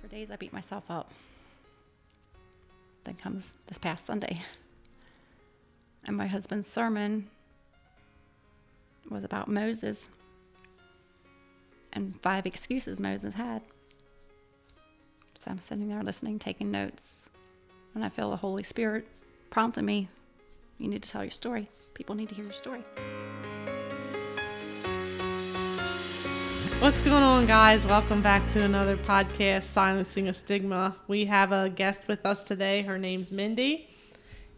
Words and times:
for 0.00 0.08
days 0.08 0.30
I 0.30 0.36
beat 0.36 0.52
myself 0.52 0.90
up. 0.90 1.10
Then 3.04 3.14
comes 3.14 3.52
this 3.66 3.78
past 3.78 4.06
Sunday. 4.06 4.38
And 6.04 6.16
my 6.16 6.26
husband's 6.26 6.66
sermon 6.66 7.28
was 9.10 9.24
about 9.24 9.48
Moses 9.48 10.08
and 11.92 12.14
five 12.22 12.46
excuses 12.46 13.00
Moses 13.00 13.34
had. 13.34 13.62
So 15.38 15.50
I'm 15.50 15.58
sitting 15.58 15.88
there 15.88 16.02
listening, 16.02 16.38
taking 16.38 16.70
notes, 16.70 17.26
and 17.94 18.04
I 18.04 18.08
feel 18.08 18.30
the 18.30 18.36
Holy 18.36 18.62
Spirit 18.62 19.06
prompting 19.50 19.84
me 19.84 20.08
you 20.80 20.88
need 20.88 21.02
to 21.02 21.10
tell 21.10 21.22
your 21.22 21.30
story. 21.30 21.68
People 21.92 22.14
need 22.14 22.30
to 22.30 22.34
hear 22.34 22.44
your 22.44 22.54
story. 22.54 22.82
What's 26.80 26.98
going 27.02 27.22
on, 27.22 27.44
guys? 27.44 27.86
Welcome 27.86 28.22
back 28.22 28.50
to 28.54 28.64
another 28.64 28.96
podcast, 28.96 29.64
Silencing 29.64 30.28
a 30.28 30.32
Stigma. 30.32 30.96
We 31.08 31.26
have 31.26 31.52
a 31.52 31.68
guest 31.68 32.00
with 32.08 32.24
us 32.24 32.42
today. 32.42 32.80
Her 32.80 32.96
name's 32.96 33.30
Mindy, 33.30 33.90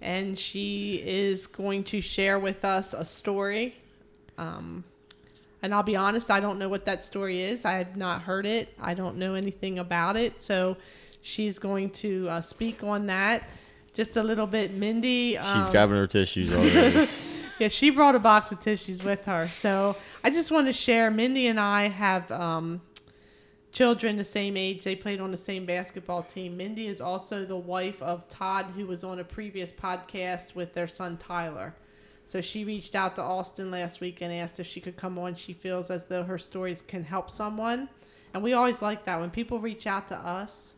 and 0.01 0.39
she 0.39 1.03
is 1.05 1.49
going 1.49 1.83
to 1.83 2.01
share 2.01 2.39
with 2.39 2.65
us 2.65 2.95
a 2.95 3.05
story. 3.05 3.75
Um, 4.39 4.85
and 5.63 5.75
I'll 5.75 5.83
be 5.83 5.97
honest, 5.97 6.31
I 6.31 6.39
don't 6.39 6.61
know 6.61 6.69
what 6.69 6.85
that 6.85 7.03
story 7.03 7.43
is. 7.43 7.65
I 7.65 7.73
have 7.73 7.97
not 7.97 8.23
heard 8.23 8.47
it, 8.47 8.69
I 8.81 8.95
don't 8.95 9.17
know 9.17 9.35
anything 9.35 9.81
about 9.81 10.17
it. 10.17 10.41
So 10.41 10.77
she's 11.23 11.59
going 11.59 11.91
to 11.91 12.29
uh, 12.29 12.41
speak 12.41 12.85
on 12.85 13.07
that 13.07 13.43
just 13.95 14.17
a 14.17 14.23
little 14.23 14.47
bit. 14.47 14.73
Mindy. 14.73 15.33
She's 15.33 15.45
um, 15.45 15.71
grabbing 15.73 15.97
her 15.97 16.07
tissues 16.07 16.53
already. 16.53 17.09
yeah, 17.63 17.69
she 17.69 17.91
brought 17.91 18.17
a 18.17 18.19
box 18.19 18.51
of 18.51 18.59
tissues 18.59 19.05
with 19.05 19.25
her. 19.27 19.49
So 19.53 19.97
I 20.25 20.31
just 20.31 20.51
want 20.51 20.67
to 20.67 20.73
share. 20.73 21.13
Mindy 21.13 21.47
and 21.47 21.61
I 21.61 21.87
have 21.87 22.29
um, 22.33 22.81
children 23.71 24.17
the 24.17 24.25
same 24.25 24.57
age. 24.57 24.83
They 24.83 24.97
played 24.97 25.21
on 25.21 25.31
the 25.31 25.37
same 25.37 25.65
basketball 25.65 26.25
team. 26.25 26.57
Mindy 26.57 26.89
is 26.89 27.01
also 27.01 27.45
the 27.45 27.57
wife 27.57 28.03
of 28.03 28.29
Todd, 28.29 28.73
who 28.75 28.89
was 28.89 29.05
on 29.05 29.21
a 29.21 29.25
previous 29.25 29.73
podcast 29.73 30.57
with 30.57 30.75
their 30.75 30.89
son 30.89 31.19
Tyler. 31.19 31.73
So 32.27 32.41
she 32.41 32.65
reached 32.65 32.97
out 32.97 33.15
to 33.15 33.23
Austin 33.23 33.71
last 33.71 34.01
week 34.01 34.23
and 34.23 34.33
asked 34.33 34.59
if 34.59 34.67
she 34.67 34.81
could 34.81 34.97
come 34.97 35.17
on. 35.17 35.37
She 35.37 35.53
feels 35.53 35.89
as 35.89 36.07
though 36.07 36.25
her 36.25 36.39
stories 36.39 36.83
can 36.89 37.05
help 37.05 37.31
someone. 37.31 37.89
And 38.35 38.43
we 38.43 38.55
always 38.55 38.83
like 38.83 39.05
that 39.05 39.21
when 39.21 39.31
people 39.31 39.61
reach 39.61 39.87
out 39.87 40.09
to 40.09 40.17
us. 40.17 40.75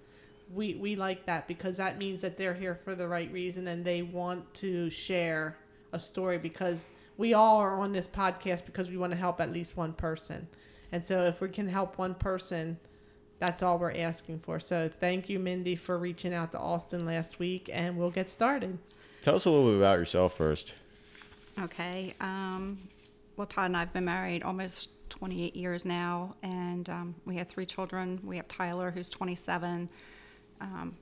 We, 0.54 0.74
we 0.74 0.96
like 0.96 1.24
that 1.24 1.48
because 1.48 1.78
that 1.78 1.96
means 1.96 2.20
that 2.20 2.36
they're 2.36 2.52
here 2.52 2.74
for 2.74 2.94
the 2.94 3.08
right 3.08 3.32
reason 3.32 3.68
and 3.68 3.82
they 3.82 4.02
want 4.02 4.52
to 4.56 4.90
share 4.90 5.56
a 5.94 6.00
story 6.00 6.36
because 6.38 6.88
we 7.16 7.32
all 7.32 7.58
are 7.58 7.80
on 7.80 7.92
this 7.92 8.06
podcast 8.06 8.66
because 8.66 8.90
we 8.90 8.96
want 8.96 9.12
to 9.12 9.16
help 9.16 9.40
at 9.40 9.52
least 9.52 9.76
one 9.76 9.92
person. 9.92 10.46
And 10.92 11.02
so 11.02 11.24
if 11.24 11.40
we 11.40 11.48
can 11.48 11.68
help 11.68 11.96
one 11.96 12.14
person, 12.14 12.78
that's 13.38 13.62
all 13.62 13.78
we're 13.78 13.92
asking 13.92 14.40
for. 14.40 14.60
So 14.60 14.90
thank 15.00 15.28
you, 15.28 15.38
Mindy, 15.38 15.76
for 15.76 15.98
reaching 15.98 16.34
out 16.34 16.52
to 16.52 16.58
Austin 16.58 17.06
last 17.06 17.38
week, 17.38 17.70
and 17.72 17.96
we'll 17.96 18.10
get 18.10 18.28
started. 18.28 18.78
Tell 19.22 19.36
us 19.36 19.44
a 19.44 19.50
little 19.50 19.70
bit 19.70 19.78
about 19.78 19.98
yourself 19.98 20.36
first. 20.36 20.74
Okay. 21.60 22.14
Um, 22.20 22.88
well, 23.36 23.46
Todd 23.46 23.66
and 23.66 23.76
I 23.76 23.80
have 23.80 23.92
been 23.92 24.04
married 24.04 24.42
almost 24.42 24.90
28 25.10 25.56
years 25.56 25.84
now, 25.84 26.34
and 26.42 26.88
um, 26.90 27.14
we 27.24 27.36
have 27.36 27.48
three 27.48 27.66
children. 27.66 28.20
We 28.22 28.36
have 28.36 28.48
Tyler, 28.48 28.90
who's 28.90 29.08
27. 29.08 29.88
Um, 30.60 30.96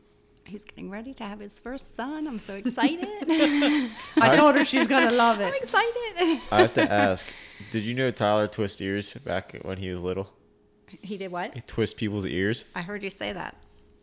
he's 0.45 0.65
getting 0.65 0.91
ready 0.91 1.15
to 1.15 1.25
have 1.25 1.41
his 1.41 1.59
first 1.61 1.97
son. 1.97 2.27
I'm 2.27 2.39
so 2.39 2.55
excited. 2.57 3.09
I 4.17 4.37
told 4.37 4.57
her 4.57 4.65
she's 4.65 4.87
gonna 4.87 5.11
love 5.11 5.41
it. 5.41 5.45
I'm 5.47 5.55
excited. 5.55 6.41
I 6.51 6.61
have 6.63 6.75
to 6.75 6.83
ask, 6.93 7.27
did 7.71 7.83
you 7.83 7.95
know 7.95 8.11
Tyler 8.11 8.47
twist 8.49 8.81
ears 8.81 9.15
back 9.15 9.57
when 9.63 9.79
he 9.79 9.91
was 9.91 9.99
little? 9.99 10.31
he 11.01 11.17
did 11.17 11.33
what? 11.33 11.55
He 11.55 11.61
twist 11.63 11.97
people's 11.97 12.27
ears. 12.27 12.65
I 12.75 12.83
heard 12.83 13.03
you 13.03 13.11
say 13.11 13.33
that. 13.33 13.57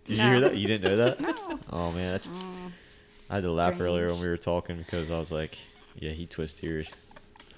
Did 0.05 0.17
No. 0.17 0.23
you 0.25 0.29
hear 0.31 0.39
that? 0.41 0.55
You 0.57 0.67
didn't 0.67 0.89
know 0.89 0.95
that? 0.97 1.19
No. 1.19 1.59
Oh 1.71 1.91
man, 1.91 2.13
that's. 2.13 2.27
Oh, 2.31 2.71
I 3.29 3.35
had 3.35 3.43
to 3.43 3.51
laugh 3.51 3.79
earlier 3.79 4.07
when 4.07 4.19
we 4.21 4.27
were 4.27 4.37
talking 4.37 4.77
because 4.77 5.11
I 5.11 5.19
was 5.19 5.31
like, 5.31 5.57
yeah, 5.95 6.11
he 6.11 6.25
twists 6.25 6.63
ears. 6.63 6.91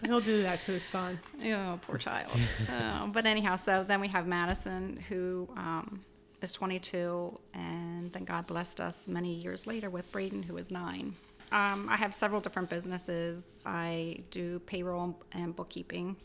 He'll 0.04 0.20
do 0.20 0.42
that 0.42 0.66
to 0.66 0.72
his 0.74 0.84
son. 0.84 1.20
oh, 1.46 1.80
poor 1.84 1.98
child. 1.98 2.34
Uh, 2.70 3.06
but 3.14 3.26
anyhow, 3.26 3.56
so 3.56 3.84
then 3.84 4.02
we 4.02 4.08
have 4.10 4.26
Madison, 4.28 4.98
who 5.08 5.48
um, 5.56 6.04
is 6.42 6.54
22, 6.54 7.38
and 7.54 8.12
then 8.12 8.24
God 8.24 8.48
blessed 8.48 8.82
us 8.82 9.08
many 9.08 9.34
years 9.34 9.68
later 9.68 9.90
with 9.90 10.12
Braden, 10.12 10.44
who 10.44 10.58
is 10.58 10.72
nine. 10.72 11.16
Um, 11.52 11.88
I 11.90 11.98
have 11.98 12.14
several 12.14 12.40
different 12.42 12.70
businesses. 12.70 13.44
I 13.66 14.20
do 14.32 14.60
payroll 14.60 15.18
and 15.34 15.56
bookkeeping 15.56 16.16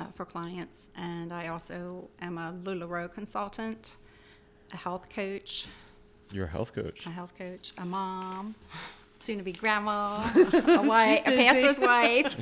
uh, 0.00 0.06
for 0.12 0.24
clients, 0.24 0.88
and 0.96 1.32
I 1.32 1.48
also 1.48 2.08
am 2.20 2.38
a 2.38 2.52
LuLaRoe 2.64 3.12
consultant, 3.12 3.96
a 4.72 4.76
health 4.76 5.08
coach, 5.10 5.66
You're 6.30 6.46
a 6.46 6.50
health 6.50 6.74
coach. 6.74 7.06
a 7.06 7.10
health 7.10 7.32
coach, 7.38 7.72
a 7.78 7.84
mom, 7.86 8.54
soon 9.18 9.38
to 9.38 9.44
be 9.44 9.52
grandma, 9.52 10.22
a 10.34 10.82
wife, 10.82 11.20
a 11.26 11.36
pastor's 11.36 11.78
wife. 11.80 12.36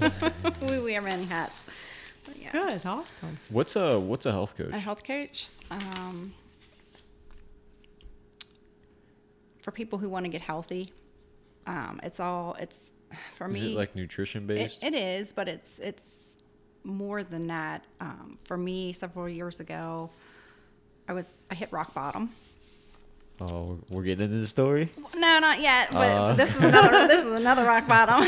we 0.63 0.81
wear 0.81 1.01
many 1.03 1.25
hats. 1.25 1.61
But 2.25 2.41
yeah. 2.41 2.53
Good, 2.53 2.87
awesome. 2.87 3.39
What's 3.49 3.77
a 3.77 3.99
what's 3.99 4.27
a 4.27 4.33
health 4.33 4.57
coach? 4.57 4.71
A 4.73 4.79
health 4.79 5.05
coach 5.05 5.51
um, 5.71 6.33
for 9.63 9.71
people 9.71 9.99
who 9.99 10.09
want 10.11 10.25
to 10.27 10.29
get 10.31 10.41
healthy. 10.43 10.93
Um, 11.67 11.99
it's 12.03 12.21
all 12.21 12.55
it's 12.61 12.93
for 13.37 13.49
Is 13.49 13.61
me. 13.63 13.73
it 13.73 13.77
like 13.77 13.95
nutrition 13.97 14.45
it, 14.45 14.47
based? 14.49 14.83
it 14.83 14.95
is, 14.95 15.33
but 15.33 15.49
it's 15.49 15.79
it's 15.79 16.39
more 16.85 17.23
than 17.25 17.47
that. 17.47 17.85
Um, 18.01 18.37
for 18.45 18.57
me, 18.57 18.93
several 18.93 19.29
years 19.29 19.61
ago, 19.61 20.11
I 21.09 21.13
was 21.15 21.37
I 21.51 21.55
hit 21.55 21.73
rock 21.73 21.95
bottom. 21.95 22.31
Oh, 23.41 23.79
we're 23.89 24.03
getting 24.03 24.27
into 24.27 24.39
the 24.39 24.47
story. 24.47 24.91
No, 25.17 25.39
not 25.39 25.61
yet. 25.61 25.91
But 25.91 26.11
Uh. 26.11 26.35
this 26.35 26.51
is 26.55 26.63
another. 26.63 26.91
this 27.09 27.25
is 27.25 27.33
another 27.41 27.65
rock 27.65 27.87
bottom. 27.89 28.27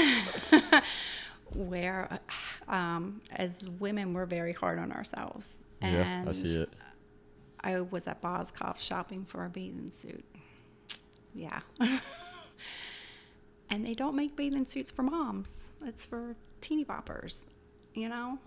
Where, 1.54 2.08
um, 2.66 3.20
as 3.30 3.64
women, 3.78 4.12
we're 4.12 4.26
very 4.26 4.52
hard 4.52 4.78
on 4.80 4.90
ourselves. 4.90 5.56
yeah, 5.82 6.24
I 6.26 6.32
see 6.32 6.56
it. 6.56 6.68
I 7.60 7.80
was 7.80 8.08
at 8.08 8.20
Boscov 8.20 8.78
shopping 8.78 9.24
for 9.24 9.44
a 9.44 9.48
bathing 9.48 9.90
suit. 9.92 10.24
Yeah. 11.34 11.60
and 13.70 13.86
they 13.86 13.94
don't 13.94 14.14
make 14.14 14.36
bathing 14.36 14.66
suits 14.66 14.90
for 14.90 15.02
moms. 15.02 15.68
It's 15.84 16.04
for 16.04 16.36
teeny 16.60 16.84
boppers, 16.84 17.42
you 17.94 18.08
know? 18.08 18.38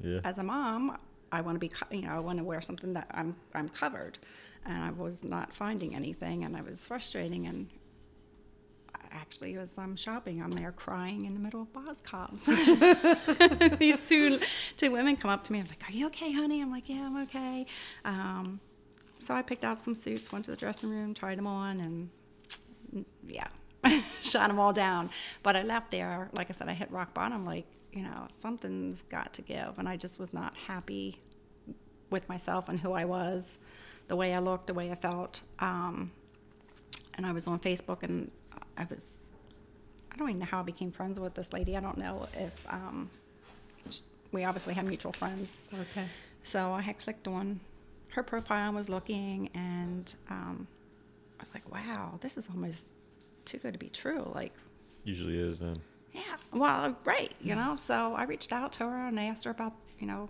Yeah. 0.00 0.20
As 0.24 0.38
a 0.38 0.42
mom, 0.42 0.96
I 1.32 1.40
want 1.40 1.56
to 1.56 1.58
be, 1.60 1.68
co- 1.68 1.86
you 1.90 2.02
know, 2.02 2.10
I 2.12 2.18
want 2.20 2.38
to 2.38 2.44
wear 2.44 2.60
something 2.60 2.92
that 2.94 3.06
I'm 3.10 3.34
I'm 3.54 3.68
covered. 3.68 4.18
And 4.66 4.82
I 4.82 4.90
was 4.90 5.24
not 5.24 5.52
finding 5.52 5.94
anything 5.94 6.44
and 6.44 6.56
I 6.56 6.62
was 6.62 6.86
frustrating 6.86 7.46
and 7.46 7.68
actually 9.14 9.56
as 9.56 9.78
I'm 9.78 9.96
shopping, 9.96 10.42
I'm 10.42 10.50
there 10.50 10.72
crying 10.72 11.24
in 11.24 11.34
the 11.34 11.40
middle 11.40 11.62
of 11.62 11.72
Boscov's. 11.72 12.44
These 13.78 14.08
two 14.08 14.38
two 14.76 14.90
women 14.90 15.16
come 15.16 15.30
up 15.30 15.44
to 15.44 15.52
me. 15.52 15.60
I'm 15.60 15.66
like, 15.68 15.82
"Are 15.88 15.92
you 15.92 16.06
okay, 16.06 16.32
honey?" 16.32 16.60
I'm 16.60 16.70
like, 16.70 16.88
"Yeah, 16.88 17.06
I'm 17.06 17.22
okay." 17.22 17.66
Um, 18.04 18.60
so 19.24 19.34
I 19.34 19.42
picked 19.42 19.64
out 19.64 19.82
some 19.82 19.94
suits, 19.94 20.30
went 20.30 20.44
to 20.46 20.50
the 20.50 20.56
dressing 20.56 20.90
room, 20.90 21.14
tried 21.14 21.38
them 21.38 21.46
on, 21.46 21.80
and 21.80 23.06
yeah, 23.26 23.48
shot 24.20 24.48
them 24.48 24.58
all 24.58 24.72
down. 24.72 25.10
But 25.42 25.56
I 25.56 25.62
left 25.62 25.90
there, 25.90 26.28
like 26.32 26.50
I 26.50 26.52
said, 26.52 26.68
I 26.68 26.74
hit 26.74 26.90
rock 26.90 27.14
bottom. 27.14 27.44
Like, 27.44 27.66
you 27.92 28.02
know, 28.02 28.28
something's 28.40 29.02
got 29.08 29.32
to 29.34 29.42
give, 29.42 29.78
and 29.78 29.88
I 29.88 29.96
just 29.96 30.18
was 30.18 30.32
not 30.32 30.56
happy 30.56 31.20
with 32.10 32.28
myself 32.28 32.68
and 32.68 32.78
who 32.80 32.92
I 32.92 33.04
was, 33.04 33.58
the 34.08 34.16
way 34.16 34.34
I 34.34 34.38
looked, 34.40 34.66
the 34.66 34.74
way 34.74 34.90
I 34.90 34.94
felt. 34.94 35.42
Um, 35.58 36.12
and 37.14 37.24
I 37.24 37.32
was 37.32 37.46
on 37.46 37.58
Facebook, 37.58 38.02
and 38.02 38.30
I 38.76 38.86
was 38.88 39.18
I 40.14 40.16
don't 40.16 40.28
even 40.28 40.40
know 40.40 40.46
how 40.46 40.60
I 40.60 40.62
became 40.62 40.90
friends 40.90 41.18
with 41.18 41.34
this 41.34 41.52
lady. 41.52 41.76
I 41.76 41.80
don't 41.80 41.98
know 41.98 42.28
if 42.34 42.54
um, 42.68 43.10
we 44.30 44.44
obviously 44.44 44.74
have 44.74 44.84
mutual 44.84 45.12
friends. 45.12 45.62
Okay. 45.72 46.06
So 46.44 46.72
I 46.72 46.82
had 46.82 46.98
clicked 46.98 47.26
on 47.26 47.58
her 48.14 48.22
profile 48.22 48.68
and 48.68 48.76
was 48.76 48.88
looking, 48.88 49.50
and 49.54 50.14
um, 50.30 50.66
I 51.38 51.42
was 51.42 51.52
like, 51.54 51.70
wow, 51.72 52.18
this 52.20 52.36
is 52.36 52.48
almost 52.48 52.88
too 53.44 53.58
good 53.58 53.72
to 53.72 53.78
be 53.78 53.88
true. 53.88 54.30
Like, 54.34 54.52
Usually 55.04 55.38
is 55.38 55.58
then. 55.60 55.76
yeah, 56.12 56.36
well, 56.52 56.96
right, 57.04 57.32
you 57.40 57.54
know. 57.54 57.76
So 57.78 58.14
I 58.14 58.24
reached 58.24 58.52
out 58.52 58.72
to 58.74 58.84
her 58.88 59.06
and 59.08 59.18
I 59.20 59.24
asked 59.24 59.44
her 59.44 59.50
about, 59.50 59.74
you 59.98 60.06
know, 60.06 60.28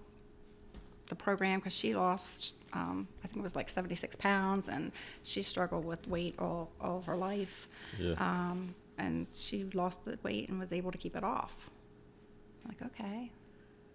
the 1.06 1.14
program 1.14 1.58
because 1.60 1.74
she 1.74 1.94
lost, 1.94 2.56
um, 2.72 3.06
I 3.22 3.26
think 3.28 3.38
it 3.38 3.42
was 3.42 3.54
like 3.54 3.68
76 3.68 4.16
pounds, 4.16 4.68
and 4.68 4.90
she 5.22 5.42
struggled 5.42 5.84
with 5.84 6.06
weight 6.08 6.34
all, 6.38 6.70
all 6.80 7.02
her 7.02 7.16
life. 7.16 7.68
Yeah. 7.98 8.14
Um, 8.18 8.74
and 8.98 9.26
she 9.34 9.64
lost 9.74 10.04
the 10.04 10.18
weight 10.22 10.48
and 10.48 10.58
was 10.58 10.72
able 10.72 10.90
to 10.92 10.98
keep 10.98 11.14
it 11.16 11.24
off. 11.24 11.68
I'm 12.64 12.70
like, 12.70 12.90
okay. 12.98 13.30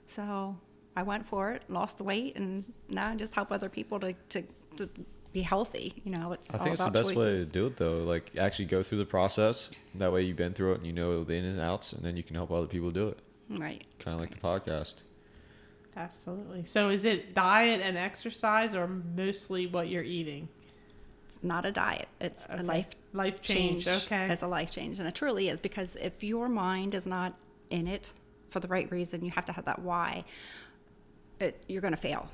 So 0.08 0.56
I 1.00 1.04
went 1.04 1.26
for 1.26 1.52
it, 1.52 1.64
lost 1.70 1.98
the 1.98 2.04
weight, 2.04 2.36
and 2.36 2.64
now 2.90 3.10
I 3.10 3.16
just 3.16 3.34
help 3.34 3.52
other 3.52 3.70
people 3.70 4.00
to, 4.02 4.14
to, 4.30 4.44
to 4.78 4.90
be 5.32 5.42
healthy. 5.42 5.94
You 6.04 6.12
know, 6.12 6.32
it's 6.34 6.54
I 6.54 6.58
all 6.58 6.64
think 6.66 6.74
it's 6.74 6.84
the 6.84 6.90
about 6.90 7.06
best 7.06 7.16
way 7.16 7.36
to 7.38 7.46
do 7.46 7.68
it 7.68 7.78
though. 7.78 8.00
Like 8.00 8.32
actually 8.38 8.66
go 8.66 8.84
through 8.84 8.98
the 9.00 9.06
process. 9.06 9.70
That 9.96 10.12
way 10.12 10.24
you've 10.24 10.38
been 10.38 10.54
through 10.54 10.74
it 10.74 10.78
and 10.80 10.86
you 10.88 10.94
know 10.94 11.24
the 11.24 11.36
ins 11.36 11.56
and 11.56 11.64
outs, 11.64 11.94
and 11.94 12.04
then 12.04 12.18
you 12.18 12.24
can 12.24 12.36
help 12.36 12.52
other 12.52 12.68
people 12.68 12.92
do 12.92 13.08
it. 13.08 13.20
Right. 13.50 13.84
Kind 14.00 14.14
of 14.16 14.20
like 14.22 14.32
the 14.32 14.38
podcast. 14.38 14.96
Absolutely. 15.96 16.66
So 16.66 16.90
is 16.90 17.06
it 17.06 17.34
diet 17.34 17.82
and 17.82 17.98
exercise 17.98 18.76
or 18.76 18.88
mostly 18.88 19.68
what 19.68 19.90
you're 19.90 20.04
eating? 20.04 20.48
It's 21.28 21.44
not 21.44 21.66
a 21.66 21.72
diet. 21.72 22.08
It's 22.20 22.44
Okay. 22.46 22.60
a 22.60 22.64
life 22.64 22.88
Life 23.14 23.42
change. 23.42 23.88
Okay. 23.88 24.28
It's 24.30 24.44
a 24.44 24.48
life 24.48 24.70
change, 24.70 25.00
and 25.00 25.08
it 25.08 25.16
truly 25.16 25.50
is 25.50 25.60
because 25.60 25.96
if 25.96 26.24
your 26.24 26.48
mind 26.48 26.94
is 26.94 27.08
not 27.08 27.34
in 27.72 27.88
it 27.88 28.14
for 28.52 28.60
the 28.60 28.68
right 28.68 28.90
reason, 28.92 29.26
you 29.26 29.32
have 29.32 29.46
to 29.46 29.52
have 29.52 29.66
that 29.66 29.80
why. 29.80 30.24
It, 31.40 31.66
you're 31.68 31.82
going 31.82 31.94
to 31.94 31.98
fail. 32.00 32.30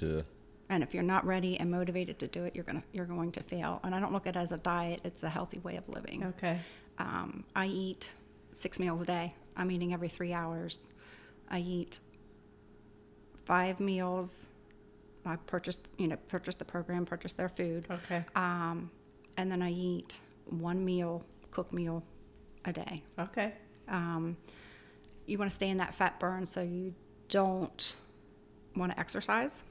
Yeah. 0.00 0.22
And 0.70 0.82
if 0.82 0.92
you're 0.94 1.02
not 1.02 1.24
ready 1.24 1.58
and 1.58 1.70
motivated 1.70 2.18
to 2.20 2.26
do 2.28 2.44
it, 2.44 2.54
you're 2.54 2.64
gonna 2.64 2.82
you're 2.92 3.06
going 3.06 3.32
to 3.32 3.42
fail. 3.42 3.80
And 3.84 3.94
I 3.94 4.00
don't 4.00 4.12
look 4.12 4.26
at 4.26 4.36
it 4.36 4.38
as 4.38 4.52
a 4.52 4.58
diet; 4.58 5.00
it's 5.02 5.22
a 5.22 5.28
healthy 5.30 5.60
way 5.60 5.76
of 5.76 5.88
living. 5.88 6.24
Okay. 6.24 6.58
Um, 6.98 7.44
I 7.56 7.66
eat 7.66 8.12
six 8.52 8.78
meals 8.78 9.00
a 9.00 9.06
day. 9.06 9.34
I'm 9.56 9.70
eating 9.70 9.94
every 9.94 10.08
three 10.10 10.32
hours. 10.34 10.88
I 11.48 11.60
eat 11.60 12.00
five 13.44 13.80
meals. 13.80 14.46
I 15.24 15.36
purchase, 15.36 15.80
you 15.96 16.08
know, 16.08 16.16
purchase 16.28 16.54
the 16.54 16.64
program, 16.64 17.04
purchase 17.04 17.32
their 17.34 17.48
food, 17.48 17.86
Okay. 17.90 18.24
um, 18.34 18.90
and 19.36 19.50
then 19.50 19.60
I 19.60 19.70
eat 19.70 20.20
one 20.46 20.82
meal, 20.84 21.22
cook 21.50 21.70
meal, 21.72 22.02
a 22.64 22.72
day. 22.72 23.02
Okay. 23.18 23.52
Um, 23.88 24.36
you 25.26 25.36
want 25.38 25.50
to 25.50 25.54
stay 25.54 25.68
in 25.68 25.76
that 25.78 25.94
fat 25.94 26.18
burn 26.18 26.46
so 26.46 26.62
you 26.62 26.94
don't 27.28 27.96
want 28.78 28.92
to 28.92 28.98
exercise. 29.00 29.64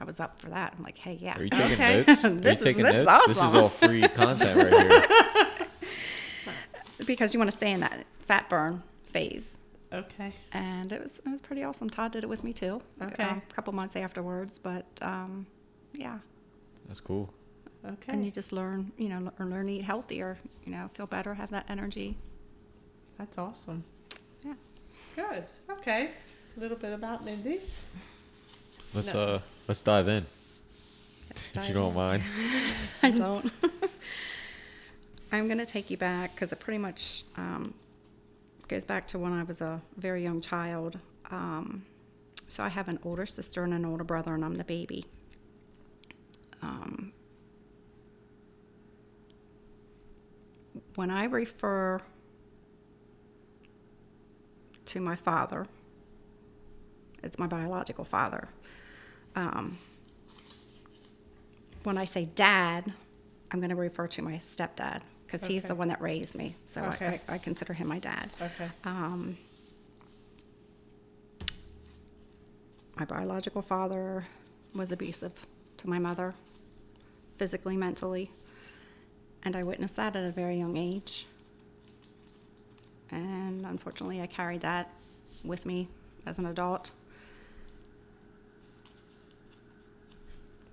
I 0.00 0.04
was 0.04 0.20
up 0.20 0.40
for 0.40 0.48
that. 0.50 0.74
I'm 0.76 0.84
like, 0.84 0.96
hey, 0.98 1.18
yeah, 1.20 1.36
Are 1.38 1.42
you 1.42 1.50
taking 1.50 1.72
Okay. 1.72 2.04
notes? 2.06 2.24
Are 2.24 2.28
This 2.30 2.44
you 2.44 2.50
is- 2.58 2.62
taking 2.64 2.84
this 2.84 2.94
is 2.96 3.06
notes? 3.06 3.26
This 3.26 3.36
is 3.42 3.54
all 3.54 3.68
free 3.68 4.02
content 4.08 4.56
right 4.72 4.92
here. 4.92 5.66
because 7.06 7.32
you 7.34 7.40
want 7.40 7.50
to 7.50 7.56
stay 7.56 7.72
in 7.72 7.80
that 7.80 8.04
fat 8.20 8.48
burn 8.48 8.82
phase. 9.04 9.56
Okay. 9.90 10.34
and 10.52 10.92
it 10.92 11.00
was 11.02 11.18
it 11.24 11.30
was 11.30 11.40
pretty 11.40 11.64
awesome. 11.64 11.88
Todd 11.88 12.12
did 12.12 12.22
it 12.22 12.26
with 12.28 12.44
me 12.44 12.52
too. 12.52 12.82
Okay. 13.02 13.22
um, 13.24 13.40
a 13.50 13.54
couple 13.54 13.72
months 13.72 13.96
afterwards, 13.96 14.58
but 14.58 14.84
um, 15.00 15.46
yeah, 15.94 16.18
That's 16.86 17.00
cool. 17.00 17.32
Okay. 17.86 18.12
and 18.12 18.22
you 18.24 18.30
just 18.30 18.52
learn, 18.52 18.92
you 18.98 19.08
know, 19.08 19.32
learn, 19.38 19.50
learn 19.50 19.66
to 19.68 19.72
eat 19.72 19.84
healthier. 19.84 20.36
You 20.66 20.72
know, 20.72 20.90
feel 20.92 21.06
better, 21.06 21.32
have 21.32 21.50
that 21.52 21.64
energy. 21.70 22.18
That's 23.16 23.38
awesome. 23.38 23.82
Yeah. 24.44 24.54
Good. 25.16 25.44
Okay. 25.70 26.10
A 26.56 26.60
little 26.60 26.76
bit 26.76 26.92
about 26.92 27.24
Mindy. 27.24 27.60
Let's 28.94 29.12
No. 29.14 29.20
uh 29.20 29.40
let's 29.66 29.82
dive 29.82 30.08
in. 30.08 30.26
Let's 31.28 31.50
If 31.54 31.68
you 31.68 31.74
don't 31.74 31.90
in. 31.90 31.94
mind. 31.96 32.22
I 33.02 33.10
don't. 33.10 33.50
I'm 35.32 35.46
gonna 35.48 35.66
take 35.66 35.90
you 35.90 35.96
back 35.96 36.34
because 36.34 36.52
it 36.52 36.58
pretty 36.60 36.78
much 36.78 37.24
um, 37.36 37.74
goes 38.66 38.84
back 38.84 39.06
to 39.08 39.18
when 39.18 39.32
I 39.32 39.42
was 39.42 39.60
a 39.60 39.80
very 39.96 40.22
young 40.22 40.40
child. 40.40 40.98
Um, 41.30 41.84
so 42.48 42.64
I 42.64 42.68
have 42.68 42.88
an 42.88 42.98
older 43.04 43.26
sister 43.26 43.62
and 43.62 43.74
an 43.74 43.84
older 43.84 44.04
brother, 44.04 44.34
and 44.34 44.42
I'm 44.44 44.54
the 44.56 44.64
baby. 44.64 45.04
Um, 46.62 47.12
when 50.94 51.10
I 51.10 51.24
refer 51.24 52.00
to 54.86 55.00
my 55.00 55.14
father, 55.14 55.66
it's 57.22 57.38
my 57.38 57.46
biological 57.46 58.04
father. 58.06 58.48
Um, 59.36 59.78
when 61.84 61.96
I 61.98 62.04
say 62.04 62.24
dad, 62.34 62.92
I'm 63.50 63.60
going 63.60 63.70
to 63.70 63.76
refer 63.76 64.06
to 64.08 64.22
my 64.22 64.34
stepdad 64.34 65.00
because 65.26 65.44
he's 65.44 65.64
the 65.64 65.74
one 65.74 65.88
that 65.88 66.00
raised 66.00 66.34
me. 66.34 66.54
So 66.66 66.82
Okay. 66.84 67.20
I, 67.28 67.32
I, 67.32 67.34
I 67.34 67.38
consider 67.38 67.72
him 67.72 67.86
my 67.88 67.98
dad. 67.98 68.30
Okay. 68.40 68.68
Um, 68.84 69.36
my 72.98 73.04
biological 73.04 73.62
father 73.62 74.24
was 74.74 74.90
abusive 74.92 75.32
to 75.78 75.88
my 75.88 75.98
mother, 75.98 76.34
physically, 77.36 77.76
mentally, 77.76 78.30
and 79.44 79.54
I 79.54 79.62
witnessed 79.62 79.96
that 79.96 80.16
at 80.16 80.24
a 80.24 80.32
very 80.32 80.58
young 80.58 80.76
age. 80.76 81.26
And 83.10 83.64
unfortunately, 83.64 84.20
I 84.20 84.26
carried 84.26 84.60
that 84.62 84.90
with 85.44 85.64
me 85.64 85.88
as 86.26 86.38
an 86.38 86.46
adult. 86.46 86.90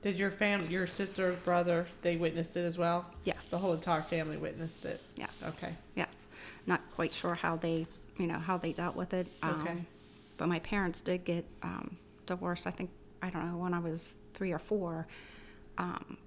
Did 0.06 0.19
your 0.19 0.30
family, 0.30 0.68
your 0.68 0.86
sister, 0.86 1.36
brother, 1.46 1.88
they 2.04 2.16
witnessed 2.16 2.56
it 2.57 2.60
as 2.60 2.78
well? 2.78 3.07
Yes. 3.24 3.46
The 3.46 3.57
whole 3.57 3.74
entire 3.74 4.04
family 4.04 4.38
witnessed 4.38 4.86
it. 4.86 5.02
Yes. 5.16 5.44
Okay. 5.48 5.74
Yes. 5.96 6.28
Not 6.68 6.81
quite 6.92 7.12
sure 7.12 7.34
how 7.34 7.56
they, 7.56 7.88
you 8.19 8.28
know, 8.28 8.38
how 8.38 8.56
they 8.60 8.72
dealt 8.72 8.96
with 8.96 9.16
it. 9.16 9.25
Um, 9.42 9.62
Okay. 9.62 9.78
But 10.38 10.48
my 10.48 10.60
parents 10.60 11.02
did 11.02 11.25
get 11.25 11.44
um, 11.63 11.98
divorced. 12.28 12.68
I 12.68 12.69
think 12.69 12.92
I 13.24 13.31
don't 13.31 13.50
know 13.52 13.57
when 13.57 13.74
I 13.74 13.80
was 13.80 14.16
three 14.36 14.52
or 14.52 14.60
four. 14.60 15.07
Um, 15.80 16.18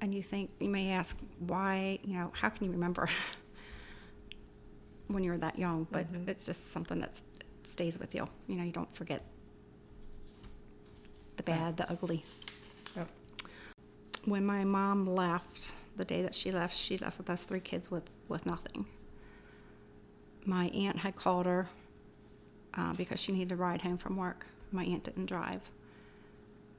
and 0.00 0.12
you 0.12 0.20
think 0.24 0.50
you 0.58 0.68
may 0.68 0.90
ask 0.90 1.16
why, 1.38 2.00
you 2.02 2.18
know, 2.18 2.32
how 2.34 2.48
can 2.48 2.64
you 2.66 2.72
remember 2.72 3.08
when 5.06 5.22
you're 5.22 5.38
that 5.38 5.60
young? 5.60 5.86
But 5.92 6.12
Mhm. 6.12 6.26
it's 6.26 6.44
just 6.44 6.72
something 6.72 6.98
that 6.98 7.22
stays 7.62 8.00
with 8.00 8.16
you. 8.16 8.26
You 8.48 8.56
know, 8.56 8.64
you 8.64 8.72
don't 8.72 8.92
forget 8.92 9.22
the 11.36 11.44
bad, 11.44 11.76
the 11.76 11.88
ugly. 11.88 12.24
When 14.26 14.44
my 14.44 14.64
mom 14.64 15.06
left, 15.06 15.72
the 15.96 16.04
day 16.04 16.20
that 16.22 16.34
she 16.34 16.50
left, 16.50 16.76
she 16.76 16.98
left 16.98 17.16
with 17.16 17.30
us 17.30 17.44
three 17.44 17.60
kids 17.60 17.90
with, 17.90 18.10
with 18.28 18.44
nothing. 18.44 18.84
My 20.44 20.66
aunt 20.68 20.98
had 20.98 21.14
called 21.14 21.46
her 21.46 21.68
uh, 22.74 22.92
because 22.94 23.20
she 23.20 23.32
needed 23.32 23.52
a 23.52 23.56
ride 23.56 23.82
home 23.82 23.96
from 23.96 24.16
work. 24.16 24.46
My 24.72 24.84
aunt 24.84 25.04
didn't 25.04 25.26
drive. 25.26 25.70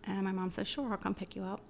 And 0.04 0.24
my 0.24 0.32
mom 0.34 0.52
said, 0.52 0.68
Sure, 0.68 0.92
I'll 0.92 0.98
come 0.98 1.14
pick 1.14 1.36
you 1.36 1.44
up. 1.44 1.62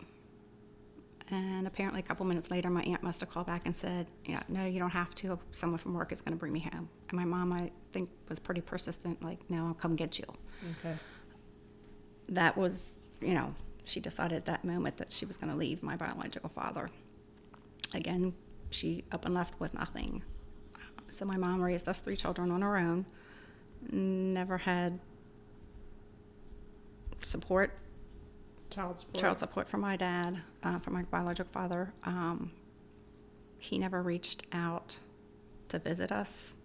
And 1.29 1.68
apparently, 1.68 2.00
a 2.00 2.03
couple 2.03 2.25
minutes 2.25 2.50
later, 2.50 2.69
my 2.69 2.83
aunt 2.83 3.03
must 3.03 3.19
have 3.19 3.29
called 3.29 3.47
back 3.47 3.65
and 3.65 3.75
said, 3.75 4.07
yeah, 4.25 4.41
No, 4.47 4.65
you 4.65 4.79
don't 4.79 4.89
have 4.89 5.13
to. 5.15 5.39
Someone 5.51 5.77
from 5.77 5.94
work 5.94 6.12
is 6.12 6.21
going 6.21 6.33
to 6.33 6.39
bring 6.39 6.53
me 6.53 6.59
home. 6.74 6.89
And 7.09 7.19
my 7.19 7.25
mom, 7.25 7.53
I 7.53 7.71
think, 7.94 8.09
was 8.29 8.39
pretty 8.39 8.62
persistent, 8.62 9.24
like, 9.24 9.39
No, 9.50 9.68
I'll 9.68 9.74
come 9.74 9.95
get 9.95 10.18
you. 10.18 10.25
Okay. 10.79 10.95
That 12.29 12.57
was, 12.57 12.97
you 13.21 13.33
know, 13.33 13.53
she 13.88 14.00
decided 14.00 14.36
at 14.36 14.45
that 14.45 14.66
moment 14.66 14.98
that 14.98 15.12
she 15.12 15.25
was 15.25 15.38
going 15.38 15.51
to 15.51 15.57
leave 15.57 15.81
my 15.81 15.95
biological 15.95 16.50
father. 16.50 16.89
Again, 17.94 18.34
she 18.69 19.06
up 19.12 19.25
and 19.25 19.34
left 19.34 19.60
with 19.60 19.74
nothing. 19.74 20.22
So 21.07 21.24
my 21.25 21.38
mom 21.38 21.62
raised 21.62 21.88
us 21.88 22.01
three 22.01 22.18
children 22.18 22.51
on 22.51 22.62
her 22.62 22.78
own. 22.78 23.06
Never 23.92 24.57
had 24.57 25.00
support, 27.24 27.72
Child 28.69 29.00
support. 29.00 29.22
child 29.22 29.39
support 29.39 29.69
from 29.69 29.82
my 29.82 29.96
dad, 29.96 30.38
uh, 30.63 30.79
from 30.79 30.94
my 30.94 31.03
biological 31.03 31.50
father. 31.50 31.94
Um, 32.03 32.51
he 33.60 33.77
never 33.77 34.03
reached 34.03 34.46
out 34.51 35.00
to 35.70 35.79
visit 35.79 36.12
us 36.12 36.56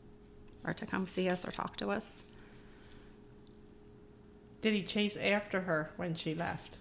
or 0.64 0.75
to 0.75 0.87
come 0.87 1.07
see 1.07 1.29
us 1.29 1.45
or 1.45 1.52
talk 1.52 1.76
to 1.76 1.91
us. 1.91 2.23
Did 4.61 4.75
he 4.75 4.83
chase 4.83 5.17
after 5.17 5.61
her 5.61 5.91
when 5.97 6.14
she 6.17 6.35
left? 6.35 6.79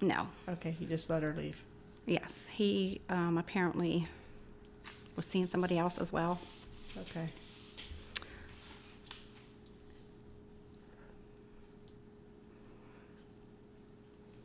No. 0.00 0.28
Okay, 0.48 0.70
he 0.78 0.86
just 0.86 1.10
let 1.10 1.22
her 1.22 1.34
leave. 1.36 1.62
Yes, 2.06 2.46
he 2.50 3.00
um, 3.08 3.36
apparently 3.38 4.08
was 5.16 5.26
seeing 5.26 5.46
somebody 5.46 5.78
else 5.78 5.98
as 5.98 6.12
well. 6.12 6.40
Okay. 6.98 7.28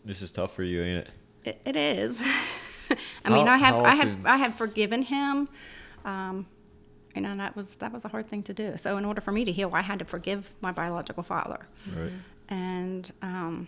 This 0.03 0.21
is 0.21 0.31
tough 0.31 0.53
for 0.55 0.63
you, 0.63 0.81
ain't 0.83 1.07
it? 1.07 1.09
It, 1.43 1.61
it 1.65 1.75
is. 1.75 2.21
I 3.25 3.29
mean, 3.29 3.47
How- 3.47 3.53
I 3.53 3.57
have, 3.57 3.75
how 3.75 3.83
I 3.85 3.95
have, 3.95 4.07
often- 4.07 4.25
I 4.27 4.37
have 4.37 4.53
forgiven 4.55 5.01
him. 5.03 5.49
Um, 6.03 6.45
you 7.15 7.21
know, 7.21 7.35
that 7.37 7.55
was 7.55 7.75
that 7.77 7.93
was 7.93 8.03
a 8.03 8.09
hard 8.09 8.27
thing 8.29 8.43
to 8.43 8.53
do. 8.53 8.75
So, 8.77 8.97
in 8.97 9.05
order 9.05 9.21
for 9.21 9.31
me 9.31 9.45
to 9.45 9.51
heal, 9.51 9.71
I 9.73 9.81
had 9.81 9.99
to 9.99 10.05
forgive 10.05 10.53
my 10.61 10.71
biological 10.73 11.23
father, 11.23 11.65
Right. 11.95 12.11
and 12.49 13.09
um, 13.21 13.67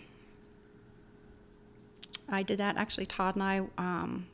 I 2.29 2.43
did 2.43 2.59
that. 2.59 2.77
Actually, 2.77 3.05
Todd 3.05 3.35
and 3.35 3.43
I 3.43 3.61
um, 3.77 4.27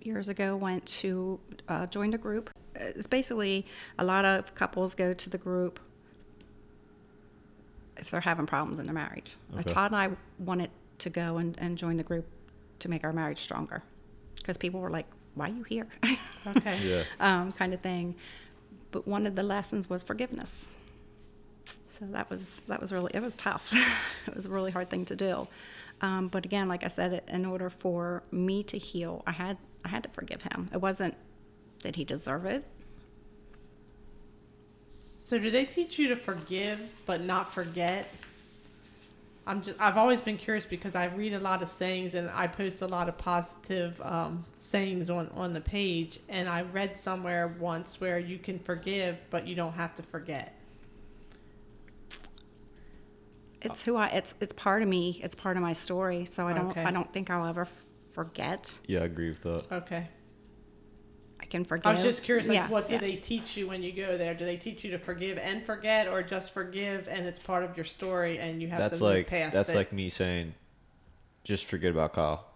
years 0.00 0.28
ago 0.28 0.56
went 0.56 0.84
to 0.86 1.40
uh, 1.68 1.86
join 1.86 2.12
a 2.14 2.18
group. 2.18 2.50
It's 2.74 3.06
basically 3.06 3.66
a 3.98 4.04
lot 4.04 4.24
of 4.24 4.54
couples 4.54 4.94
go 4.94 5.12
to 5.12 5.30
the 5.30 5.38
group 5.38 5.80
if 7.96 8.10
they're 8.10 8.20
having 8.20 8.46
problems 8.46 8.78
in 8.78 8.84
their 8.86 8.94
marriage. 8.94 9.36
Okay. 9.54 9.62
Todd 9.62 9.92
and 9.92 10.00
I 10.00 10.10
wanted 10.38 10.70
to 10.98 11.10
go 11.10 11.38
and, 11.38 11.56
and 11.58 11.78
join 11.78 11.96
the 11.96 12.02
group 12.02 12.26
to 12.80 12.88
make 12.88 13.04
our 13.04 13.12
marriage 13.12 13.38
stronger 13.38 13.82
because 14.36 14.56
people 14.56 14.80
were 14.80 14.90
like, 14.90 15.06
"Why 15.34 15.46
are 15.46 15.54
you 15.54 15.62
here?" 15.64 15.88
Okay. 16.46 16.78
Yeah. 16.84 17.02
um, 17.20 17.52
kind 17.52 17.72
of 17.72 17.80
thing. 17.80 18.16
But 18.90 19.08
one 19.08 19.26
of 19.26 19.34
the 19.34 19.42
lessons 19.42 19.88
was 19.88 20.02
forgiveness. 20.02 20.66
So 21.98 22.06
that 22.06 22.28
was 22.28 22.60
that 22.68 22.80
was 22.80 22.92
really 22.92 23.12
it 23.14 23.22
was 23.22 23.34
tough. 23.36 23.72
it 24.26 24.34
was 24.34 24.46
a 24.46 24.50
really 24.50 24.72
hard 24.72 24.90
thing 24.90 25.04
to 25.06 25.16
do. 25.16 25.48
Um, 26.00 26.28
but 26.28 26.44
again, 26.44 26.68
like 26.68 26.84
I 26.84 26.88
said, 26.88 27.22
in 27.28 27.46
order 27.46 27.70
for 27.70 28.22
me 28.30 28.62
to 28.64 28.78
heal, 28.78 29.22
I 29.26 29.32
had 29.32 29.58
I 29.84 29.88
had 29.88 30.02
to 30.02 30.08
forgive 30.08 30.42
him. 30.42 30.68
It 30.72 30.80
wasn't 30.80 31.14
did 31.80 31.96
he 31.96 32.04
deserve 32.04 32.46
it? 32.46 32.64
So 34.88 35.38
do 35.38 35.50
they 35.50 35.64
teach 35.64 35.98
you 35.98 36.08
to 36.08 36.16
forgive 36.16 36.80
but 37.06 37.22
not 37.22 37.52
forget? 37.52 38.08
I'm 39.46 39.62
just 39.62 39.78
I've 39.80 39.98
always 39.98 40.20
been 40.20 40.38
curious 40.38 40.64
because 40.64 40.94
I 40.94 41.06
read 41.06 41.34
a 41.34 41.40
lot 41.40 41.62
of 41.62 41.68
sayings 41.68 42.14
and 42.14 42.30
I 42.30 42.46
post 42.46 42.80
a 42.82 42.86
lot 42.86 43.08
of 43.08 43.18
positive 43.18 44.00
um, 44.00 44.44
sayings 44.56 45.10
on 45.10 45.28
on 45.34 45.52
the 45.52 45.60
page 45.60 46.20
and 46.28 46.48
I 46.48 46.62
read 46.62 46.98
somewhere 46.98 47.54
once 47.58 48.00
where 48.00 48.18
you 48.18 48.38
can 48.38 48.58
forgive 48.58 49.18
but 49.30 49.46
you 49.46 49.54
don't 49.54 49.74
have 49.74 49.94
to 49.96 50.02
forget. 50.02 50.58
It's 53.64 53.82
oh. 53.88 53.92
who 53.92 53.96
I. 53.96 54.06
It's 54.08 54.34
it's 54.40 54.52
part 54.52 54.82
of 54.82 54.88
me. 54.88 55.20
It's 55.22 55.34
part 55.34 55.56
of 55.56 55.62
my 55.62 55.72
story. 55.72 56.24
So 56.24 56.46
I 56.46 56.52
don't. 56.52 56.70
Okay. 56.70 56.82
I 56.84 56.90
don't 56.90 57.12
think 57.12 57.30
I'll 57.30 57.46
ever 57.46 57.62
f- 57.62 57.84
forget. 58.10 58.78
Yeah, 58.86 59.00
I 59.00 59.04
agree 59.04 59.28
with 59.28 59.42
that. 59.42 59.64
Okay. 59.72 60.06
I 61.40 61.46
can 61.46 61.64
forgive. 61.64 61.86
I 61.86 61.92
was 61.94 62.02
just 62.02 62.22
curious, 62.22 62.48
like, 62.48 62.54
Yeah, 62.54 62.68
what 62.68 62.88
do 62.88 62.94
yeah. 62.94 63.00
they 63.02 63.16
teach 63.16 63.54
you 63.56 63.66
when 63.68 63.82
you 63.82 63.92
go 63.92 64.16
there? 64.16 64.32
Do 64.34 64.46
they 64.46 64.56
teach 64.56 64.82
you 64.82 64.90
to 64.92 64.98
forgive 64.98 65.36
and 65.36 65.62
forget, 65.64 66.08
or 66.08 66.22
just 66.22 66.54
forgive 66.54 67.06
and 67.06 67.26
it's 67.26 67.38
part 67.38 67.64
of 67.64 67.76
your 67.76 67.84
story 67.84 68.38
and 68.38 68.62
you 68.62 68.68
have 68.68 68.78
That's 68.78 68.98
to 68.98 69.04
move 69.04 69.14
like 69.16 69.26
past 69.26 69.52
that's 69.52 69.68
it? 69.70 69.76
like 69.76 69.92
me 69.92 70.08
saying, 70.08 70.54
just 71.42 71.66
forget 71.66 71.90
about 71.90 72.14
Kyle. 72.14 72.46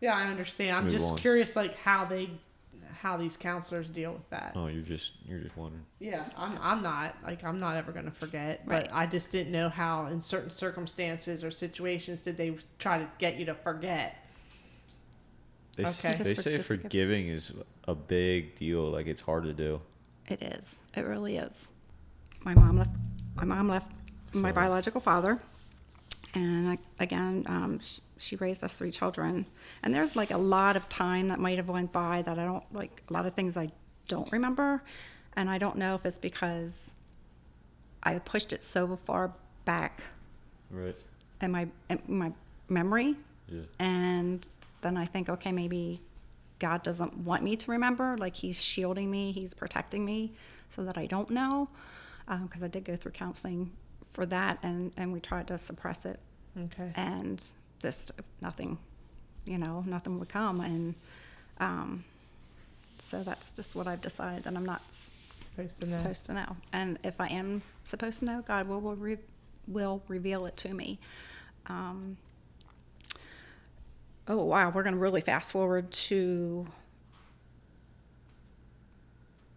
yeah, 0.00 0.14
I 0.16 0.24
understand. 0.24 0.76
I'm 0.76 0.84
Move 0.84 0.92
just 0.94 1.12
on. 1.12 1.18
curious, 1.18 1.54
like 1.54 1.76
how 1.76 2.06
they, 2.06 2.28
how 3.04 3.18
these 3.18 3.36
counselors 3.36 3.90
deal 3.90 4.12
with 4.14 4.28
that. 4.30 4.52
Oh, 4.56 4.66
you're 4.68 4.80
just 4.82 5.12
you're 5.28 5.38
just 5.40 5.54
wondering. 5.58 5.84
Yeah, 6.00 6.24
I'm. 6.38 6.56
I'm 6.60 6.82
not 6.82 7.14
like 7.22 7.44
I'm 7.44 7.60
not 7.60 7.76
ever 7.76 7.92
gonna 7.92 8.10
forget, 8.10 8.62
Right. 8.64 8.86
but 8.88 8.94
I 8.96 9.04
just 9.06 9.30
didn't 9.30 9.52
know 9.52 9.68
how 9.68 10.06
in 10.06 10.22
certain 10.22 10.48
circumstances 10.48 11.44
or 11.44 11.50
situations 11.50 12.22
did 12.22 12.38
they 12.38 12.56
try 12.78 12.96
to 12.98 13.06
get 13.18 13.36
you 13.36 13.44
to 13.44 13.54
forget. 13.54 14.16
They 15.76 15.84
s- 15.84 16.02
Okay. 16.04 16.22
they 16.22 16.34
for- 16.34 16.40
say 16.42 16.56
just 16.56 16.66
forgive. 16.68 16.82
forgiving 16.84 17.28
is 17.28 17.52
a 17.86 17.94
big 17.94 18.54
deal. 18.56 18.90
Like 18.90 19.06
it's 19.06 19.20
hard 19.20 19.44
to 19.44 19.52
do. 19.52 19.82
It 20.26 20.40
is. 20.40 20.76
It 20.96 21.02
really 21.02 21.36
is. 21.36 21.52
My 22.40 22.54
mom 22.54 22.78
left. 22.78 22.90
My 23.36 23.44
mom 23.44 23.68
left 23.68 23.92
my 24.32 24.50
biological 24.50 25.00
father, 25.00 25.40
and 26.34 26.68
I, 26.68 26.78
again, 26.98 27.44
um, 27.48 27.78
she, 27.80 28.00
she 28.18 28.36
raised 28.36 28.62
us 28.64 28.74
three 28.74 28.90
children. 28.90 29.46
And 29.82 29.94
there's 29.94 30.16
like 30.16 30.30
a 30.30 30.38
lot 30.38 30.76
of 30.76 30.88
time 30.88 31.28
that 31.28 31.38
might 31.38 31.56
have 31.58 31.68
went 31.68 31.92
by 31.92 32.22
that 32.22 32.38
I 32.38 32.44
don't 32.44 32.64
like. 32.72 33.02
A 33.08 33.12
lot 33.12 33.26
of 33.26 33.34
things 33.34 33.56
I 33.56 33.70
don't 34.08 34.30
remember, 34.32 34.82
and 35.36 35.48
I 35.48 35.58
don't 35.58 35.76
know 35.76 35.94
if 35.94 36.04
it's 36.06 36.18
because 36.18 36.92
I 38.02 38.18
pushed 38.18 38.52
it 38.52 38.62
so 38.62 38.96
far 38.96 39.32
back 39.64 40.02
Right. 40.70 40.96
in 41.40 41.52
my 41.52 41.68
in 41.88 42.00
my 42.08 42.32
memory 42.68 43.16
Yeah. 43.48 43.62
and 43.78 44.46
then 44.82 44.96
I 44.96 45.06
think, 45.06 45.28
okay, 45.30 45.52
maybe 45.52 46.00
God 46.58 46.82
doesn't 46.82 47.16
want 47.18 47.42
me 47.42 47.56
to 47.56 47.70
remember. 47.70 48.16
Like 48.18 48.34
He's 48.36 48.62
shielding 48.62 49.10
me, 49.10 49.32
He's 49.32 49.54
protecting 49.54 50.04
me, 50.04 50.32
so 50.68 50.84
that 50.84 50.98
I 50.98 51.06
don't 51.06 51.30
know. 51.30 51.68
Because 52.42 52.62
I 52.62 52.68
did 52.68 52.84
go 52.84 52.96
through 52.96 53.12
counseling 53.12 53.70
for 54.14 54.24
that, 54.26 54.58
and 54.62 54.92
and 54.96 55.12
we 55.12 55.20
tried 55.20 55.48
to 55.48 55.58
suppress 55.58 56.06
it, 56.06 56.18
Okay. 56.58 56.90
and 56.94 57.42
just 57.80 58.12
nothing, 58.40 58.78
you 59.44 59.58
know, 59.58 59.84
nothing 59.86 60.18
would 60.18 60.28
come, 60.30 60.60
and 60.60 60.94
um, 61.58 62.04
so 62.98 63.22
that's 63.22 63.52
just 63.52 63.76
what 63.76 63.86
I've 63.86 64.00
decided 64.00 64.44
that 64.44 64.56
I'm 64.56 64.64
not 64.64 64.80
Supposed 64.90 65.82
to 65.82 65.86
know. 65.96 66.12
to 66.12 66.32
know. 66.34 66.56
And 66.72 66.98
if 67.04 67.20
I 67.20 67.28
am 67.28 67.62
supposed 67.84 68.20
to 68.20 68.24
know, 68.24 68.42
God 68.46 68.66
will 68.68 68.80
will, 68.80 68.96
re- 68.96 69.18
will 69.68 70.02
reveal 70.08 70.46
it 70.46 70.56
to 70.58 70.72
me. 70.74 70.98
Um, 71.66 72.16
oh 74.28 74.44
wow, 74.44 74.70
we're 74.70 74.82
going 74.84 74.94
to 74.94 75.00
really 75.00 75.20
fast 75.20 75.52
forward 75.52 75.90
to 75.92 76.66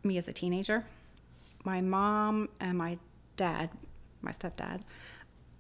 me 0.04 0.18
as 0.18 0.28
a 0.28 0.34
teenager. 0.34 0.86
My 1.64 1.82
mom 1.82 2.50
and 2.60 2.78
my 2.78 2.98
dad, 3.36 3.70
my 4.22 4.32
stepdad, 4.32 4.82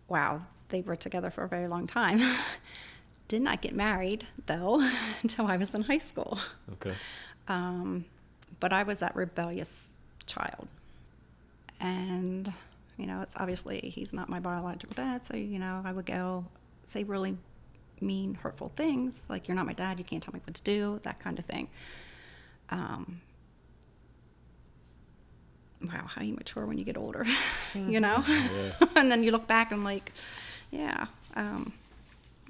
wow, 0.08 0.42
they 0.70 0.82
were 0.82 0.96
together 0.96 1.30
for 1.30 1.44
a 1.44 1.48
very 1.48 1.68
long 1.68 1.88
time. 1.88 2.22
Did 3.28 3.42
not 3.42 3.62
get 3.62 3.76
married 3.76 4.26
though 4.46 4.88
until 5.22 5.48
I 5.48 5.58
was 5.58 5.74
in 5.74 5.84
high 5.84 5.98
school. 5.98 6.40
Okay. 6.74 6.94
Um, 7.48 8.06
but 8.60 8.74
I 8.74 8.84
was 8.84 9.00
that 9.00 9.16
rebellious 9.16 10.00
child. 10.26 10.68
And, 11.80 12.52
you 12.98 13.06
know, 13.06 13.22
it's 13.22 13.36
obviously 13.38 13.80
he's 13.80 14.14
not 14.14 14.30
my 14.30 14.40
biological 14.40 14.96
dad. 14.96 15.26
So, 15.26 15.36
you 15.36 15.60
know, 15.60 15.82
I 15.86 15.92
would 15.92 16.06
go 16.06 16.46
say 16.86 17.04
really 17.04 17.38
mean, 18.02 18.36
hurtful 18.36 18.72
things 18.76 19.22
like, 19.30 19.48
you're 19.48 19.56
not 19.56 19.66
my 19.66 19.74
dad, 19.74 20.00
you 20.00 20.06
can't 20.06 20.22
tell 20.22 20.34
me 20.34 20.42
what 20.44 20.56
to 20.56 20.64
do, 20.64 21.00
that 21.04 21.20
kind 21.20 21.40
of 21.40 21.46
thing. 21.46 21.68
Um, 22.70 23.22
wow, 25.84 26.05
how 26.07 26.22
you 26.24 26.34
mature 26.34 26.65
when 26.65 26.77
you 26.77 26.84
get 26.84 26.98
older, 26.98 27.25
you 27.75 28.00
know? 28.00 28.24
Yeah. 28.27 28.72
and 28.96 29.12
then 29.12 29.24
you 29.24 29.31
look 29.31 29.48
back 29.48 29.72
and 29.72 29.84
like, 29.84 30.12
yeah. 30.72 31.07
Um, 31.36 31.74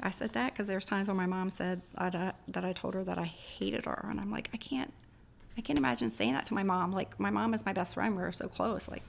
I 0.01 0.11
said 0.11 0.33
that 0.33 0.53
because 0.53 0.67
there's 0.67 0.85
times 0.85 1.07
when 1.07 1.17
my 1.17 1.25
mom 1.25 1.49
said 1.49 1.81
that 1.99 2.15
I, 2.15 2.31
that 2.49 2.63
I 2.63 2.71
told 2.71 2.93
her 2.93 3.03
that 3.03 3.17
I 3.17 3.25
hated 3.25 3.85
her, 3.85 4.05
and 4.09 4.19
I'm 4.19 4.31
like, 4.31 4.49
I 4.53 4.57
can't, 4.57 4.93
I 5.57 5.61
can't 5.61 5.79
imagine 5.79 6.11
saying 6.11 6.33
that 6.33 6.45
to 6.47 6.53
my 6.53 6.63
mom. 6.63 6.91
Like, 6.91 7.19
my 7.19 7.29
mom 7.31 7.53
is 7.53 7.65
my 7.65 7.73
best 7.73 7.95
friend. 7.95 8.15
We're 8.15 8.31
so 8.31 8.47
close. 8.47 8.87
Like, 8.87 9.01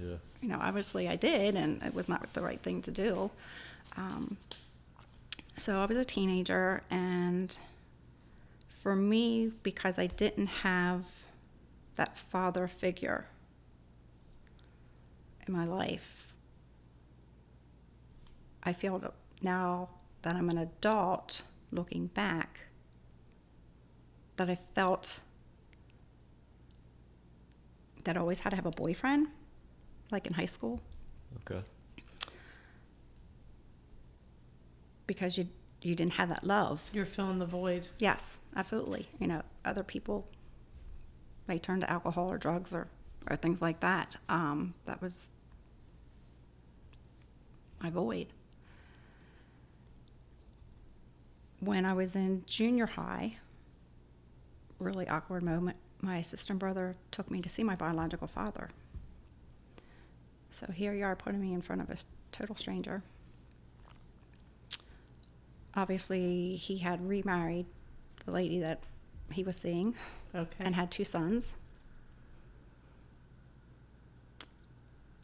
Yeah. 0.00 0.16
you 0.40 0.48
know, 0.48 0.58
obviously 0.60 1.08
I 1.08 1.16
did, 1.16 1.56
and 1.56 1.82
it 1.82 1.94
was 1.94 2.08
not 2.08 2.32
the 2.32 2.40
right 2.40 2.60
thing 2.62 2.80
to 2.82 2.90
do. 2.90 3.30
Um, 3.96 4.36
so 5.56 5.80
I 5.80 5.86
was 5.86 5.96
a 5.96 6.04
teenager, 6.04 6.82
and 6.90 7.58
for 8.70 8.94
me, 8.94 9.50
because 9.64 9.98
I 9.98 10.06
didn't 10.06 10.46
have 10.46 11.04
that 11.98 12.16
father 12.16 12.68
figure 12.68 13.26
in 15.46 15.52
my 15.52 15.64
life, 15.64 16.32
I 18.62 18.72
feel 18.72 18.98
that 19.00 19.12
now 19.42 19.88
that 20.22 20.36
I'm 20.36 20.48
an 20.48 20.58
adult 20.58 21.42
looking 21.72 22.06
back, 22.06 22.60
that 24.36 24.48
I 24.48 24.54
felt 24.54 25.20
that 28.04 28.16
I 28.16 28.20
always 28.20 28.38
had 28.40 28.50
to 28.50 28.56
have 28.56 28.66
a 28.66 28.70
boyfriend, 28.70 29.26
like 30.12 30.24
in 30.26 30.34
high 30.34 30.44
school, 30.44 30.80
Okay. 31.40 31.62
because 35.06 35.36
you 35.36 35.48
you 35.82 35.94
didn't 35.94 36.14
have 36.14 36.28
that 36.28 36.44
love. 36.44 36.80
You're 36.92 37.04
filling 37.04 37.38
the 37.38 37.46
void. 37.46 37.86
Yes, 37.98 38.38
absolutely. 38.56 39.06
You 39.20 39.26
know, 39.28 39.42
other 39.64 39.82
people 39.84 40.26
may 41.48 41.58
turn 41.58 41.80
to 41.80 41.90
alcohol 41.90 42.30
or 42.30 42.38
drugs 42.38 42.74
or, 42.74 42.88
or 43.28 43.36
things 43.36 43.62
like 43.62 43.80
that. 43.80 44.16
Um, 44.28 44.74
that 44.84 45.00
was 45.00 45.30
my 47.82 47.90
void. 47.90 48.26
When 51.60 51.84
I 51.84 51.92
was 51.92 52.14
in 52.14 52.44
junior 52.46 52.86
high, 52.86 53.36
really 54.78 55.08
awkward 55.08 55.42
moment, 55.42 55.76
my 56.00 56.20
sister 56.20 56.52
and 56.52 56.60
brother 56.60 56.96
took 57.10 57.30
me 57.30 57.40
to 57.40 57.48
see 57.48 57.64
my 57.64 57.74
biological 57.74 58.28
father. 58.28 58.70
So 60.50 60.66
here 60.72 60.92
you 60.92 61.04
are 61.04 61.16
putting 61.16 61.40
me 61.40 61.52
in 61.52 61.62
front 61.62 61.82
of 61.82 61.90
a 61.90 61.96
total 62.30 62.54
stranger. 62.54 63.02
Obviously, 65.74 66.56
he 66.56 66.78
had 66.78 67.06
remarried 67.06 67.66
the 68.24 68.32
lady 68.32 68.60
that 68.60 68.82
he 69.30 69.42
was 69.42 69.56
seeing 69.56 69.94
Okay. 70.34 70.48
and 70.60 70.74
had 70.74 70.90
two 70.90 71.04
sons. 71.04 71.54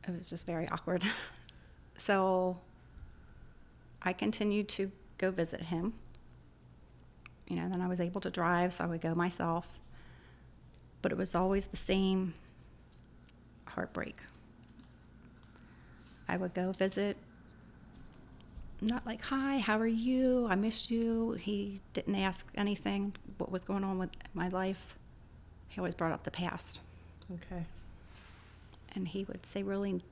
It 0.07 0.17
was 0.17 0.29
just 0.29 0.47
very 0.47 0.69
awkward. 0.69 1.03
so 1.97 2.59
I 4.03 4.13
continued 4.13 4.69
to 4.71 4.91
go 5.19 5.31
visit 5.31 5.63
him. 5.63 5.95
You 7.49 7.57
know, 7.57 7.69
then 7.69 7.81
I 7.81 7.89
was 7.89 8.01
able 8.01 8.21
to 8.23 8.31
drive, 8.31 8.73
so 8.75 8.85
I 8.85 8.87
would 8.87 9.01
go 9.01 9.15
myself. 9.15 9.79
But 11.03 11.13
it 11.13 11.19
was 11.19 11.35
always 11.35 11.67
the 11.67 11.77
same 11.77 12.35
heartbreak. 13.67 14.17
I 16.29 16.37
would 16.39 16.55
go 16.55 16.73
visit, 16.73 17.17
not 18.81 19.07
like, 19.07 19.23
hi, 19.23 19.59
how 19.59 19.79
are 19.79 19.87
you? 19.87 20.47
I 20.49 20.55
missed 20.55 20.91
you. 20.91 21.33
He 21.33 21.81
didn't 21.93 22.15
ask 22.15 22.47
anything, 22.55 23.15
what 23.39 23.51
was 23.51 23.65
going 23.65 23.85
on 23.85 23.99
with 23.99 24.11
my 24.33 24.49
life. 24.49 24.99
He 25.69 25.81
always 25.81 25.95
brought 25.95 26.13
up 26.13 26.25
the 26.25 26.31
past. 26.31 26.81
okay. 27.33 27.65
And 28.95 29.09
he 29.09 29.25
would 29.25 29.45
say 29.45 29.63
really 29.63 30.03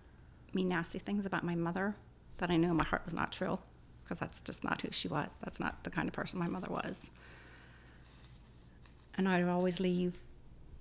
mean, 0.54 0.68
nasty 0.68 0.98
things 0.98 1.24
about 1.26 1.44
my 1.44 1.54
mother 1.54 1.94
that 2.38 2.50
I 2.50 2.56
knew 2.56 2.70
in 2.70 2.76
my 2.76 2.84
heart 2.84 3.02
was 3.04 3.14
not 3.14 3.32
true 3.32 3.58
because 4.04 4.18
that's 4.18 4.40
just 4.40 4.64
not 4.64 4.82
who 4.82 4.88
she 4.90 5.08
was. 5.08 5.28
That's 5.42 5.60
not 5.60 5.84
the 5.84 5.90
kind 5.90 6.08
of 6.08 6.14
person 6.14 6.38
my 6.38 6.48
mother 6.48 6.68
was. 6.68 7.10
And 9.16 9.28
I 9.28 9.40
would 9.40 9.50
always 9.50 9.80
leave 9.80 10.14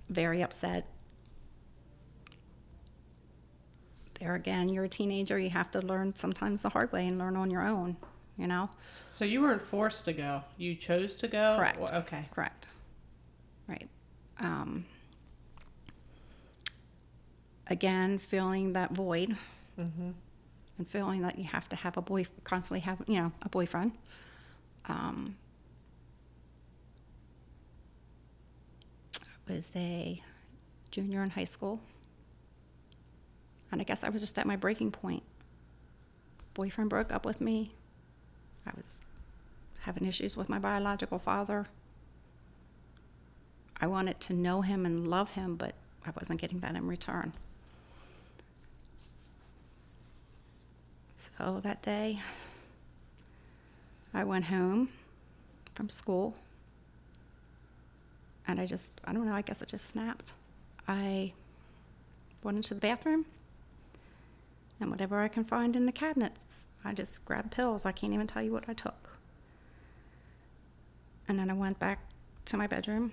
very 0.08 0.42
upset. 0.42 0.86
There 4.20 4.34
again, 4.34 4.68
you're 4.68 4.84
a 4.84 4.88
teenager. 4.88 5.38
You 5.38 5.50
have 5.50 5.70
to 5.72 5.80
learn 5.80 6.14
sometimes 6.16 6.62
the 6.62 6.70
hard 6.70 6.92
way 6.92 7.06
and 7.06 7.18
learn 7.18 7.36
on 7.36 7.50
your 7.50 7.66
own, 7.66 7.96
you 8.36 8.46
know? 8.46 8.70
So 9.10 9.24
you 9.24 9.40
weren't 9.42 9.62
forced 9.62 10.04
to 10.06 10.12
go. 10.12 10.42
You 10.56 10.74
chose 10.74 11.14
to 11.16 11.28
go. 11.28 11.56
Correct. 11.56 11.78
Well, 11.78 11.94
okay. 12.00 12.26
Correct. 12.32 12.66
Right. 13.68 13.88
Um, 14.40 14.84
again, 17.68 18.18
feeling 18.18 18.72
that 18.74 18.92
void 18.92 19.36
Mm-hmm. 19.80 20.10
and 20.78 20.88
feeling 20.88 21.22
that 21.22 21.38
you 21.38 21.44
have 21.44 21.66
to 21.70 21.76
have 21.76 21.96
a 21.96 22.02
boy 22.02 22.26
constantly 22.44 22.80
have 22.80 22.98
you 23.06 23.16
know 23.16 23.32
a 23.40 23.48
boyfriend. 23.48 23.92
Um, 24.86 25.36
I 29.48 29.52
was 29.54 29.70
a 29.74 30.22
junior 30.90 31.22
in 31.22 31.30
high 31.30 31.44
school, 31.44 31.80
and 33.70 33.80
I 33.80 33.84
guess 33.84 34.04
I 34.04 34.08
was 34.10 34.20
just 34.22 34.38
at 34.38 34.46
my 34.46 34.56
breaking 34.56 34.90
point. 34.90 35.22
Boyfriend 36.54 36.90
broke 36.90 37.12
up 37.12 37.24
with 37.24 37.40
me. 37.40 37.74
I 38.66 38.70
was 38.76 39.02
having 39.80 40.06
issues 40.06 40.36
with 40.36 40.48
my 40.48 40.58
biological 40.58 41.18
father. 41.18 41.66
I 43.80 43.86
wanted 43.86 44.20
to 44.20 44.32
know 44.32 44.60
him 44.60 44.86
and 44.86 45.08
love 45.08 45.32
him, 45.32 45.56
but 45.56 45.74
I 46.06 46.10
wasn't 46.18 46.40
getting 46.40 46.60
that 46.60 46.76
in 46.76 46.86
return. 46.86 47.32
So 51.16 51.60
that 51.62 51.82
day, 51.82 52.20
I 54.14 54.24
went 54.24 54.46
home 54.46 54.90
from 55.74 55.88
school 55.88 56.34
and 58.46 58.60
I 58.60 58.66
just, 58.66 58.92
I 59.04 59.12
don't 59.12 59.26
know, 59.26 59.34
I 59.34 59.42
guess 59.42 59.62
it 59.62 59.68
just 59.68 59.88
snapped. 59.88 60.32
I 60.86 61.32
went 62.42 62.56
into 62.56 62.74
the 62.74 62.80
bathroom 62.80 63.24
and 64.80 64.90
whatever 64.90 65.20
I 65.20 65.28
can 65.28 65.44
find 65.44 65.76
in 65.76 65.86
the 65.86 65.92
cabinets, 65.92 66.66
I 66.84 66.92
just 66.92 67.24
grabbed 67.24 67.52
pills. 67.52 67.86
I 67.86 67.92
can't 67.92 68.12
even 68.12 68.26
tell 68.26 68.42
you 68.42 68.52
what 68.52 68.68
I 68.68 68.74
took. 68.74 69.18
And 71.28 71.38
then 71.38 71.50
I 71.50 71.54
went 71.54 71.78
back 71.78 72.00
to 72.46 72.56
my 72.56 72.66
bedroom 72.66 73.12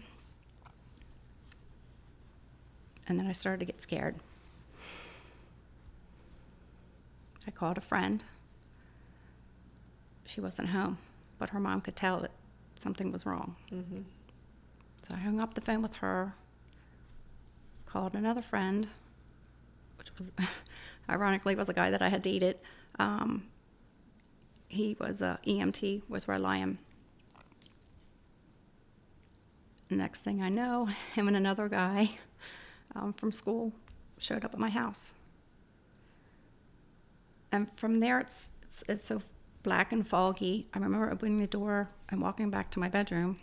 and 3.08 3.20
then 3.20 3.28
I 3.28 3.32
started 3.32 3.60
to 3.60 3.66
get 3.66 3.82
scared. 3.82 4.16
I 7.48 7.52
called 7.52 7.78
a 7.78 7.82
friend. 7.82 8.24
She 10.26 10.40
wasn't 10.40 10.70
home, 10.70 11.00
but 11.40 11.50
her 11.50 11.60
mom 11.60 11.82
could 11.82 11.96
tell 11.96 12.20
that 12.20 12.32
something 12.76 13.12
was 13.12 13.26
wrong. 13.26 13.56
Mm-hmm. 13.72 14.02
So 15.08 15.16
I 15.16 15.18
hung 15.18 15.40
up 15.40 15.56
the 15.56 15.62
phone 15.62 15.82
with 15.82 15.96
her, 15.96 16.36
called 17.88 18.14
another 18.14 18.44
friend, 18.44 18.88
which 19.98 20.16
was 20.20 20.32
ironically 21.10 21.56
was 21.56 21.70
a 21.70 21.74
guy 21.74 21.90
that 21.90 22.04
I 22.04 22.10
had 22.10 22.22
dated. 22.22 22.60
Um, 23.00 23.48
he 24.70 24.96
was 25.00 25.22
a 25.22 25.40
EMT 25.46 26.04
with 26.08 26.28
Red 26.28 26.42
Lion. 26.42 26.78
Next 29.90 30.20
thing 30.20 30.42
I 30.42 30.50
know, 30.50 30.88
him 31.16 31.28
and 31.28 31.36
another 31.36 31.68
guy 31.68 32.12
um, 32.96 33.14
from 33.14 33.32
school 33.32 33.74
showed 34.20 34.46
up 34.46 34.54
at 34.54 34.60
my 34.60 34.70
house. 34.70 35.14
And 37.52 37.70
from 37.70 38.00
there, 38.00 38.20
it's, 38.20 38.52
it's, 38.62 38.84
it's 38.88 39.04
so 39.04 39.22
black 39.64 39.92
and 39.92 40.08
foggy. 40.08 40.68
I 40.74 40.78
remember 40.78 41.12
opening 41.12 41.38
the 41.38 41.48
door 41.48 41.90
and 42.10 42.22
walking 42.22 42.52
back 42.52 42.70
to 42.72 42.80
my 42.80 42.90
bedroom. 42.90 43.40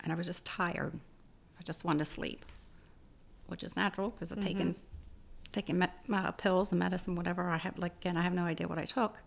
And 0.00 0.12
I 0.12 0.16
was 0.16 0.26
just 0.26 0.44
tired. 0.44 0.98
I 1.58 1.62
just 1.62 1.84
wanted 1.84 2.00
to 2.00 2.04
sleep, 2.04 2.44
which 3.46 3.62
is 3.62 3.76
natural 3.76 4.10
because 4.10 4.32
I've 4.32 4.40
taken 4.40 4.74
taking 5.56 5.78
me- 5.78 5.86
uh, 6.12 6.30
pills 6.32 6.70
and 6.70 6.78
medicine, 6.78 7.16
whatever. 7.16 7.48
I 7.48 7.56
have 7.56 7.78
like 7.78 7.96
again, 8.00 8.16
I 8.16 8.22
have 8.22 8.34
no 8.34 8.44
idea 8.44 8.68
what 8.68 8.78
I 8.78 8.84
took. 8.84 9.18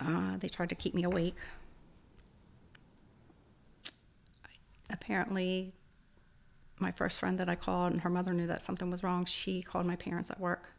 Uh, 0.00 0.36
they 0.38 0.48
tried 0.48 0.68
to 0.68 0.76
keep 0.76 0.94
me 0.94 1.02
awake. 1.02 1.34
Apparently, 4.88 5.74
my 6.78 6.92
first 6.92 7.18
friend 7.18 7.38
that 7.38 7.48
I 7.48 7.56
called, 7.56 7.92
and 7.92 8.00
her 8.02 8.10
mother 8.10 8.32
knew 8.32 8.46
that 8.46 8.62
something 8.62 8.88
was 8.90 9.02
wrong. 9.02 9.24
She 9.24 9.62
called 9.62 9.84
my 9.84 9.96
parents 9.96 10.30
at 10.30 10.38
work. 10.38 10.70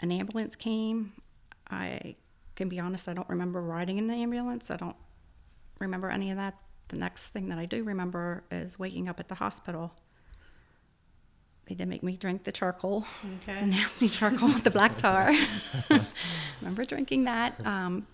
An 0.00 0.12
ambulance 0.12 0.54
came. 0.54 1.14
I 1.70 2.16
can 2.54 2.68
be 2.68 2.78
honest, 2.78 3.08
I 3.08 3.14
don't 3.14 3.28
remember 3.28 3.62
riding 3.62 3.96
in 3.96 4.06
the 4.06 4.14
ambulance. 4.14 4.70
I 4.70 4.76
don't 4.76 4.96
remember 5.78 6.10
any 6.10 6.30
of 6.30 6.36
that. 6.36 6.54
The 6.88 6.98
next 6.98 7.28
thing 7.28 7.48
that 7.48 7.58
I 7.58 7.64
do 7.64 7.82
remember 7.82 8.44
is 8.50 8.78
waking 8.78 9.08
up 9.08 9.18
at 9.18 9.28
the 9.28 9.36
hospital. 9.36 9.94
They 11.66 11.74
did 11.74 11.88
make 11.88 12.02
me 12.02 12.16
drink 12.16 12.44
the 12.44 12.52
charcoal, 12.52 13.04
Okay. 13.42 13.60
the 13.60 13.66
nasty 13.66 14.08
charcoal 14.08 14.50
the 14.50 14.70
black 14.70 14.96
tar. 14.96 15.32
remember 16.60 16.84
drinking 16.84 17.24
that. 17.24 17.64
Um, 17.66 18.06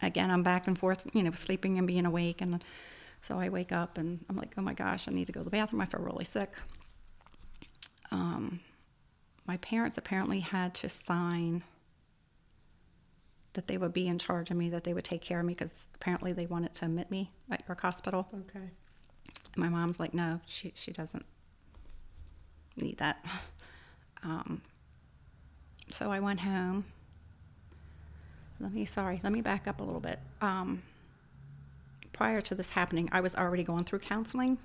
again, 0.00 0.30
I'm 0.30 0.42
back 0.42 0.66
and 0.68 0.78
forth, 0.78 1.04
you 1.12 1.22
know, 1.22 1.32
sleeping 1.32 1.76
and 1.78 1.86
being 1.86 2.06
awake. 2.06 2.40
And 2.40 2.62
so 3.20 3.38
I 3.40 3.48
wake 3.48 3.72
up 3.72 3.98
and 3.98 4.24
I'm 4.28 4.36
like, 4.36 4.54
oh 4.56 4.62
my 4.62 4.74
gosh, 4.74 5.08
I 5.08 5.12
need 5.12 5.26
to 5.26 5.32
go 5.32 5.40
to 5.40 5.44
the 5.44 5.50
bathroom. 5.50 5.80
I 5.80 5.86
feel 5.86 6.00
really 6.00 6.24
sick. 6.24 6.52
Um, 8.12 8.60
my 9.46 9.56
parents 9.56 9.98
apparently 9.98 10.40
had 10.40 10.74
to 10.76 10.88
sign 10.88 11.64
that 13.54 13.66
they 13.66 13.76
would 13.78 13.92
be 13.92 14.06
in 14.06 14.18
charge 14.18 14.50
of 14.50 14.56
me, 14.56 14.68
that 14.70 14.84
they 14.84 14.94
would 14.94 15.04
take 15.04 15.22
care 15.22 15.40
of 15.40 15.46
me 15.46 15.52
because 15.54 15.88
apparently 15.96 16.32
they 16.32 16.46
wanted 16.46 16.74
to 16.74 16.84
admit 16.84 17.10
me 17.10 17.30
at 17.50 17.62
York 17.66 17.80
Hospital. 17.80 18.28
Okay. 18.50 18.70
My 19.56 19.68
mom's 19.68 19.98
like, 19.98 20.14
no, 20.14 20.40
she, 20.46 20.72
she 20.76 20.92
doesn't 20.92 21.24
need 22.76 22.98
that. 22.98 23.24
Um, 24.22 24.62
so 25.90 26.10
I 26.10 26.18
went 26.20 26.40
home. 26.40 26.86
Let 28.58 28.72
me, 28.72 28.84
sorry, 28.86 29.20
let 29.22 29.32
me 29.32 29.42
back 29.42 29.68
up 29.68 29.80
a 29.80 29.82
little 29.82 30.00
bit. 30.00 30.18
Um, 30.40 30.82
prior 32.12 32.40
to 32.40 32.54
this 32.54 32.70
happening, 32.70 33.08
I 33.12 33.20
was 33.20 33.34
already 33.34 33.64
going 33.64 33.84
through 33.84 33.98
counseling 33.98 34.58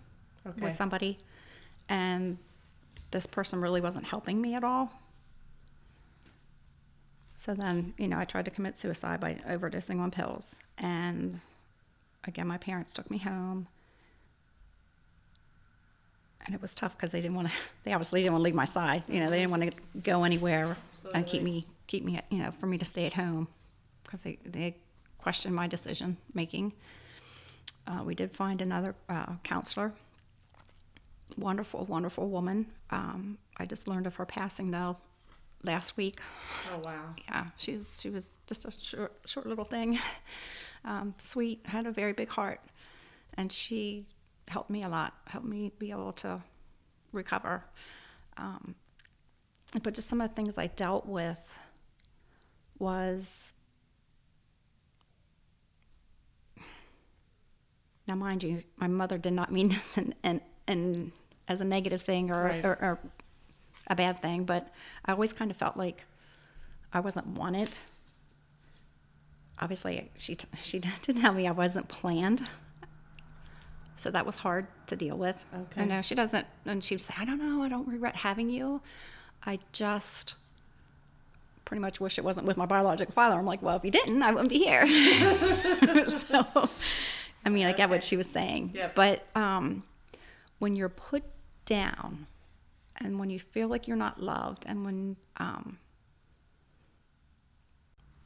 Okay. 0.47 0.61
with 0.61 0.73
somebody, 0.73 1.17
and 1.89 2.37
this 3.11 3.25
person 3.25 3.59
really 3.59 3.81
wasn't 3.81 4.05
helping 4.05 4.41
me 4.41 4.53
at 4.55 4.63
all. 4.63 4.93
So 7.35 7.53
then, 7.53 7.93
you 7.97 8.07
know, 8.07 8.17
I 8.19 8.25
tried 8.25 8.45
to 8.45 8.51
commit 8.51 8.77
suicide 8.77 9.19
by 9.19 9.35
overdosing 9.47 9.99
on 9.99 10.11
pills. 10.11 10.55
And 10.77 11.39
again, 12.25 12.47
my 12.47 12.57
parents 12.57 12.93
took 12.93 13.09
me 13.09 13.17
home. 13.17 13.67
And 16.49 16.55
it 16.55 16.61
was 16.63 16.73
tough 16.73 16.97
because 16.97 17.11
they 17.11 17.21
didn't 17.21 17.35
want 17.35 17.49
to, 17.49 17.53
they 17.83 17.93
obviously 17.93 18.21
didn't 18.21 18.33
want 18.33 18.41
to 18.41 18.45
leave 18.45 18.55
my 18.55 18.65
side. 18.65 19.03
You 19.07 19.19
know, 19.19 19.29
they 19.29 19.37
didn't 19.37 19.51
want 19.51 19.63
to 19.63 19.71
go 20.01 20.23
anywhere 20.23 20.75
and 21.13 21.25
keep 21.27 21.43
me, 21.43 21.67
keep 21.85 22.03
me, 22.03 22.19
you 22.31 22.39
know, 22.39 22.49
for 22.51 22.65
me 22.65 22.79
to 22.79 22.85
stay 22.85 23.05
at 23.05 23.13
home 23.13 23.47
because 24.03 24.21
they, 24.21 24.39
they 24.43 24.75
questioned 25.19 25.53
my 25.53 25.67
decision 25.67 26.17
making. 26.33 26.73
Uh, 27.85 28.03
we 28.03 28.15
did 28.15 28.31
find 28.31 28.61
another 28.61 28.95
uh, 29.09 29.33
counselor 29.43 29.93
wonderful, 31.37 31.85
wonderful 31.85 32.29
woman. 32.29 32.67
Um, 32.89 33.37
I 33.57 33.65
just 33.65 33.87
learned 33.87 34.07
of 34.07 34.15
her 34.15 34.25
passing 34.25 34.71
though 34.71 34.97
last 35.63 35.97
week. 35.97 36.19
Oh 36.73 36.79
wow. 36.79 37.15
Yeah, 37.27 37.47
she's 37.57 37.99
she 38.01 38.09
was 38.09 38.31
just 38.47 38.65
a 38.65 38.71
short, 38.71 39.13
short 39.25 39.45
little 39.45 39.65
thing, 39.65 39.99
um, 40.85 41.13
sweet, 41.17 41.61
had 41.65 41.85
a 41.85 41.91
very 41.91 42.13
big 42.13 42.29
heart, 42.29 42.61
and 43.35 43.51
she 43.51 44.05
helped 44.49 44.69
me 44.69 44.83
a 44.83 44.89
lot, 44.89 45.13
helped 45.25 45.47
me 45.47 45.71
be 45.79 45.91
able 45.91 46.11
to 46.13 46.41
recover. 47.13 47.63
Um, 48.37 48.75
but 49.83 49.93
just 49.93 50.07
some 50.09 50.19
of 50.21 50.29
the 50.29 50.35
things 50.35 50.57
I 50.57 50.67
dealt 50.67 51.05
with 51.05 51.37
was. 52.79 53.53
Now, 58.07 58.15
mind 58.15 58.41
you, 58.43 58.63
my 58.77 58.87
mother 58.87 59.17
did 59.17 59.33
not 59.33 59.51
mean 59.51 59.69
this 59.75 59.97
and 59.97 60.15
and, 60.23 60.41
and 60.67 61.11
as 61.47 61.61
a 61.61 61.65
negative 61.65 62.01
thing 62.01 62.31
or, 62.31 62.43
Right. 62.43 62.65
or, 62.65 62.77
or 62.81 62.99
a 63.87 63.95
bad 63.95 64.21
thing, 64.21 64.43
but 64.45 64.71
I 65.05 65.11
always 65.13 65.33
kind 65.33 65.49
of 65.51 65.57
felt 65.57 65.75
like 65.77 66.03
I 66.93 66.99
wasn't 66.99 67.27
wanted. 67.27 67.69
Obviously, 69.59 70.09
she 70.17 70.35
t- 70.35 70.47
she 70.61 70.79
did 71.01 71.17
tell 71.17 71.33
me 71.33 71.47
I 71.47 71.51
wasn't 71.51 71.87
planned, 71.87 72.49
so 73.99 74.11
that 74.11 74.25
was 74.25 74.35
hard 74.37 74.67
to 74.87 74.95
deal 74.95 75.17
with. 75.17 75.43
Okay. 75.53 75.81
I 75.81 75.85
know 75.85 76.01
she 76.01 76.15
doesn't, 76.15 76.45
and 76.65 76.83
she 76.83 76.95
would 76.95 77.01
say, 77.01 77.13
"I 77.17 77.25
don't 77.25 77.39
know, 77.39 77.63
I 77.63 77.69
don't 77.69 77.87
regret 77.87 78.15
having 78.15 78.49
you. 78.49 78.81
I 79.45 79.59
just." 79.71 80.35
Pretty 81.65 81.81
much 81.81 81.99
wish 82.01 82.17
it 82.17 82.23
wasn't 82.23 82.47
with 82.47 82.57
my 82.57 82.65
biological 82.65 83.13
father. 83.13 83.37
I'm 83.37 83.45
like, 83.45 83.61
well, 83.61 83.75
if 83.75 83.85
you 83.85 83.91
didn't, 83.91 84.23
I 84.23 84.31
wouldn't 84.31 84.49
be 84.49 84.57
here. 84.57 84.87
so, 86.09 86.67
I 87.45 87.49
mean, 87.49 87.67
I 87.67 87.73
get 87.73 87.91
what 87.91 88.03
she 88.03 88.17
was 88.17 88.25
saying. 88.25 88.71
Yep. 88.73 88.95
But 88.95 89.27
um, 89.35 89.83
when 90.57 90.75
you're 90.75 90.89
put 90.89 91.23
down 91.65 92.25
and 92.97 93.19
when 93.19 93.29
you 93.29 93.39
feel 93.39 93.67
like 93.67 93.87
you're 93.87 93.97
not 93.97 94.21
loved 94.21 94.65
and 94.67 94.85
when 94.85 95.15
um, 95.37 95.77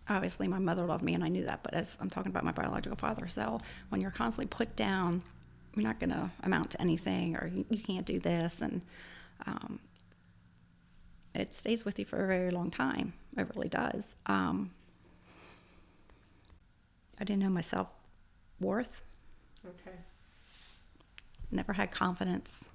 obviously 0.10 0.48
my 0.48 0.60
mother 0.60 0.84
loved 0.86 1.04
me 1.04 1.14
and 1.14 1.24
i 1.24 1.28
knew 1.28 1.46
that 1.46 1.62
but 1.64 1.74
as 1.74 1.98
i'm 2.02 2.10
talking 2.10 2.30
about 2.30 2.44
my 2.44 2.52
biological 2.52 2.96
father 2.96 3.28
so 3.28 3.60
when 3.90 4.02
you're 4.02 4.12
constantly 4.12 4.48
put 4.48 4.76
down 4.76 5.22
you're 5.76 5.84
not 5.84 6.00
going 6.00 6.12
to 6.12 6.30
amount 6.44 6.72
to 6.72 6.82
anything 6.82 7.36
or 7.36 7.48
you, 7.48 7.66
can't 7.80 8.06
do 8.06 8.20
this. 8.20 8.62
And 8.62 8.82
um, 9.46 9.80
it 11.34 11.54
stays 11.54 11.84
with 11.84 11.98
you 11.98 12.06
for 12.06 12.24
a 12.24 12.28
very 12.28 12.52
long 12.52 12.70
time. 12.70 13.14
It 13.38 13.48
really 13.56 13.70
does. 13.70 14.16
Um, 14.26 14.72
i 17.20 17.24
didn't 17.24 17.44
know 17.44 17.50
myself 17.50 17.90
worth 18.60 19.02
okay. 19.66 19.98
Never 21.52 21.74
had 21.74 21.92
confidence. 21.92 22.66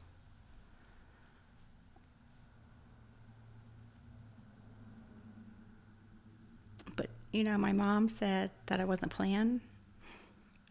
But 6.94 7.08
you 7.32 7.44
know 7.44 7.58
my 7.58 7.72
mom 7.72 8.08
said 8.08 8.50
that 8.66 8.80
i 8.80 8.84
wasn't 8.84 9.10
planned 9.10 9.60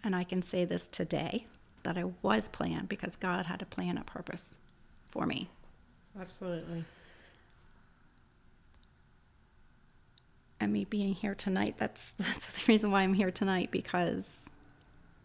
and 0.04 0.16
i 0.16 0.24
can 0.24 0.42
say 0.42 0.66
this 0.66 0.88
today 0.88 1.46
that 1.88 1.98
I 1.98 2.04
was 2.22 2.50
planned 2.50 2.90
because 2.90 3.16
God 3.16 3.46
had 3.46 3.62
a 3.62 3.66
plan, 3.66 3.98
a 3.98 4.04
purpose 4.04 4.54
for 5.08 5.26
me. 5.26 5.50
Absolutely. 6.20 6.84
And 10.60 10.74
me 10.74 10.84
being 10.84 11.14
here 11.14 11.34
tonight, 11.34 11.76
that's 11.78 12.14
that's 12.18 12.46
the 12.46 12.62
reason 12.72 12.92
why 12.92 13.04
I'm 13.04 13.14
here 13.14 13.32
tonight 13.32 13.72
because 13.72 14.42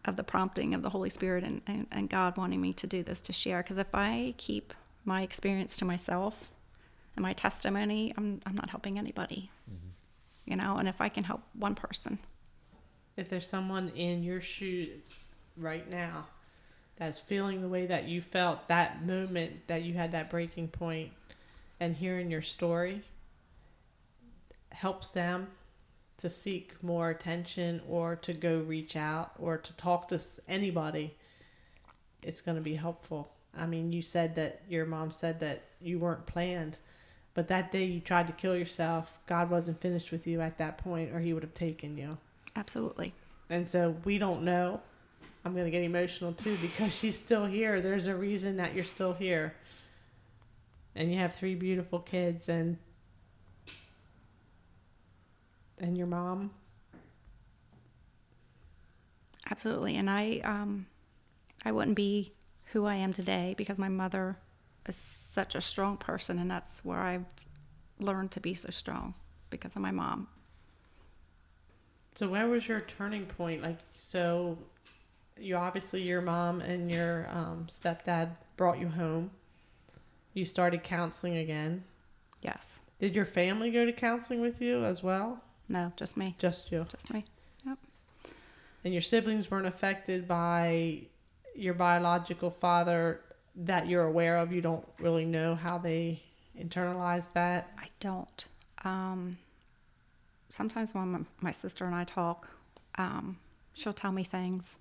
of 0.05 0.15
the 0.15 0.23
prompting 0.23 0.73
of 0.73 0.83
the 0.83 0.89
Holy 0.89 1.09
Spirit 1.09 1.43
and, 1.43 1.61
and, 1.67 1.87
and 1.91 2.09
God 2.09 2.37
wanting 2.37 2.61
me 2.61 2.71
to 2.73 2.87
do 2.87 3.03
this 3.03 3.19
to 3.21 3.33
share. 3.33 3.61
Because 3.61 3.77
if 3.77 3.93
I 3.93 4.33
keep 4.37 4.73
my 5.03 5.21
experience 5.21 5.75
to 5.77 5.85
myself 5.85 6.49
and 7.17 7.23
my 7.23 7.33
testimony, 7.33 8.13
I'm 8.15 8.39
I'm 8.45 8.55
not 8.55 8.69
helping 8.69 8.97
anybody. 8.97 9.51
Mm-hmm. 9.69 9.89
You 10.45 10.55
know, 10.55 10.77
and 10.77 10.87
if 10.87 11.01
I 11.01 11.09
can 11.09 11.25
help 11.25 11.41
one 11.53 11.75
person, 11.75 12.19
If 13.17 13.27
there's 13.27 13.47
someone 13.47 13.89
in 13.89 14.23
your 14.23 14.39
shoes 14.39 15.15
right 15.57 15.89
now 15.89 16.27
that's 16.97 17.19
feeling 17.19 17.61
the 17.61 17.67
way 17.67 17.85
that 17.85 18.07
you 18.07 18.21
felt 18.21 18.67
that 18.67 19.05
moment 19.05 19.67
that 19.67 19.83
you 19.83 19.93
had 19.93 20.11
that 20.11 20.29
breaking 20.29 20.67
point 20.67 21.11
and 21.79 21.95
hearing 21.95 22.29
your 22.29 22.41
story 22.41 23.01
helps 24.71 25.09
them 25.09 25.47
to 26.17 26.29
seek 26.29 26.81
more 26.83 27.09
attention 27.09 27.81
or 27.89 28.15
to 28.15 28.33
go 28.33 28.59
reach 28.59 28.95
out 28.95 29.31
or 29.39 29.57
to 29.57 29.73
talk 29.73 30.07
to 30.07 30.19
anybody, 30.47 31.15
it's 32.21 32.41
going 32.41 32.55
to 32.55 32.61
be 32.61 32.75
helpful. 32.75 33.29
I 33.57 33.65
mean, 33.65 33.91
you 33.91 34.01
said 34.01 34.35
that 34.35 34.61
your 34.69 34.85
mom 34.85 35.11
said 35.11 35.39
that 35.41 35.63
you 35.81 35.99
weren't 35.99 36.25
planned, 36.25 36.77
but 37.33 37.47
that 37.49 37.71
day 37.71 37.83
you 37.85 37.99
tried 37.99 38.27
to 38.27 38.33
kill 38.33 38.55
yourself, 38.55 39.19
God 39.27 39.49
wasn't 39.49 39.81
finished 39.81 40.11
with 40.11 40.25
you 40.25 40.41
at 40.41 40.57
that 40.59 40.77
point, 40.77 41.11
or 41.13 41.19
He 41.19 41.33
would 41.33 41.43
have 41.43 41.53
taken 41.53 41.97
you. 41.97 42.17
absolutely. 42.55 43.13
And 43.49 43.67
so 43.67 43.95
we 44.05 44.17
don't 44.17 44.43
know. 44.43 44.81
I'm 45.45 45.53
going 45.53 45.65
to 45.65 45.71
get 45.71 45.83
emotional 45.83 46.33
too 46.33 46.57
because 46.61 46.95
she's 46.99 47.17
still 47.17 47.45
here. 47.45 47.81
There's 47.81 48.07
a 48.07 48.15
reason 48.15 48.57
that 48.57 48.73
you're 48.73 48.83
still 48.83 49.13
here. 49.13 49.53
And 50.95 51.11
you 51.11 51.17
have 51.17 51.33
three 51.35 51.55
beautiful 51.55 51.99
kids 51.99 52.49
and 52.49 52.77
and 55.79 55.97
your 55.97 56.07
mom. 56.07 56.51
Absolutely. 59.49 59.95
And 59.95 60.09
I 60.09 60.39
um 60.43 60.85
I 61.65 61.71
wouldn't 61.71 61.95
be 61.95 62.33
who 62.65 62.85
I 62.85 62.95
am 62.95 63.11
today 63.13 63.53
because 63.57 63.77
my 63.77 63.89
mother 63.89 64.37
is 64.87 64.95
such 64.95 65.55
a 65.55 65.61
strong 65.61 65.97
person 65.97 66.39
and 66.39 66.49
that's 66.49 66.83
where 66.85 66.99
I've 66.99 67.25
learned 67.99 68.31
to 68.31 68.39
be 68.39 68.53
so 68.53 68.69
strong 68.69 69.13
because 69.49 69.75
of 69.75 69.81
my 69.81 69.91
mom. 69.91 70.27
So 72.15 72.29
where 72.29 72.47
was 72.47 72.67
your 72.67 72.81
turning 72.81 73.25
point? 73.25 73.61
Like 73.61 73.79
so 73.97 74.57
you 75.37 75.55
obviously 75.55 76.01
your 76.01 76.21
mom 76.21 76.61
and 76.61 76.91
your 76.91 77.27
um, 77.29 77.67
stepdad 77.69 78.29
brought 78.57 78.79
you 78.79 78.87
home. 78.87 79.31
You 80.33 80.45
started 80.45 80.83
counseling 80.83 81.37
again. 81.37 81.83
Yes. 82.41 82.79
Did 82.99 83.15
your 83.15 83.25
family 83.25 83.71
go 83.71 83.85
to 83.85 83.91
counseling 83.91 84.41
with 84.41 84.61
you 84.61 84.83
as 84.83 85.03
well? 85.03 85.41
No, 85.69 85.91
just 85.95 86.17
me. 86.17 86.35
Just 86.39 86.71
you. 86.71 86.85
Just 86.89 87.13
me. 87.13 87.25
Yep. 87.65 87.77
And 88.83 88.93
your 88.93 89.01
siblings 89.01 89.49
weren't 89.49 89.67
affected 89.67 90.27
by 90.27 91.01
your 91.55 91.73
biological 91.73 92.49
father 92.49 93.21
that 93.55 93.87
you're 93.87 94.05
aware 94.05 94.37
of 94.37 94.51
you 94.51 94.61
don't 94.61 94.85
really 94.99 95.25
know 95.25 95.55
how 95.55 95.77
they 95.77 96.21
internalized 96.59 97.33
that 97.33 97.71
I 97.77 97.87
don't. 97.99 98.47
Um 98.83 99.37
sometimes 100.49 100.93
when 100.93 101.11
my, 101.11 101.19
my 101.41 101.51
sister 101.51 101.85
and 101.85 101.93
I 101.95 102.03
talk, 102.03 102.49
um 102.97 103.37
she'll 103.73 103.93
tell 103.93 104.11
me 104.11 104.23
things 104.23 104.77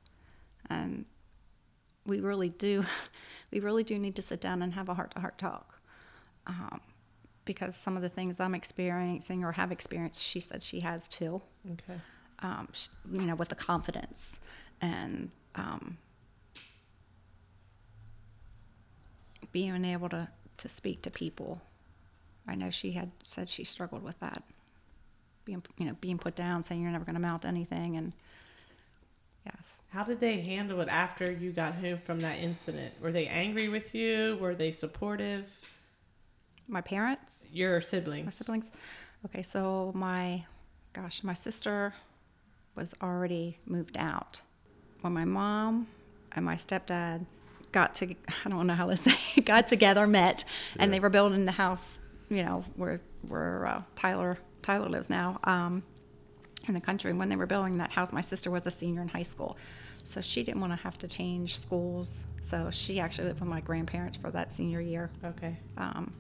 and 0.73 1.05
we 2.07 2.21
really 2.21 2.49
do 2.49 2.85
we 3.53 3.61
really 3.61 3.85
do 3.85 3.99
need 3.99 4.17
to 4.17 4.23
sit 4.23 4.41
down 4.41 4.63
and 4.63 4.75
have 4.75 4.89
a 4.89 4.95
heart 4.95 5.13
to 5.15 5.21
heart 5.21 5.39
talk. 5.39 5.81
Um 6.47 6.81
because 7.45 7.75
some 7.75 7.97
of 7.97 8.03
the 8.03 8.09
things 8.09 8.39
I'm 8.39 8.55
experiencing 8.55 9.43
or 9.43 9.51
have 9.51 9.73
experienced, 9.73 10.23
she 10.23 10.39
said 10.39 10.63
she 10.63 10.79
has 10.81 11.09
too. 11.09 11.43
okay 11.73 11.99
um, 12.43 12.69
sh- 12.73 12.89
you 13.11 13.23
know, 13.23 13.35
with 13.35 13.49
the 13.49 13.55
confidence 13.55 14.41
and 14.81 15.31
um, 15.55 15.97
being 19.53 19.85
able 19.85 20.09
to, 20.11 20.29
to 20.59 20.69
speak 20.69 21.03
to 21.03 21.11
people. 21.11 21.63
I 22.47 22.57
know 22.57 22.71
she 22.71 22.93
had 22.93 23.11
said 23.23 23.49
she 23.49 23.65
struggled 23.65 24.03
with 24.03 24.19
that, 24.21 24.43
being 25.45 25.63
you 25.79 25.87
know 25.87 25.97
being 26.01 26.19
put 26.19 26.35
down, 26.35 26.65
saying 26.65 26.83
you're 26.83 26.91
never 26.91 27.05
going 27.05 27.15
to 27.15 27.21
mount 27.21 27.45
anything, 27.45 27.97
and 27.97 28.13
yes, 29.45 29.79
how 29.91 30.05
did 30.05 30.21
they 30.21 30.41
handle 30.41 30.81
it 30.81 30.89
after 30.89 31.31
you 31.31 31.53
got 31.53 31.75
home 31.75 31.99
from 31.99 32.21
that 32.21 32.39
incident? 32.39 32.95
Were 33.01 33.13
they 33.13 33.27
angry 33.27 33.69
with 33.69 33.95
you? 33.95 34.39
Were 34.41 34.55
they 34.55 34.73
supportive? 34.73 35.47
My 36.69 36.81
parents, 36.81 37.45
your 37.53 37.81
siblings. 37.81 38.25
my 38.25 38.31
siblings. 38.31 38.67
Siblings. 38.67 38.83
Okay, 39.27 39.43
so 39.43 39.93
my 39.95 40.45
gosh, 40.93 41.23
my 41.23 41.35
sister 41.35 41.95
was 42.75 42.95
already 43.03 43.59
moved 43.67 43.97
out. 43.99 44.41
When 45.01 45.13
my 45.13 45.25
mom 45.25 45.89
and 46.33 46.45
my 46.45 46.57
stepdad 46.57 47.27
got 47.73 47.95
to 47.97 48.15
I 48.45 48.49
don't 48.49 48.67
know 48.67 48.75
how 48.75 48.87
to 48.87 48.97
say 48.97 49.41
got 49.41 49.67
together, 49.67 50.07
met, 50.07 50.45
and 50.79 50.93
they 50.93 51.01
were 51.01 51.11
building 51.11 51.45
the 51.45 51.53
house, 51.53 51.99
you 52.29 52.43
know, 52.43 52.65
where 52.77 53.01
where 53.29 53.67
uh, 53.67 53.83
Tyler 53.97 54.39
Tyler 54.63 54.89
lives 54.89 55.11
now, 55.11 55.39
um, 55.45 55.83
in 56.69 56.75
the 56.75 56.81
country. 56.81 57.11
And 57.11 57.19
when 57.19 57.29
they 57.29 57.37
were 57.37 57.47
building 57.47 57.79
that 57.79 57.91
house, 57.91 58.13
my 58.13 58.21
sister 58.21 58.51
was 58.51 58.67
a 58.67 58.71
senior 58.71 59.03
in 59.03 59.09
high 59.09 59.23
school, 59.23 59.57
so 60.05 60.21
she 60.21 60.43
didn't 60.43 60.61
want 60.61 60.73
to 60.73 60.77
have 60.77 60.99
to 60.99 61.09
change 61.09 61.59
schools. 61.59 62.23
So 62.41 62.71
she 62.71 63.01
actually 63.01 63.29
lived 63.29 63.41
with 63.41 63.49
my 63.49 63.61
grandparents 63.61 64.17
for 64.17 64.31
that 64.31 64.53
senior 64.53 64.81
year. 64.81 65.11
okay 65.25 65.57
Um, 65.77 66.13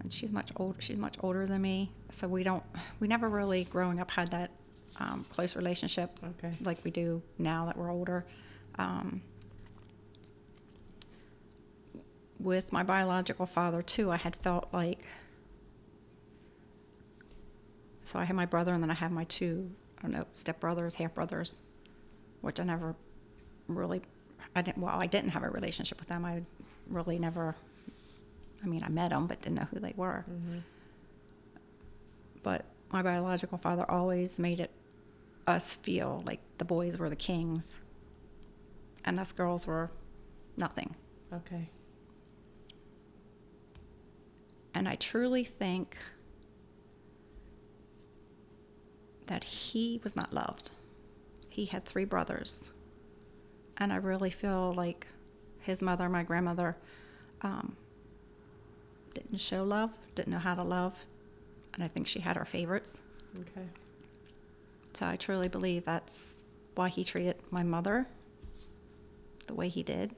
and 0.00 0.12
she's 0.12 0.32
much 0.32 0.50
older. 0.56 0.80
She's 0.80 0.98
much 0.98 1.16
older 1.22 1.46
than 1.46 1.62
me, 1.62 1.92
so 2.10 2.26
we 2.26 2.42
don't. 2.42 2.62
We 3.00 3.08
never 3.08 3.28
really, 3.28 3.64
growing 3.64 4.00
up, 4.00 4.10
had 4.10 4.30
that 4.32 4.50
um, 4.98 5.24
close 5.30 5.56
relationship 5.56 6.10
okay 6.22 6.52
like 6.62 6.78
we 6.84 6.90
do 6.90 7.22
now 7.38 7.66
that 7.66 7.76
we're 7.76 7.90
older. 7.90 8.24
Um, 8.78 9.22
with 12.38 12.72
my 12.72 12.82
biological 12.82 13.46
father 13.46 13.82
too, 13.82 14.10
I 14.10 14.16
had 14.16 14.36
felt 14.36 14.68
like. 14.72 15.06
So 18.12 18.18
I 18.18 18.24
have 18.24 18.36
my 18.36 18.44
brother, 18.44 18.74
and 18.74 18.82
then 18.82 18.90
I 18.90 18.94
have 18.94 19.10
my 19.10 19.24
two, 19.24 19.70
I 19.98 20.02
don't 20.02 20.10
know, 20.10 20.26
step 20.34 20.60
brothers, 20.60 20.94
half 20.96 21.14
brothers, 21.14 21.60
which 22.42 22.60
I 22.60 22.64
never 22.64 22.94
really, 23.68 24.02
I 24.54 24.60
didn't. 24.60 24.82
Well, 24.82 24.94
I 25.00 25.06
didn't 25.06 25.30
have 25.30 25.42
a 25.42 25.48
relationship 25.48 25.98
with 25.98 26.08
them. 26.08 26.24
I 26.26 26.42
really 26.88 27.18
never. 27.18 27.56
I 28.62 28.66
mean, 28.66 28.82
I 28.84 28.88
met 28.90 29.10
them, 29.10 29.26
but 29.26 29.40
didn't 29.40 29.56
know 29.56 29.66
who 29.72 29.80
they 29.80 29.94
were. 29.96 30.26
mm-hmm. 30.30 30.58
But 32.42 32.66
my 32.92 33.02
biological 33.02 33.56
father 33.56 33.90
always 33.90 34.38
made 34.38 34.60
it 34.60 34.70
us 35.46 35.76
feel 35.76 36.22
like 36.26 36.40
the 36.58 36.64
boys 36.64 36.98
were 36.98 37.08
the 37.08 37.16
kings 37.16 37.76
and 39.04 39.18
us 39.18 39.32
girls 39.32 39.66
were 39.66 39.90
nothing. 40.56 40.94
okay 41.32 41.68
And 44.74 44.88
I 44.88 44.94
truly 44.96 45.44
think 45.44 45.96
that 49.32 49.44
he 49.44 49.98
was 50.04 50.14
not 50.14 50.30
loved. 50.34 50.68
He 51.48 51.64
had 51.64 51.86
three 51.86 52.04
brothers. 52.04 52.74
And 53.78 53.90
I 53.90 53.96
really 53.96 54.28
feel 54.28 54.74
like 54.74 55.06
his 55.60 55.80
mother, 55.80 56.06
my 56.10 56.22
grandmother, 56.22 56.76
um, 57.40 57.74
didn't 59.14 59.38
show 59.40 59.64
love, 59.64 59.88
didn't 60.14 60.32
know 60.34 60.38
how 60.38 60.54
to 60.54 60.62
love. 60.62 60.92
And 61.72 61.82
I 61.82 61.88
think 61.88 62.06
she 62.08 62.20
had 62.20 62.36
her 62.36 62.44
favorites. 62.44 63.00
okay 63.40 63.66
So 64.92 65.06
I 65.06 65.16
truly 65.16 65.48
believe 65.48 65.86
that's 65.86 66.34
why 66.74 66.90
he 66.90 67.02
treated 67.02 67.36
my 67.50 67.62
mother 67.62 68.06
the 69.46 69.54
way 69.54 69.70
he 69.70 69.82
did. 69.82 70.14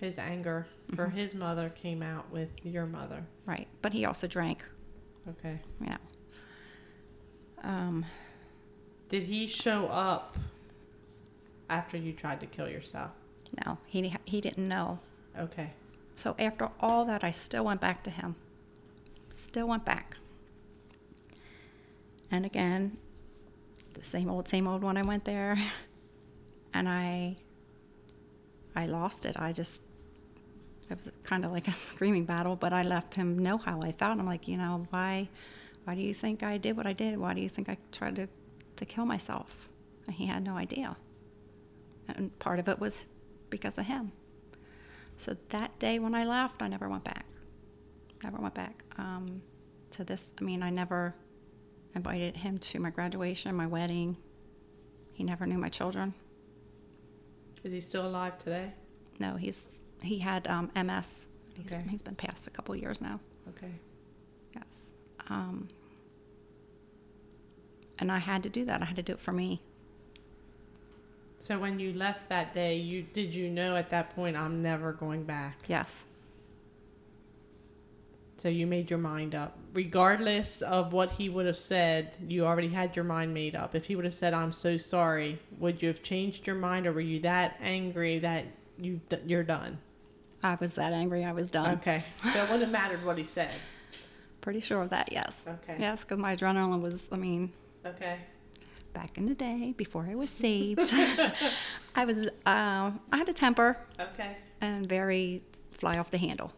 his 0.00 0.16
anger 0.18 0.66
for 0.96 1.06
Mhm. 1.06 1.12
his 1.12 1.34
mother 1.34 1.70
came 1.70 2.02
out 2.02 2.28
with 2.30 2.48
your 2.64 2.86
mother 2.86 3.24
Right. 3.46 3.66
But 3.82 3.92
he 3.92 4.04
also 4.04 4.26
drank, 4.26 4.64
okay 5.28 5.60
know. 5.80 5.96
Um, 7.62 8.04
did 9.08 9.24
he 9.24 9.46
show 9.46 9.86
up 9.86 10.36
after 11.70 11.96
you 11.96 12.12
tried 12.12 12.40
to 12.40 12.46
kill 12.46 12.68
yourself 12.68 13.10
no, 13.66 13.78
he, 13.86 14.14
he 14.24 14.40
didn't 14.40 14.68
know. 14.68 14.98
okay 15.38 15.70
So 16.14 16.34
after 16.38 16.70
all 16.80 17.04
that, 17.06 17.24
I 17.24 17.30
still 17.30 17.64
went 17.64 17.80
back 17.80 18.02
to 18.04 18.10
him. 18.10 18.36
Still 19.30 19.68
went 19.68 19.84
back. 19.84 20.16
And 22.30 22.44
again, 22.44 22.98
the 23.94 24.04
same 24.04 24.28
old, 24.28 24.48
same 24.48 24.66
old 24.66 24.82
when 24.82 24.96
I 24.96 25.02
went 25.02 25.24
there. 25.24 25.56
And 26.74 26.86
I, 26.86 27.36
I 28.76 28.84
lost 28.84 29.24
it. 29.24 29.34
I 29.38 29.52
just, 29.52 29.82
it 30.90 30.96
was 30.96 31.10
kind 31.24 31.46
of 31.46 31.50
like 31.50 31.66
a 31.66 31.72
screaming 31.88 32.26
battle, 32.26 32.56
but 32.56 32.74
I 32.74 32.82
left 32.82 33.14
him 33.14 33.38
know 33.38 33.56
how 33.56 33.80
I 33.80 33.90
felt. 33.90 34.18
I'm 34.18 34.26
like, 34.26 34.46
you 34.46 34.58
know, 34.58 34.86
why, 34.90 35.30
why 35.84 35.94
do 35.94 36.02
you 36.02 36.12
think 36.12 36.42
I 36.42 36.58
did 36.58 36.76
what 36.76 36.86
I 36.86 36.92
did? 36.92 37.16
Why 37.18 37.32
do 37.32 37.40
you 37.40 37.48
think 37.48 37.70
I 37.70 37.78
tried 37.90 38.16
to, 38.16 38.28
to 38.78 38.86
kill 38.86 39.04
myself? 39.04 39.68
And 40.06 40.14
he 40.16 40.26
had 40.26 40.42
no 40.42 40.56
idea. 40.56 40.96
And 42.08 42.36
part 42.38 42.58
of 42.58 42.68
it 42.68 42.78
was 42.78 42.96
because 43.50 43.76
of 43.78 43.86
him. 43.86 44.12
So 45.18 45.36
that 45.50 45.78
day 45.78 45.98
when 45.98 46.14
I 46.14 46.24
left, 46.24 46.62
I 46.62 46.68
never 46.68 46.88
went 46.88 47.04
back. 47.04 47.26
Never 48.22 48.38
went 48.38 48.54
back. 48.54 48.82
Um, 48.96 49.42
to 49.92 50.04
this, 50.04 50.32
I 50.40 50.44
mean, 50.44 50.62
I 50.62 50.70
never 50.70 51.14
invited 51.94 52.36
him 52.36 52.58
to 52.58 52.78
my 52.80 52.90
graduation, 52.90 53.54
my 53.54 53.66
wedding. 53.66 54.16
He 55.12 55.24
never 55.24 55.46
knew 55.46 55.58
my 55.58 55.68
children. 55.68 56.14
Is 57.64 57.72
he 57.72 57.80
still 57.80 58.06
alive 58.06 58.38
today? 58.38 58.72
No, 59.18 59.34
he's 59.34 59.80
he 60.00 60.20
had 60.20 60.46
um, 60.46 60.70
MS. 60.76 61.26
He's, 61.54 61.72
Okay. 61.74 61.82
he's 61.88 62.02
been 62.02 62.14
passed 62.14 62.46
a 62.46 62.50
couple 62.50 62.74
years 62.76 63.00
now. 63.00 63.18
Okay. 63.48 63.72
Yes. 64.54 64.64
Um, 65.28 65.68
and 67.98 68.10
I 68.10 68.18
had 68.18 68.42
to 68.44 68.48
do 68.48 68.64
that. 68.64 68.82
I 68.82 68.84
had 68.86 68.96
to 68.96 69.02
do 69.02 69.12
it 69.12 69.20
for 69.20 69.32
me. 69.32 69.60
So 71.38 71.58
when 71.58 71.78
you 71.78 71.92
left 71.92 72.28
that 72.28 72.54
day, 72.54 72.76
you 72.76 73.02
did 73.02 73.34
you 73.34 73.48
know 73.48 73.76
at 73.76 73.90
that 73.90 74.14
point 74.14 74.36
I'm 74.36 74.62
never 74.62 74.92
going 74.92 75.24
back? 75.24 75.58
Yes. 75.68 76.04
So 78.38 78.48
you 78.48 78.68
made 78.68 78.88
your 78.88 79.00
mind 79.00 79.34
up. 79.34 79.58
Regardless 79.74 80.62
of 80.62 80.92
what 80.92 81.12
he 81.12 81.28
would 81.28 81.46
have 81.46 81.56
said, 81.56 82.12
you 82.26 82.46
already 82.46 82.68
had 82.68 82.94
your 82.94 83.04
mind 83.04 83.34
made 83.34 83.56
up. 83.56 83.74
If 83.74 83.86
he 83.86 83.96
would 83.96 84.04
have 84.04 84.14
said, 84.14 84.32
I'm 84.32 84.52
so 84.52 84.76
sorry, 84.76 85.40
would 85.58 85.82
you 85.82 85.88
have 85.88 86.04
changed 86.04 86.46
your 86.46 86.54
mind 86.54 86.86
or 86.86 86.92
were 86.92 87.00
you 87.00 87.18
that 87.20 87.56
angry 87.60 88.20
that 88.20 88.44
you, 88.80 89.00
you're 89.26 89.42
done? 89.42 89.78
I 90.40 90.56
was 90.60 90.74
that 90.74 90.92
angry. 90.92 91.24
I 91.24 91.32
was 91.32 91.48
done. 91.48 91.78
Okay. 91.78 92.04
So 92.22 92.42
it 92.42 92.42
wouldn't 92.42 92.60
have 92.60 92.70
mattered 92.70 93.04
what 93.04 93.18
he 93.18 93.24
said. 93.24 93.50
Pretty 94.40 94.60
sure 94.60 94.82
of 94.82 94.90
that. 94.90 95.10
Yes. 95.10 95.42
Okay. 95.46 95.76
Yes, 95.80 96.02
because 96.02 96.18
my 96.18 96.36
adrenaline 96.36 96.80
was. 96.80 97.06
I 97.10 97.16
mean, 97.16 97.52
Okay. 97.88 98.18
back 98.92 99.16
in 99.18 99.26
the 99.26 99.34
day 99.34 99.74
before 99.76 100.06
I 100.10 100.14
was 100.14 100.30
saved, 100.44 100.92
I 101.94 102.04
was. 102.04 102.18
Um, 102.46 103.00
I 103.12 103.16
had 103.16 103.28
a 103.28 103.32
temper 103.32 103.76
Okay. 103.98 104.36
and 104.60 104.86
very 104.88 105.42
fly 105.72 105.94
off 105.98 106.10
the 106.10 106.18
handle. 106.18 106.52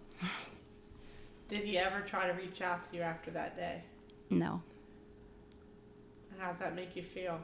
Did 1.48 1.64
he 1.64 1.76
ever 1.78 2.00
try 2.00 2.26
to 2.26 2.32
reach 2.34 2.62
out 2.62 2.88
to 2.90 2.96
you 2.96 3.02
after 3.02 3.30
that 3.32 3.56
day? 3.56 3.82
No. 4.30 4.62
And 6.30 6.40
how 6.40 6.48
does 6.50 6.58
that 6.60 6.74
make 6.76 6.94
you 6.94 7.02
feel? 7.02 7.40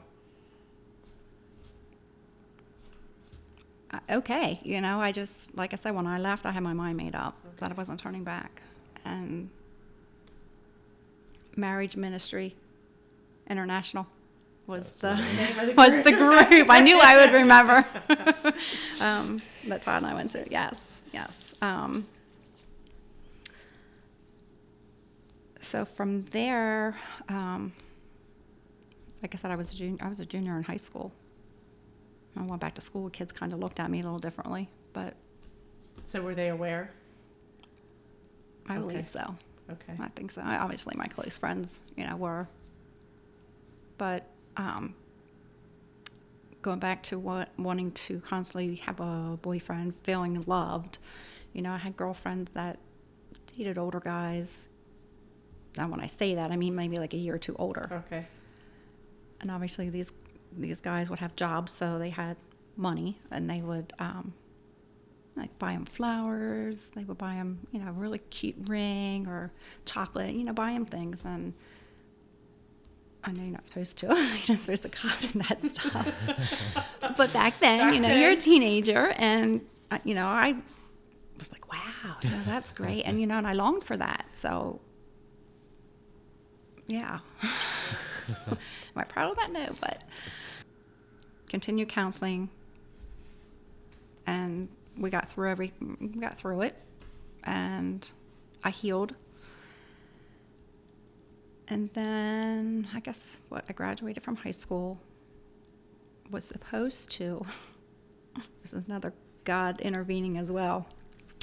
Uh, 3.91 3.99
okay, 4.09 4.59
you 4.63 4.81
know, 4.81 4.99
I 4.99 5.11
just 5.11 5.55
like 5.55 5.71
I 5.73 5.77
said 5.77 5.95
when 5.95 6.07
I 6.07 6.17
left, 6.19 6.45
I 6.45 6.51
had 6.51 6.63
my 6.63 6.73
mind 6.73 6.97
made 6.97 7.15
up 7.15 7.35
that 7.57 7.71
I 7.71 7.73
wasn't 7.73 7.99
turning 7.99 8.23
back, 8.23 8.61
and 9.05 9.49
marriage 11.55 11.95
ministry 11.95 12.55
international 13.49 14.07
was 14.67 14.89
the 14.91 15.09
the 15.09 15.15
name 15.15 15.59
of 15.59 15.67
the 15.67 15.73
was 15.77 15.91
group. 15.93 16.03
the 16.03 16.11
group. 16.11 16.69
I 16.69 16.79
knew 16.81 16.99
I 17.01 17.15
would 17.25 17.33
remember. 17.33 17.87
um, 19.01 19.41
that's 19.65 19.85
what 19.87 20.03
I 20.03 20.13
went 20.13 20.31
to. 20.31 20.45
Yes, 20.51 20.75
yes. 21.13 21.53
Um, 21.61 22.05
so 25.61 25.85
from 25.85 26.21
there, 26.23 26.95
um, 27.29 27.73
like 29.21 29.33
I 29.33 29.37
said, 29.37 29.51
I 29.51 29.55
was 29.55 29.73
a 29.73 29.75
junior. 29.75 29.97
I 30.03 30.09
was 30.09 30.19
a 30.19 30.25
junior 30.25 30.57
in 30.57 30.63
high 30.63 30.77
school. 30.77 31.11
I 32.35 32.43
went 32.43 32.61
back 32.61 32.75
to 32.75 32.81
school. 32.81 33.09
Kids 33.09 33.31
kind 33.31 33.51
of 33.53 33.59
looked 33.59 33.79
at 33.79 33.89
me 33.89 33.99
a 34.01 34.03
little 34.03 34.19
differently, 34.19 34.69
but 34.93 35.15
So 36.03 36.21
were 36.21 36.35
they 36.35 36.49
aware? 36.49 36.91
I 38.67 38.73
Okay. 38.73 38.81
believe 38.81 39.07
so. 39.07 39.35
Okay. 39.71 39.93
I 39.99 40.07
think 40.09 40.31
so. 40.31 40.41
I, 40.41 40.57
obviously, 40.57 40.95
my 40.97 41.07
close 41.07 41.37
friends, 41.37 41.79
you 41.95 42.05
know, 42.05 42.15
were. 42.15 42.47
But 43.97 44.27
um, 44.55 44.95
going 46.61 46.79
back 46.79 47.03
to 47.03 47.19
what 47.19 47.49
wanting 47.57 47.91
to 47.91 48.19
constantly 48.19 48.75
have 48.75 48.99
a 48.99 49.37
boyfriend, 49.41 49.95
feeling 50.03 50.43
loved, 50.45 50.97
you 51.53 51.61
know, 51.61 51.71
I 51.71 51.77
had 51.77 51.97
girlfriends 51.97 52.51
that 52.51 52.77
dated 53.47 53.77
older 53.77 53.99
guys. 53.99 54.67
Now, 55.77 55.87
when 55.87 55.99
I 55.99 56.07
say 56.07 56.35
that, 56.35 56.51
I 56.51 56.55
mean 56.55 56.75
maybe 56.75 56.97
like 56.97 57.13
a 57.13 57.17
year 57.17 57.35
or 57.35 57.39
two 57.39 57.55
older. 57.57 58.03
Okay. 58.05 58.25
And 59.39 59.51
obviously, 59.51 59.89
these 59.89 60.11
these 60.57 60.79
guys 60.79 61.09
would 61.09 61.19
have 61.19 61.35
jobs, 61.35 61.71
so 61.71 61.99
they 61.99 62.09
had 62.09 62.37
money, 62.75 63.19
and 63.31 63.49
they 63.49 63.61
would 63.61 63.93
um, 63.99 64.33
like 65.35 65.57
buy 65.59 65.73
them 65.73 65.85
flowers. 65.85 66.89
They 66.95 67.03
would 67.03 67.17
buy 67.17 67.35
them, 67.35 67.67
you 67.71 67.79
know, 67.79 67.89
a 67.89 67.91
really 67.91 68.19
cute 68.19 68.55
ring 68.67 69.27
or 69.27 69.51
chocolate. 69.85 70.33
You 70.33 70.43
know, 70.43 70.53
buy 70.53 70.73
them 70.73 70.85
things. 70.85 71.21
And 71.23 71.53
I 73.27 73.31
know 73.31 73.43
you're 73.43 73.51
not 73.51 73.65
supposed 73.65 73.97
to. 73.97 74.05
you're 74.07 74.15
not 74.15 74.57
supposed 74.57 74.83
to 74.83 74.89
comment 74.89 75.33
that 75.49 75.61
stuff. 75.75 76.13
but 77.17 77.33
back 77.33 77.59
then, 77.59 77.93
you 77.93 77.99
know, 77.99 78.07
Back 78.07 78.21
you're 78.21 78.31
a 78.31 78.37
teenager, 78.37 79.09
and 79.17 79.59
uh, 79.91 79.97
you 80.05 80.15
know, 80.15 80.25
I 80.25 80.55
was 81.37 81.51
like, 81.51 81.69
wow, 81.69 82.15
you 82.21 82.29
know, 82.29 82.41
that's 82.45 82.71
great, 82.71 83.03
and 83.03 83.19
you 83.19 83.27
know, 83.27 83.37
and 83.37 83.45
I 83.45 83.51
longed 83.51 83.83
for 83.83 83.97
that. 83.97 84.27
So, 84.31 84.79
yeah. 86.87 87.19
Am 88.29 88.57
I 88.95 89.03
proud 89.03 89.31
of 89.31 89.35
that? 89.37 89.51
No, 89.51 89.73
but 89.81 90.05
continue 91.49 91.85
counseling, 91.85 92.49
and 94.25 94.69
we 94.97 95.09
got 95.09 95.29
through 95.29 95.49
every. 95.49 95.73
We 95.81 96.07
got 96.21 96.37
through 96.37 96.61
it, 96.61 96.81
and 97.43 98.09
I 98.63 98.69
healed. 98.69 99.15
And 101.69 101.89
then 101.93 102.87
I 102.93 102.99
guess 102.99 103.39
what 103.49 103.65
I 103.67 103.73
graduated 103.73 104.23
from 104.23 104.35
high 104.35 104.51
school. 104.51 104.99
Was 106.31 106.45
supposed 106.45 107.09
to. 107.11 107.45
This 108.61 108.71
is 108.73 108.85
another 108.85 109.13
God 109.45 109.81
intervening 109.81 110.37
as 110.37 110.51
well. 110.51 110.87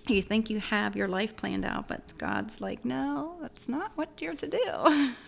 You 0.07 0.23
think 0.23 0.49
you 0.49 0.61
have 0.61 0.95
your 0.95 1.09
life 1.09 1.35
planned 1.35 1.65
out, 1.65 1.89
but 1.89 2.17
God's 2.19 2.61
like, 2.61 2.85
no, 2.85 3.37
that's 3.41 3.69
not 3.69 3.91
what 3.97 4.21
you're 4.21 4.35
to 4.35 4.47
do. 4.47 5.13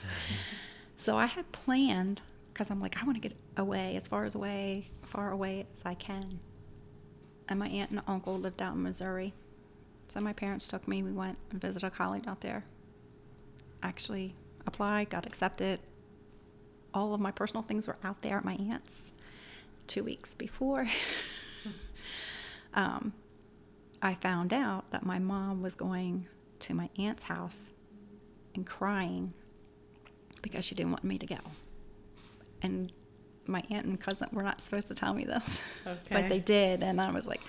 So 0.98 1.16
I 1.16 1.26
had 1.26 1.50
planned 1.52 2.22
because 2.52 2.70
I'm 2.70 2.80
like, 2.80 3.00
I 3.00 3.04
want 3.04 3.20
to 3.20 3.28
get 3.28 3.36
away 3.56 3.96
as 3.96 4.06
far 4.06 4.24
as 4.24 4.34
away, 4.34 4.88
far 5.02 5.30
away 5.30 5.66
as 5.74 5.82
I 5.84 5.94
can. 5.94 6.40
And 7.48 7.58
my 7.58 7.68
aunt 7.68 7.90
and 7.90 8.00
uncle 8.06 8.38
lived 8.38 8.62
out 8.62 8.74
in 8.74 8.82
Missouri. 8.82 9.34
So 10.08 10.20
my 10.20 10.32
parents 10.32 10.66
took 10.68 10.88
me. 10.88 11.02
We 11.02 11.12
went 11.12 11.38
and 11.50 11.60
visited 11.60 11.86
a 11.86 11.90
college 11.90 12.26
out 12.26 12.40
there. 12.40 12.64
Actually 13.82 14.34
applied, 14.66 15.10
got 15.10 15.26
accepted. 15.26 15.80
All 16.94 17.14
of 17.14 17.20
my 17.20 17.30
personal 17.30 17.62
things 17.62 17.86
were 17.86 17.96
out 18.04 18.22
there 18.22 18.36
at 18.38 18.44
my 18.44 18.54
aunt's 18.54 19.12
two 19.86 20.02
weeks 20.02 20.34
before. 20.34 20.86
um, 22.74 23.12
I 24.02 24.14
found 24.14 24.52
out 24.52 24.90
that 24.90 25.04
my 25.04 25.18
mom 25.18 25.62
was 25.62 25.74
going 25.74 26.26
to 26.60 26.74
my 26.74 26.88
aunt's 26.98 27.24
house 27.24 27.64
and 28.54 28.66
crying 28.66 29.32
because 30.42 30.64
she 30.64 30.74
didn't 30.74 30.92
want 30.92 31.04
me 31.04 31.18
to 31.18 31.26
go. 31.26 31.38
And 32.62 32.92
my 33.46 33.62
aunt 33.70 33.86
and 33.86 34.00
cousin 34.00 34.28
were 34.32 34.42
not 34.42 34.60
supposed 34.60 34.88
to 34.88 34.94
tell 34.94 35.14
me 35.14 35.24
this, 35.24 35.60
Okay. 35.86 35.98
but 36.10 36.28
they 36.28 36.40
did. 36.40 36.82
And 36.82 37.00
I 37.00 37.10
was 37.10 37.26
like, 37.26 37.40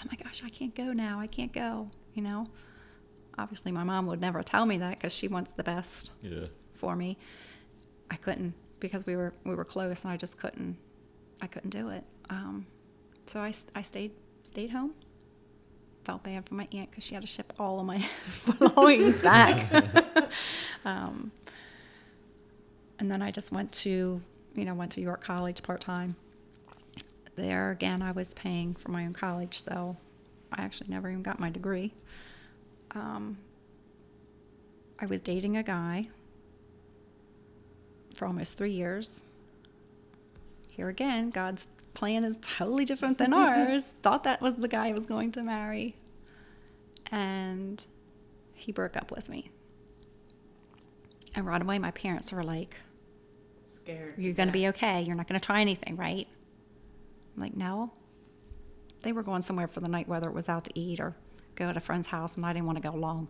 oh 0.00 0.08
my 0.10 0.16
gosh, 0.16 0.42
I 0.44 0.48
can't 0.48 0.74
go 0.74 0.92
now. 0.92 1.20
I 1.20 1.26
can't 1.26 1.52
go, 1.52 1.90
you 2.14 2.22
know? 2.22 2.48
Obviously, 3.36 3.72
my 3.72 3.84
mom 3.84 4.06
would 4.06 4.20
never 4.20 4.42
tell 4.42 4.64
me 4.66 4.78
that 4.78 4.90
because 4.90 5.12
she 5.12 5.28
wants 5.28 5.52
the 5.52 5.64
best 5.64 6.10
Yeah. 6.22 6.46
For 6.84 6.94
me. 6.94 7.16
I 8.10 8.16
couldn't 8.16 8.52
because 8.78 9.06
we 9.06 9.16
were 9.16 9.32
we 9.44 9.54
were 9.54 9.64
close 9.64 10.04
and 10.04 10.12
I 10.12 10.16
just 10.18 10.36
couldn't 10.36 10.76
I 11.40 11.46
couldn't 11.46 11.70
do 11.70 11.88
it. 11.88 12.04
Um, 12.28 12.66
so 13.26 13.40
I 13.40 13.82
stayed 13.82 14.12
stayed 14.44 14.70
home. 14.70 14.92
Felt 16.04 16.22
bad 16.22 16.46
for 16.46 16.54
my 16.54 16.68
aunt 16.72 16.90
because 16.90 17.02
she 17.02 17.14
had 17.14 17.22
to 17.22 17.26
ship 17.26 17.54
all 17.58 17.80
of 17.80 17.86
my 17.86 18.06
belongings 18.58 19.20
back. 19.20 20.30
um, 20.84 21.32
and 22.98 23.10
then 23.10 23.22
I 23.22 23.30
just 23.30 23.50
went 23.50 23.72
to 23.84 24.20
you 24.54 24.64
know 24.64 24.74
went 24.74 24.92
to 24.92 25.00
York 25.00 25.24
College 25.24 25.62
part 25.62 25.80
time. 25.80 26.14
There 27.36 27.70
again, 27.70 28.02
I 28.02 28.12
was 28.12 28.34
paying 28.34 28.74
for 28.74 28.90
my 28.90 29.06
own 29.06 29.14
college, 29.14 29.62
so 29.62 29.96
I 30.52 30.62
actually 30.62 30.90
never 30.90 31.08
even 31.08 31.22
got 31.22 31.40
my 31.40 31.48
degree. 31.48 31.94
Um, 32.90 33.38
I 35.00 35.06
was 35.06 35.22
dating 35.22 35.56
a 35.56 35.62
guy 35.62 36.08
for 38.14 38.26
almost 38.26 38.56
three 38.56 38.70
years. 38.70 39.22
Here 40.70 40.88
again, 40.88 41.30
God's 41.30 41.68
plan 41.94 42.24
is 42.24 42.36
totally 42.40 42.84
different 42.84 43.18
than 43.18 43.32
ours. 43.34 43.92
Thought 44.02 44.24
that 44.24 44.40
was 44.40 44.54
the 44.56 44.68
guy 44.68 44.88
I 44.88 44.92
was 44.92 45.06
going 45.06 45.32
to 45.32 45.42
marry. 45.42 45.96
And 47.10 47.84
he 48.54 48.72
broke 48.72 48.96
up 48.96 49.10
with 49.10 49.28
me. 49.28 49.50
And 51.34 51.46
right 51.46 51.60
away, 51.60 51.78
my 51.78 51.90
parents 51.90 52.32
were 52.32 52.44
like, 52.44 52.76
Scared. 53.66 54.14
You're 54.16 54.34
going 54.34 54.48
to 54.48 54.52
be 54.52 54.68
okay. 54.68 55.02
You're 55.02 55.16
not 55.16 55.28
going 55.28 55.38
to 55.38 55.44
try 55.44 55.60
anything, 55.60 55.96
right? 55.96 56.26
I'm 57.36 57.42
like, 57.42 57.56
No. 57.56 57.92
They 59.02 59.12
were 59.12 59.22
going 59.22 59.42
somewhere 59.42 59.68
for 59.68 59.80
the 59.80 59.88
night, 59.88 60.08
whether 60.08 60.28
it 60.28 60.34
was 60.34 60.48
out 60.48 60.64
to 60.64 60.70
eat 60.78 60.98
or 60.98 61.14
go 61.56 61.70
to 61.70 61.76
a 61.76 61.80
friend's 61.80 62.08
house, 62.08 62.36
and 62.36 62.46
I 62.46 62.52
didn't 62.52 62.66
want 62.66 62.82
to 62.82 62.88
go 62.88 62.94
along. 62.94 63.28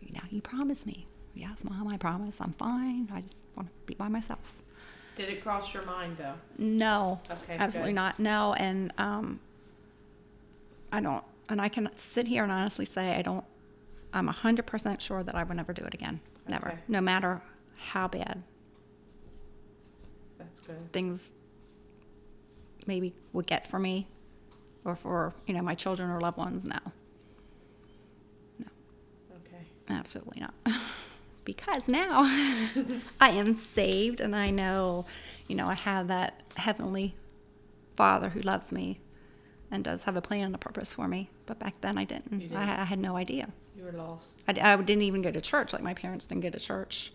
You 0.00 0.12
know, 0.14 0.22
you 0.30 0.40
promised 0.40 0.84
me. 0.86 1.06
Yes, 1.34 1.64
mom, 1.64 1.88
I 1.88 1.96
promise 1.96 2.40
I'm 2.40 2.52
fine. 2.52 3.08
I 3.12 3.20
just 3.20 3.36
want 3.56 3.68
to 3.68 3.74
be 3.86 3.94
by 3.94 4.08
myself. 4.08 4.40
Did 5.16 5.28
it 5.28 5.42
cross 5.42 5.74
your 5.74 5.84
mind 5.84 6.16
though? 6.16 6.34
No, 6.58 7.20
Okay, 7.30 7.56
absolutely 7.58 7.92
good. 7.92 7.96
not. 7.96 8.18
No, 8.18 8.54
and 8.54 8.92
um, 8.98 9.40
I 10.90 11.00
don't, 11.00 11.22
and 11.48 11.60
I 11.60 11.68
can 11.68 11.90
sit 11.96 12.26
here 12.28 12.42
and 12.42 12.50
honestly 12.52 12.84
say 12.84 13.14
I 13.16 13.22
don't. 13.22 13.44
I'm 14.14 14.26
hundred 14.26 14.66
percent 14.66 15.00
sure 15.02 15.22
that 15.22 15.34
I 15.34 15.42
would 15.42 15.56
never 15.56 15.72
do 15.72 15.82
it 15.84 15.94
again. 15.94 16.20
Never, 16.48 16.78
no 16.88 17.00
matter 17.00 17.40
how 17.76 18.08
bad 18.08 18.42
That's 20.38 20.60
good. 20.60 20.92
things 20.92 21.32
maybe 22.86 23.12
would 23.32 23.46
get 23.46 23.66
for 23.66 23.78
me, 23.78 24.06
or 24.84 24.96
for 24.96 25.32
you 25.46 25.54
know 25.54 25.62
my 25.62 25.74
children 25.74 26.10
or 26.10 26.20
loved 26.20 26.36
ones. 26.38 26.64
No, 26.66 26.78
Okay. 29.36 29.64
absolutely 29.90 30.40
not. 30.42 30.54
because 31.44 31.88
now 31.88 32.22
I 33.20 33.30
am 33.30 33.56
saved 33.56 34.20
and 34.20 34.34
I 34.34 34.50
know, 34.50 35.06
you 35.48 35.56
know, 35.56 35.66
I 35.66 35.74
have 35.74 36.08
that 36.08 36.42
heavenly 36.56 37.14
Father 37.96 38.28
who 38.30 38.40
loves 38.40 38.72
me 38.72 39.00
and 39.70 39.82
does 39.82 40.04
have 40.04 40.16
a 40.16 40.20
plan 40.20 40.46
and 40.46 40.54
a 40.54 40.58
purpose 40.58 40.94
for 40.94 41.08
me. 41.08 41.30
But 41.46 41.58
back 41.58 41.80
then 41.80 41.98
I 41.98 42.04
didn't. 42.04 42.38
Didn't. 42.38 42.56
I, 42.56 42.82
I 42.82 42.84
had 42.84 42.98
no 42.98 43.16
idea. 43.16 43.48
You 43.76 43.84
were 43.84 43.92
lost. 43.92 44.42
I, 44.46 44.52
I 44.72 44.76
didn't 44.76 45.02
even 45.02 45.22
go 45.22 45.30
to 45.30 45.40
church. 45.40 45.72
Like 45.72 45.82
my 45.82 45.94
parents 45.94 46.26
didn't 46.26 46.42
go 46.42 46.50
to 46.50 46.60
church. 46.60 47.12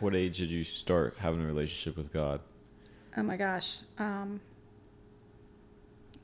What 0.00 0.14
age 0.14 0.38
did 0.38 0.48
you 0.48 0.64
start 0.64 1.16
having 1.18 1.40
a 1.42 1.46
relationship 1.46 1.96
with 1.96 2.12
God? 2.12 2.40
Oh 3.16 3.22
my 3.22 3.36
gosh. 3.36 3.78
Um, 3.98 4.40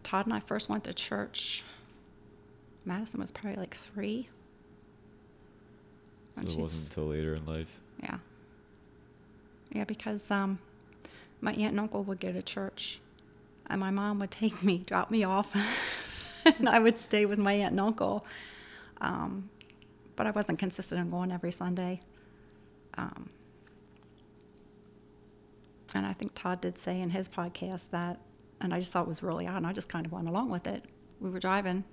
Todd 0.03 0.27
and 0.27 0.35
I 0.35 0.41
first 0.41 0.69
went 0.69 0.85
to 0.85 0.95
church. 0.95 1.65
Madison 2.85 3.21
was 3.21 3.31
probably 3.31 3.59
like 3.59 3.77
three. 3.77 4.29
And 6.37 6.49
it 6.49 6.57
wasn't 6.57 6.85
until 6.85 7.07
later 7.07 7.35
in 7.35 7.47
life. 7.47 7.69
Yeah. 8.03 8.19
Yeah, 9.73 9.85
because 9.85 10.31
um, 10.31 10.59
my 11.41 11.53
aunt 11.53 11.71
and 11.73 11.81
uncle 11.81 12.03
would 12.05 12.21
go 12.21 12.33
to 12.33 12.43
church, 12.43 13.01
and 13.69 13.81
my 13.81 13.91
mom 13.91 14.19
would 14.21 14.31
take 14.31 14.63
me, 14.63 14.79
drop 14.79 15.11
me 15.11 15.25
off, 15.25 15.49
and 16.45 16.69
I 16.69 16.79
would 16.79 16.99
stay 16.99 17.27
with 17.27 17.39
my 17.39 17.53
aunt 17.53 17.73
and 17.73 17.81
uncle. 17.81 18.25
Um, 19.01 19.51
but 20.17 20.27
I 20.27 20.31
wasn't 20.31 20.59
consistent 20.59 21.01
in 21.01 21.11
going 21.11 21.33
every 21.33 21.51
Sunday. 21.51 22.01
Um, 22.97 23.31
and 25.95 26.07
I 26.07 26.13
think 26.13 26.33
Todd 26.35 26.61
did 26.61 26.79
say 26.79 27.01
in 27.01 27.11
his 27.11 27.29
podcast 27.29 27.91
that, 27.91 28.21
and 28.61 28.73
I 28.73 28.81
just 28.81 28.93
thought 28.93 29.03
it 29.03 29.09
was 29.09 29.23
really 29.23 29.47
odd, 29.47 29.59
and 29.59 29.67
I 29.67 29.73
just 29.73 29.89
kind 29.89 30.07
of 30.07 30.13
went 30.13 30.29
along 30.29 30.51
with 30.51 30.67
it. 30.67 30.85
We 31.21 31.31
were 31.31 31.41
driving 31.41 31.85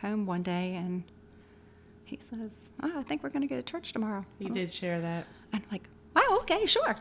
home 0.00 0.26
one 0.26 0.42
day, 0.42 0.74
and 0.74 1.04
he 2.06 2.18
says, 2.30 2.50
oh, 2.82 3.00
I 3.00 3.02
think 3.02 3.22
we're 3.22 3.30
going 3.30 3.42
to 3.42 3.48
go 3.48 3.56
to 3.56 3.62
church 3.62 3.92
tomorrow. 3.92 4.24
You 4.38 4.48
did 4.48 4.72
share 4.72 5.00
that. 5.00 5.26
And 5.52 5.62
I'm 5.62 5.68
like, 5.72 5.88
wow, 6.14 6.38
okay, 6.42 6.64
sure. 6.66 6.96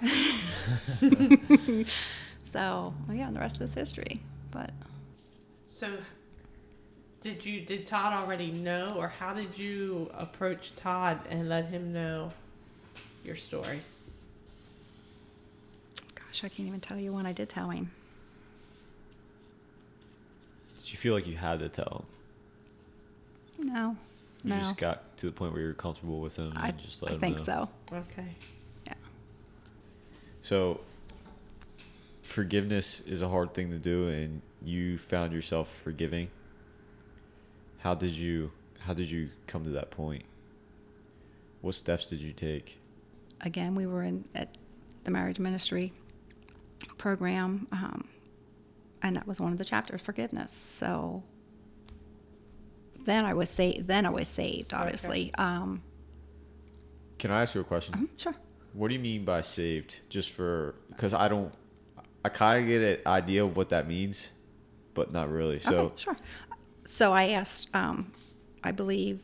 so, 2.44 2.94
well, 3.08 3.16
yeah, 3.16 3.28
and 3.28 3.36
the 3.36 3.40
rest 3.40 3.62
is 3.62 3.74
history. 3.74 4.22
But 4.50 4.72
So, 5.68 5.92
did 7.22 7.46
you 7.46 7.62
did 7.62 7.86
Todd 7.86 8.14
already 8.14 8.52
know, 8.52 8.96
or 8.98 9.08
how 9.08 9.34
did 9.34 9.56
you 9.58 10.10
approach 10.18 10.76
Todd 10.76 11.20
and 11.30 11.50
let 11.50 11.66
him 11.66 11.94
know 11.94 12.32
your 13.24 13.36
story? 13.36 13.82
gosh, 16.16 16.44
I 16.44 16.50
can't 16.50 16.68
even 16.68 16.80
tell 16.80 16.98
you 16.98 17.14
when 17.14 17.26
I 17.28 17.32
did 17.32 17.48
tell 17.48 17.70
him. 17.70 17.92
Did 20.78 20.92
you 20.92 20.98
feel 20.98 21.14
like 21.14 21.28
you 21.28 21.36
had 21.36 21.60
to 21.60 21.70
tell 21.70 22.06
him? 23.60 23.68
No, 23.74 23.98
You 24.46 24.52
no. 24.52 24.60
just 24.60 24.78
got 24.78 25.18
to 25.18 25.26
the 25.26 25.32
point 25.32 25.54
where 25.54 25.62
you're 25.62 25.74
comfortable 25.74 26.22
with 26.22 26.36
him 26.36 26.50
and 26.50 26.58
I, 26.60 26.70
just 26.70 27.02
let 27.02 27.12
I 27.12 27.16
him 27.16 27.20
think 27.20 27.38
know. 27.40 27.44
so. 27.44 27.70
Okay. 27.92 28.28
Yeah. 28.86 28.94
So 30.42 30.82
forgiveness 32.22 33.00
is 33.08 33.24
a 33.24 33.28
hard 33.28 33.56
thing 33.56 33.72
to 33.72 33.80
do 33.80 34.08
and 34.10 34.44
you 34.64 35.00
found 35.00 35.34
yourself 35.34 35.68
forgiving. 35.84 36.30
How 37.80 37.96
did 37.96 38.12
you 38.12 38.52
how 38.82 38.94
did 38.94 39.10
you 39.10 39.30
come 39.48 39.64
to 39.64 39.72
that 39.72 39.90
point? 39.90 40.24
What 41.62 41.74
steps 41.74 42.08
did 42.08 42.20
you 42.22 42.32
take? 42.32 42.78
Again, 43.42 43.74
we 43.74 43.88
were 43.88 44.04
in 44.04 44.26
at 44.36 44.50
the 45.06 45.12
marriage 45.12 45.40
ministry 45.40 45.92
program, 47.00 47.68
um, 47.72 48.08
and 49.02 49.16
that 49.16 49.26
was 49.28 49.40
one 49.40 49.52
of 49.52 49.58
the 49.58 49.66
chapters, 49.66 50.04
forgiveness. 50.04 50.52
So 50.52 51.24
then 53.06 53.26
I 53.26 53.34
was 53.34 53.50
saved. 53.50 53.88
Then 53.88 54.06
I 54.06 54.10
was 54.10 54.28
saved, 54.28 54.74
obviously. 54.74 55.34
Um, 55.36 55.82
Can 57.20 57.32
I 57.32 57.42
ask 57.44 57.56
you 57.56 57.62
a 57.62 57.64
question? 57.64 57.96
mhm, 57.96 58.20
sure. 58.20 58.36
What 58.74 58.90
do 58.90 58.94
you 58.94 59.00
mean 59.00 59.24
by 59.24 59.42
saved? 59.42 60.00
Just 60.10 60.32
for 60.32 60.76
because 60.90 61.14
I 61.14 61.28
don't 61.30 61.54
I 62.26 62.30
kind 62.30 62.62
of 62.62 62.68
get 62.68 62.82
an 62.82 62.98
idea 63.08 63.46
of 63.46 63.56
what 63.56 63.70
that 63.70 63.88
means, 63.88 64.32
but 64.94 65.14
not 65.14 65.30
really. 65.32 65.60
So 65.60 65.76
okay, 65.78 65.94
sure. 65.98 66.18
So 66.86 67.14
I 67.14 67.30
asked, 67.30 67.70
um, 67.74 68.12
I 68.64 68.72
believe 68.72 69.20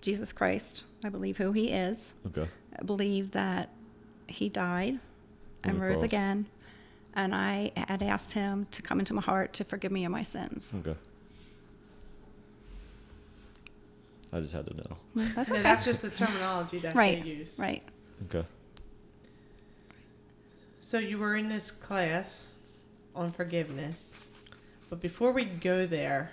Jesus 0.00 0.32
Christ. 0.32 0.84
I 1.04 1.08
believe 1.10 1.36
who 1.36 1.52
he 1.52 1.68
is. 1.70 2.08
okay. 2.28 2.48
I 2.78 2.84
believe 2.84 3.32
that 3.32 3.68
he 4.28 4.48
died 4.48 4.94
On 5.64 5.70
and 5.70 5.80
rose 5.80 5.94
cross. 5.98 6.04
again. 6.04 6.46
And 7.14 7.34
I 7.34 7.72
had 7.76 8.02
asked 8.02 8.32
him 8.32 8.66
to 8.70 8.80
come 8.82 8.98
into 9.00 9.12
my 9.12 9.20
heart 9.20 9.52
to 9.54 9.64
forgive 9.64 9.92
me 9.92 10.04
of 10.06 10.12
my 10.12 10.22
sins. 10.22 10.72
Okay. 10.78 10.96
I 14.32 14.40
just 14.40 14.52
had 14.52 14.66
to 14.66 14.76
know. 14.76 14.96
That's 15.34 15.50
No, 15.50 15.54
okay. 15.56 15.62
that's 15.62 15.84
just 15.84 16.02
the 16.02 16.10
terminology 16.10 16.78
that 16.78 16.94
right. 16.94 17.22
they 17.22 17.28
use. 17.28 17.58
Right. 17.58 17.82
Okay. 18.34 18.46
So 20.80 20.98
you 20.98 21.18
were 21.18 21.36
in 21.36 21.48
this 21.48 21.70
class 21.70 22.54
on 23.14 23.30
forgiveness, 23.32 24.18
but 24.90 25.00
before 25.00 25.32
we 25.32 25.44
go 25.44 25.86
there, 25.86 26.30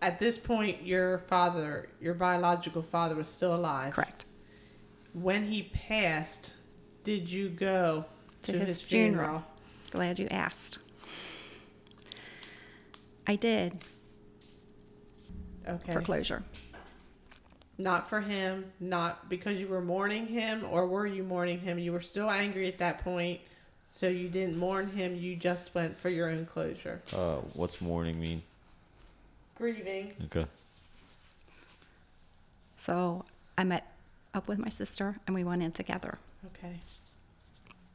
at 0.00 0.18
this 0.18 0.38
point, 0.38 0.84
your 0.84 1.18
father, 1.18 1.88
your 2.00 2.14
biological 2.14 2.82
father, 2.82 3.14
was 3.14 3.28
still 3.28 3.54
alive. 3.54 3.92
Correct. 3.92 4.24
When 5.12 5.44
he 5.44 5.64
passed, 5.74 6.54
did 7.04 7.28
you 7.30 7.48
go 7.50 8.04
to, 8.42 8.52
To 8.52 8.58
his, 8.58 8.68
his 8.68 8.80
funeral? 8.80 9.24
funeral. 9.24 9.44
Glad 9.90 10.18
you 10.18 10.28
asked. 10.30 10.78
I 13.28 13.36
did 13.36 13.84
Okay. 15.68 15.92
for 15.92 16.00
closure. 16.00 16.42
Not 17.82 18.08
for 18.08 18.20
him, 18.20 18.72
not 18.78 19.28
because 19.28 19.58
you 19.58 19.66
were 19.66 19.80
mourning 19.80 20.26
him, 20.28 20.64
or 20.70 20.86
were 20.86 21.04
you 21.04 21.24
mourning 21.24 21.58
him? 21.58 21.80
You 21.80 21.90
were 21.92 22.00
still 22.00 22.30
angry 22.30 22.68
at 22.68 22.78
that 22.78 23.02
point, 23.02 23.40
so 23.90 24.06
you 24.08 24.28
didn't 24.28 24.56
mourn 24.56 24.88
him. 24.88 25.16
You 25.16 25.34
just 25.34 25.74
went 25.74 25.98
for 25.98 26.08
your 26.08 26.30
own 26.30 26.46
closure. 26.46 27.02
Uh, 27.12 27.38
what's 27.54 27.80
mourning 27.80 28.20
mean? 28.20 28.42
Grieving. 29.56 30.12
Okay. 30.26 30.46
So 32.76 33.24
I 33.58 33.64
met 33.64 33.92
up 34.32 34.46
with 34.46 34.58
my 34.58 34.68
sister 34.68 35.16
and 35.26 35.34
we 35.34 35.42
went 35.42 35.62
in 35.62 35.72
together. 35.72 36.18
Okay. 36.46 36.76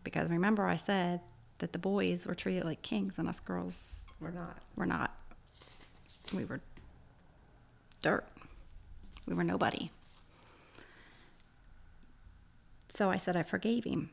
Because 0.04 0.30
remember, 0.30 0.68
I 0.68 0.76
said 0.76 1.22
that 1.60 1.72
the 1.72 1.80
boys 1.80 2.28
were 2.28 2.36
treated 2.36 2.66
like 2.66 2.82
kings 2.82 3.18
and 3.18 3.28
us 3.30 3.40
girls 3.40 4.06
We're 4.20 4.32
not. 4.32 4.58
were 4.76 4.86
not. 4.86 5.16
We 6.34 6.44
were 6.44 6.60
dirt. 8.02 8.26
We 9.28 9.36
were 9.36 9.44
nobody. 9.44 9.92
So 12.90 13.10
I 13.12 13.18
said 13.18 13.36
I 13.36 13.44
forgave 13.44 13.84
him. 13.84 14.10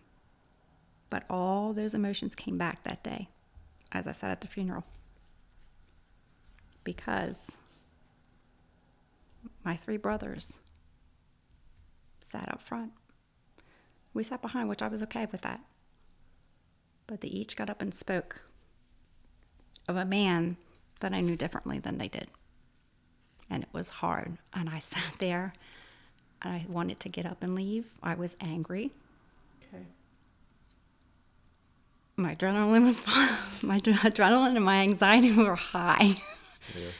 But 1.08 1.24
all 1.30 1.72
those 1.72 1.94
emotions 1.94 2.34
came 2.34 2.58
back 2.58 2.82
that 2.82 3.04
day, 3.04 3.28
as 3.92 4.06
I 4.06 4.12
sat 4.12 4.30
at 4.30 4.40
the 4.40 4.48
funeral. 4.48 4.84
Because 6.82 7.52
my 9.64 9.76
three 9.76 9.96
brothers 9.96 10.58
sat 12.20 12.52
up 12.52 12.60
front. 12.60 12.92
We 14.12 14.22
sat 14.22 14.42
behind, 14.42 14.68
which 14.68 14.82
I 14.82 14.88
was 14.88 15.02
okay 15.04 15.26
with 15.30 15.42
that. 15.42 15.60
But 17.06 17.20
they 17.20 17.28
each 17.28 17.56
got 17.56 17.70
up 17.70 17.80
and 17.80 17.94
spoke 17.94 18.42
of 19.86 19.96
a 19.96 20.04
man 20.04 20.56
that 21.00 21.12
I 21.12 21.20
knew 21.20 21.36
differently 21.36 21.78
than 21.78 21.98
they 21.98 22.08
did. 22.08 22.28
And 23.50 23.62
it 23.62 23.68
was 23.72 23.88
hard. 23.88 24.38
And 24.52 24.68
I 24.68 24.78
sat 24.80 25.18
there 25.18 25.52
and 26.42 26.54
I 26.54 26.66
wanted 26.68 27.00
to 27.00 27.08
get 27.08 27.26
up 27.26 27.42
and 27.42 27.54
leave. 27.54 27.86
I 28.02 28.14
was 28.14 28.36
angry. 28.40 28.92
Okay. 29.68 29.84
My 32.16 32.34
adrenaline 32.34 32.84
was 32.84 33.02
my 33.62 33.78
adrenaline 33.80 34.56
and 34.56 34.64
my 34.64 34.76
anxiety 34.76 35.32
were 35.36 35.56
high. 35.56 36.22
Yeah. 36.76 36.90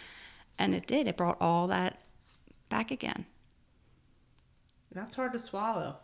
And 0.58 0.74
it 0.74 0.86
did. 0.86 1.06
It 1.06 1.16
brought 1.16 1.36
all 1.40 1.66
that 1.68 2.00
back 2.68 2.90
again. 2.90 3.26
That's 4.92 5.16
hard 5.16 5.32
to 5.32 5.38
swallow. 5.38 5.96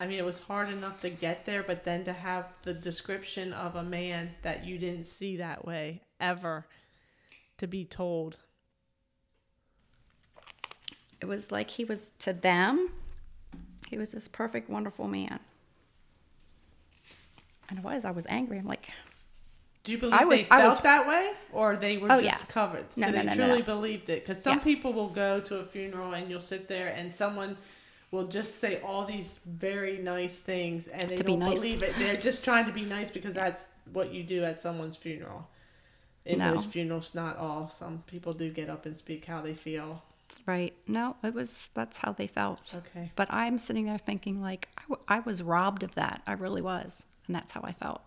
I 0.00 0.06
mean, 0.06 0.18
it 0.18 0.24
was 0.24 0.38
hard 0.38 0.70
enough 0.70 1.00
to 1.00 1.10
get 1.10 1.44
there, 1.44 1.62
but 1.62 1.84
then 1.84 2.04
to 2.04 2.12
have 2.12 2.46
the 2.62 2.72
description 2.72 3.52
of 3.52 3.74
a 3.74 3.82
man 3.82 4.30
that 4.42 4.64
you 4.64 4.78
didn't 4.78 5.04
see 5.04 5.36
that 5.36 5.64
way 5.64 6.02
ever 6.20 6.66
to 7.58 7.66
be 7.66 7.84
told. 7.84 8.38
It 11.20 11.26
was 11.26 11.50
like 11.50 11.70
he 11.70 11.84
was 11.84 12.10
to 12.20 12.32
them, 12.32 12.90
He 13.88 13.96
was 13.96 14.10
this 14.10 14.28
perfect, 14.28 14.68
wonderful 14.68 15.08
man. 15.08 15.40
And 17.70 17.78
it 17.78 17.84
was. 17.84 18.04
I 18.04 18.10
was 18.10 18.26
angry. 18.28 18.58
I'm 18.58 18.66
like, 18.66 18.88
Do 19.84 19.92
you 19.92 19.98
believe 19.98 20.14
I 20.14 20.24
was- 20.24 20.40
they 20.42 20.46
I 20.50 20.58
felt 20.60 20.74
was- 20.76 20.82
that 20.82 21.06
way, 21.08 21.32
or 21.52 21.76
they 21.76 21.96
were 21.96 22.08
Oh, 22.12 22.20
just 22.20 22.40
yes. 22.40 22.50
covered? 22.52 22.92
So 22.92 23.00
No, 23.00 23.06
no, 23.06 23.12
they 23.12 23.18
no, 23.24 23.32
no, 23.32 23.34
truly 23.34 23.58
no. 23.60 23.64
believed 23.64 24.08
it. 24.10 24.26
Because 24.26 24.42
some 24.42 24.58
Yeah. 24.58 24.64
people 24.64 24.92
will 24.92 25.08
go 25.08 25.40
to 25.40 25.56
a 25.56 25.64
funeral 25.66 26.12
and 26.12 26.28
you'll 26.30 26.40
sit 26.40 26.68
there 26.68 26.88
and 26.88 27.14
someone 27.14 27.56
will 28.10 28.26
just 28.26 28.56
say 28.58 28.80
all 28.82 29.04
these 29.06 29.38
very 29.46 29.98
nice 29.98 30.38
things 30.38 30.88
and 30.88 31.02
they 31.08 31.16
To 31.16 31.22
don't 31.22 31.38
nice. 31.38 31.54
believe 31.54 31.82
it. 31.82 31.94
They're 31.96 32.16
just 32.16 32.42
trying 32.44 32.66
to 32.66 32.72
be 32.72 32.82
nice 32.84 33.10
because 33.10 33.34
that's 33.34 33.64
what 33.92 34.12
you 34.12 34.22
do 34.22 34.44
at 34.44 34.60
someone's 34.60 34.96
funeral. 34.96 35.48
In 36.26 36.38
No. 36.40 36.50
those 36.54 36.66
funerals, 36.66 37.14
not 37.14 37.36
all. 37.38 37.68
Some 37.70 38.02
people 38.06 38.34
do 38.34 38.50
get 38.50 38.68
up 38.68 38.84
and 38.86 38.96
speak 38.96 39.24
how 39.26 39.40
they 39.40 39.54
feel. 39.54 40.02
Right. 40.46 40.74
No, 40.86 41.16
it 41.22 41.34
was, 41.34 41.68
that's 41.74 41.98
how 41.98 42.12
they 42.12 42.26
felt. 42.26 42.60
Okay. 42.74 43.12
But 43.16 43.32
I'm 43.32 43.58
sitting 43.58 43.86
there 43.86 43.98
thinking, 43.98 44.40
like, 44.40 44.68
I, 44.78 44.82
w- 44.82 45.04
I 45.08 45.20
was 45.20 45.42
robbed 45.42 45.82
of 45.82 45.94
that. 45.94 46.22
I 46.26 46.32
really 46.32 46.62
was. 46.62 47.02
And 47.26 47.34
that's 47.36 47.52
how 47.52 47.60
I 47.62 47.72
felt. 47.72 48.02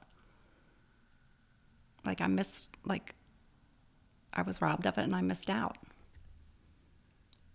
Like, 2.06 2.22
I 2.22 2.28
missed, 2.28 2.70
like, 2.86 3.16
I 4.34 4.42
was 4.42 4.62
robbed 4.62 4.86
of 4.86 4.98
it 4.98 5.04
and 5.04 5.16
I 5.16 5.22
missed 5.22 5.50
out. 5.50 5.78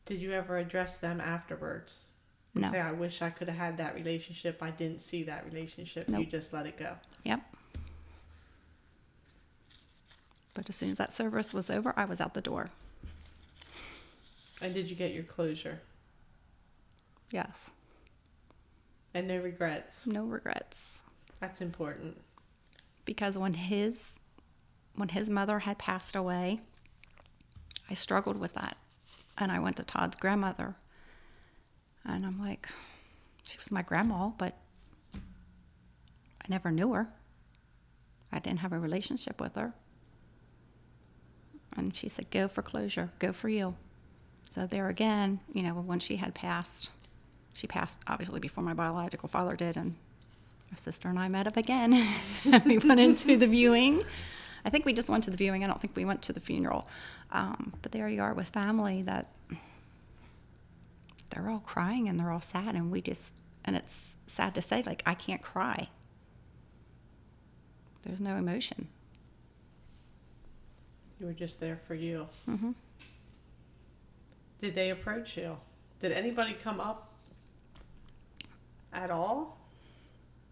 Did 0.05 0.21
you 0.21 0.33
ever 0.33 0.59
address 0.59 0.99
them 0.99 1.21
afterwards? 1.21 2.11
No. 2.55 2.71
Say, 2.71 2.81
I 2.81 2.93
wish 2.93 3.23
I 3.23 3.31
could 3.31 3.49
have 3.49 3.57
had 3.57 3.77
that 3.79 3.95
relationship. 3.95 4.63
I 4.63 4.71
didn't 4.71 5.03
see 5.03 5.25
that 5.25 5.45
relationship. 5.45 6.09
You 6.09 6.25
just 6.25 6.53
let 6.53 6.67
it 6.67 6.79
go. 6.79 6.95
Yep. 7.25 7.41
But 10.55 10.69
as 10.71 10.77
soon 10.77 10.91
as 10.91 10.99
that 10.99 11.13
service 11.13 11.53
was 11.53 11.69
over, 11.69 11.93
I 11.97 12.07
was 12.07 12.21
out 12.21 12.33
the 12.35 12.41
door. 12.41 12.71
And 14.61 14.75
did 14.75 14.89
you 14.89 14.97
get 14.97 15.13
your 15.13 15.25
closure? 15.25 15.81
Yes. 17.31 17.71
And 19.15 19.29
no 19.29 19.39
regrets. 19.39 20.07
No 20.07 20.25
regrets. 20.25 21.01
That's 21.41 21.61
important. 21.61 22.21
Because 23.05 23.37
when 23.39 23.55
his 23.55 24.19
when 24.95 25.11
his 25.11 25.29
mother 25.29 25.59
had 25.61 25.79
passed 25.79 26.17
away, 26.17 26.61
I 27.91 27.95
struggled 27.95 28.39
with 28.39 28.55
that. 28.55 28.77
And 29.39 29.53
I 29.53 29.59
went 29.59 29.77
to 29.77 29.85
Todd's 29.85 30.17
grandmother. 30.17 30.75
And 32.05 32.25
I'm 32.25 32.41
like, 32.41 32.69
she 33.43 33.59
was 33.59 33.71
my 33.71 33.83
grandma, 33.83 34.31
but 34.39 34.57
I 35.15 36.47
never 36.49 36.71
knew 36.71 36.93
her. 36.95 37.09
I 38.33 38.39
didn't 38.39 38.61
have 38.61 38.73
a 38.73 38.79
relationship 38.79 39.41
with 39.41 39.55
her. 39.57 39.75
And 41.77 41.95
she 41.95 42.09
said, 42.09 42.31
Go 42.31 42.49
for 42.49 42.63
closure, 42.63 43.11
go 43.19 43.33
for 43.33 43.49
you. 43.49 43.77
So 44.57 44.67
there 44.67 44.89
again, 44.89 45.41
you 45.53 45.63
know, 45.63 45.75
when 45.75 46.01
she 46.01 46.17
had 46.17 46.35
passed, 46.35 46.89
she 47.53 47.67
passed 47.67 47.99
obviously 48.07 48.41
before 48.41 48.65
my 48.65 48.73
biological 48.73 49.29
father 49.29 49.55
did, 49.55 49.77
and 49.77 49.97
my 50.71 50.79
sister 50.79 51.11
and 51.11 51.19
I 51.19 51.29
met 51.29 51.47
up 51.47 51.59
again. 51.59 51.93
and 52.47 52.65
we 52.67 52.79
went 52.79 52.99
into 52.99 53.37
the 53.37 53.47
viewing. 53.47 54.03
I 54.65 54.71
think 54.71 54.87
we 54.87 54.95
just 54.95 55.11
went 55.11 55.25
to 55.25 55.31
the 55.31 55.37
viewing. 55.37 55.63
I 55.63 55.67
don't 55.67 55.79
think 55.79 55.95
we 55.95 56.07
went 56.07 56.23
to 56.23 56.33
the 56.33 56.41
funeral. 56.41 56.89
Um, 57.33 57.75
but 57.83 57.93
there 57.93 58.09
you 58.09 58.23
are 58.23 58.33
with 58.33 58.49
family 58.49 59.03
that 59.03 59.27
they're 61.29 61.51
all 61.51 61.61
crying 61.61 62.09
and 62.09 62.19
they're 62.19 62.33
all 62.33 62.41
sad, 62.41 62.75
and 62.75 62.91
we 62.91 63.03
just, 63.03 63.35
and 63.63 63.77
it's 63.77 64.17
sad 64.27 64.55
to 64.55 64.63
say, 64.63 64.83
like, 64.87 65.03
I 65.05 65.13
can't 65.13 65.43
cry. 65.43 65.91
There's 68.05 68.23
no 68.23 68.37
emotion. 68.37 68.89
You 71.21 71.27
were 71.27 71.35
just 71.35 71.61
there 71.61 71.79
for 71.87 71.95
you. 71.95 72.27
hmm 72.47 72.71
Did 74.59 74.75
they 74.75 74.91
approach 74.91 75.37
you? 75.37 75.57
Did 76.01 76.13
anybody 76.13 76.55
come 76.55 76.81
up 76.81 77.13
at 78.93 79.11
all? 79.11 79.59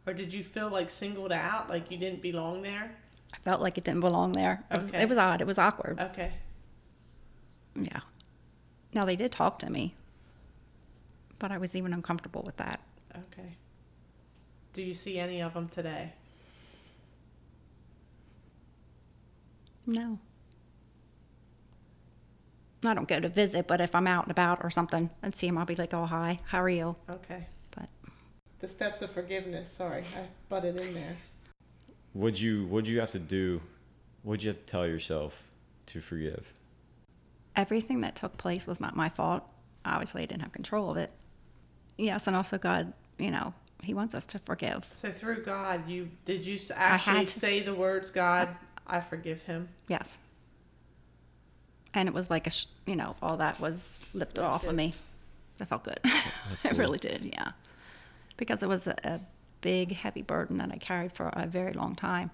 Or 0.06 0.12
did 0.12 0.32
you 0.34 0.44
feel 0.44 0.68
like 0.68 0.90
singled 0.90 1.32
out, 1.32 1.70
like 1.70 1.90
you 1.90 1.96
didn't 1.96 2.20
belong 2.20 2.62
there? 2.62 2.94
I 3.32 3.38
felt 3.38 3.60
like 3.62 3.78
it 3.78 3.84
didn't 3.84 4.00
belong 4.00 4.32
there. 4.32 4.64
It, 4.70 4.78
was, 4.78 4.88
Okay. 4.88 5.02
it 5.02 5.08
was 5.08 5.18
odd. 5.18 5.40
It 5.40 5.46
was 5.46 5.58
awkward. 5.58 5.98
Okay. 5.98 6.32
Yeah. 7.74 8.00
Now 8.92 9.04
they 9.04 9.16
did 9.16 9.32
talk 9.32 9.58
to 9.60 9.70
me, 9.70 9.94
but 11.38 11.50
I 11.50 11.58
was 11.58 11.74
even 11.74 11.92
uncomfortable 11.92 12.42
with 12.44 12.56
that. 12.58 12.80
Okay. 13.16 13.56
Do 14.74 14.82
you 14.82 14.94
see 14.94 15.18
any 15.18 15.40
of 15.40 15.54
them 15.54 15.68
today? 15.68 16.12
No. 19.86 20.18
I 22.86 22.94
don't 22.94 23.08
go 23.08 23.20
to 23.20 23.28
visit, 23.28 23.66
but 23.66 23.80
if 23.80 23.94
I'm 23.94 24.06
out 24.06 24.24
and 24.24 24.30
about 24.30 24.62
or 24.64 24.70
something 24.70 25.10
and 25.22 25.34
see 25.34 25.46
him, 25.46 25.58
I'll 25.58 25.64
be 25.64 25.76
like, 25.76 25.92
"Oh, 25.94 26.06
hi, 26.06 26.38
how 26.46 26.62
are 26.62 26.68
you?" 26.68 26.96
Okay. 27.10 27.46
But 27.76 27.88
The 28.60 28.68
steps 28.68 29.02
of 29.02 29.10
forgiveness. 29.10 29.70
Sorry, 29.72 30.04
I 30.16 30.26
butted 30.48 30.76
in 30.76 30.94
there. 30.94 31.16
What'd 32.12 32.40
you 32.40 32.66
What'd 32.66 32.88
you 32.88 33.00
have 33.00 33.10
to 33.12 33.18
do? 33.18 33.60
What'd 34.22 34.42
you 34.42 34.48
have 34.50 34.58
to 34.58 34.64
tell 34.66 34.86
yourself 34.86 35.42
to 35.86 36.00
forgive? 36.00 36.52
everything 37.56 38.00
that 38.00 38.16
took 38.16 38.36
place 38.36 38.66
was 38.66 38.80
not 38.80 38.96
my 38.96 39.08
fault. 39.08 39.44
Obviously, 39.84 40.22
I 40.22 40.26
didn't 40.26 40.42
have 40.42 40.52
control 40.52 40.90
of 40.90 40.96
it. 40.96 41.12
Yes, 41.96 42.26
and 42.26 42.34
also 42.34 42.58
God, 42.58 42.92
you 43.16 43.30
know, 43.30 43.54
He 43.84 43.94
wants 43.94 44.12
us 44.14 44.26
to 44.26 44.38
forgive. 44.40 44.90
So 44.94 45.12
through 45.12 45.44
God, 45.44 45.88
you 45.88 46.10
did 46.24 46.44
you 46.46 46.56
s- 46.56 46.68
had 46.68 46.76
actually 46.94 47.26
to- 47.26 47.38
say 47.38 47.60
the 47.62 47.74
words, 47.74 48.10
"God, 48.10 48.48
I 48.88 49.00
forgive 49.00 49.42
him." 49.42 49.68
Yes. 49.88 50.18
And 51.94 52.08
it 52.08 52.14
was 52.14 52.28
like 52.28 52.46
a, 52.46 52.50
sh- 52.50 52.66
you 52.86 52.96
know, 52.96 53.14
all 53.22 53.36
that 53.36 53.60
was 53.60 54.04
lifted 54.12 54.42
off 54.42 54.66
of 54.66 54.74
me. 54.74 54.94
I 55.60 55.64
felt 55.64 55.84
good. 55.84 56.00
That's 56.48 56.64
it 56.64 56.76
really 56.76 56.98
did, 56.98 57.24
yeah. 57.24 57.52
Because 58.36 58.62
it 58.62 58.68
was 58.68 58.88
a, 58.88 58.96
a 59.04 59.20
big, 59.60 59.92
heavy 59.92 60.22
burden 60.22 60.56
that 60.58 60.70
I 60.72 60.76
carried 60.76 61.12
for 61.12 61.28
a 61.32 61.46
very 61.46 61.72
long 61.72 61.94
time. 61.94 62.30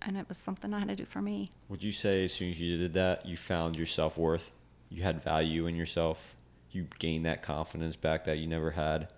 And 0.00 0.16
it 0.16 0.28
was 0.28 0.38
something 0.38 0.72
I 0.72 0.78
had 0.78 0.88
to 0.88 0.96
do 0.96 1.04
for 1.04 1.20
me. 1.20 1.50
Would 1.68 1.82
you 1.82 1.90
say 1.90 2.24
as 2.24 2.32
soon 2.32 2.50
as 2.50 2.60
you 2.60 2.76
did 2.76 2.94
that, 2.94 3.26
you 3.26 3.36
found 3.36 3.74
your 3.74 3.86
self 3.86 4.16
worth? 4.16 4.52
You 4.88 5.02
had 5.02 5.22
value 5.22 5.66
in 5.66 5.74
yourself. 5.74 6.36
You 6.70 6.86
gained 6.98 7.26
that 7.26 7.42
confidence 7.42 7.96
back 7.96 8.24
that 8.24 8.38
you 8.38 8.46
never 8.46 8.70
had. 8.70 9.08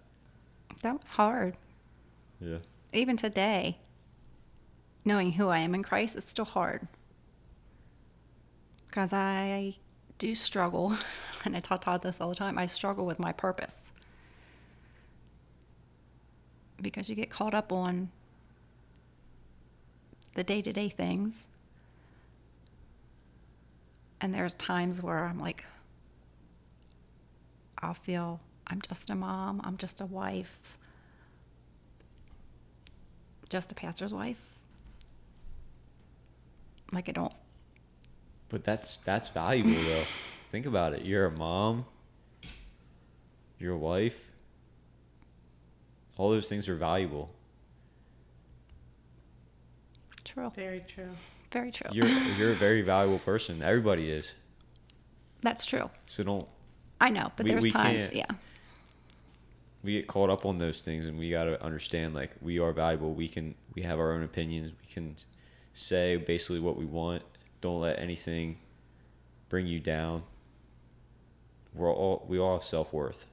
That 0.83 1.01
was 1.01 1.11
hard. 1.11 1.57
Yeah. 2.41 2.59
Even 2.95 3.19
today, 3.19 3.77
knowing 5.05 5.33
who 5.33 5.49
I 5.49 5.59
am 5.59 5.75
in 5.75 5.83
Christ, 5.83 6.17
it's 6.17 6.31
still 6.31 6.47
hard. 6.47 6.89
Because 8.91 9.13
I 9.13 9.77
do 10.19 10.35
struggle, 10.35 10.97
and 11.45 11.57
I 11.57 11.61
taught 11.61 11.83
Todd 11.83 12.03
this 12.03 12.21
all 12.21 12.31
the 12.31 12.35
time. 12.35 12.59
I 12.59 12.67
struggle 12.67 13.07
with 13.07 13.21
my 13.21 13.31
purpose. 13.33 13.93
Because 16.83 17.09
you 17.09 17.15
get 17.15 17.31
caught 17.31 17.55
up 17.55 17.71
on 17.71 18.11
the 20.35 20.43
day 20.43 20.61
to 20.61 20.73
day 20.73 20.89
things. 20.89 21.47
And 24.21 24.35
there's 24.35 24.55
times 24.55 25.03
where 25.03 25.25
I'm 25.25 25.39
like, 25.39 25.65
I'll 27.79 27.95
feel 27.95 28.41
I'm 28.67 28.81
just 28.81 29.09
a 29.09 29.15
mom, 29.15 29.61
I'm 29.63 29.77
just 29.77 30.01
a 30.01 30.07
wife, 30.07 30.77
just 33.49 33.71
a 33.71 33.75
pastor's 33.75 34.13
wife. 34.13 34.41
Like 36.93 37.09
I 37.09 37.13
don't 37.13 37.33
But 38.51 38.65
that's 38.65 38.99
that's 38.99 39.29
valuable 39.29 39.71
though. 39.71 40.03
Think 40.53 40.67
about 40.67 40.93
it. 40.93 41.03
You're 41.05 41.27
a 41.27 41.31
mom. 41.31 41.87
You're 43.59 43.75
a 43.75 43.79
wife. 43.79 44.19
All 46.19 46.31
those 46.31 46.49
things 46.49 46.69
are 46.69 46.77
valuable. 46.77 47.31
true. 50.25 50.51
Very 50.55 50.85
true. 50.87 51.11
Very 51.53 51.73
true. 51.73 51.91
You're 51.93 52.07
you're 52.07 52.53
a 52.53 52.57
very 52.57 52.83
valuable 52.83 53.19
person. 53.21 53.63
Everybody 53.63 54.11
is. 54.11 54.35
That's 55.43 55.65
true. 55.65 55.91
So 56.07 56.23
don't 56.23 56.47
I 57.01 57.09
know, 57.11 57.33
but 57.37 57.45
We- 57.45 57.51
there's 57.53 57.63
we 57.65 57.71
times, 57.71 58.03
can't- 58.03 58.15
yeah. 58.15 58.27
we 59.83 59.93
get 59.93 60.07
caught 60.07 60.29
up 60.31 60.45
on 60.45 60.59
those 60.59 60.83
things 60.83 61.07
and 61.07 61.19
we 61.19 61.31
got 61.31 61.45
to 61.45 61.61
understand 61.65 62.15
like 62.15 62.31
we 62.43 62.59
are 62.59 62.73
valuable 62.73 63.15
we 63.15 63.27
can 63.27 63.55
we 63.75 63.81
have 63.83 63.99
our 63.99 64.13
own 64.13 64.23
opinions 64.23 64.71
we 64.87 64.93
can 64.93 65.17
say 65.73 66.17
basically 66.17 66.61
what 66.61 66.77
we 66.77 66.85
want 66.85 67.23
don't 67.61 67.81
let 67.81 67.99
anything 67.99 68.59
bring 69.49 69.67
you 69.67 69.79
down 69.81 70.23
we're 71.75 71.93
all 71.93 72.25
we 72.29 72.39
all 72.39 72.59
have 72.59 72.65
self-worth 72.67 73.27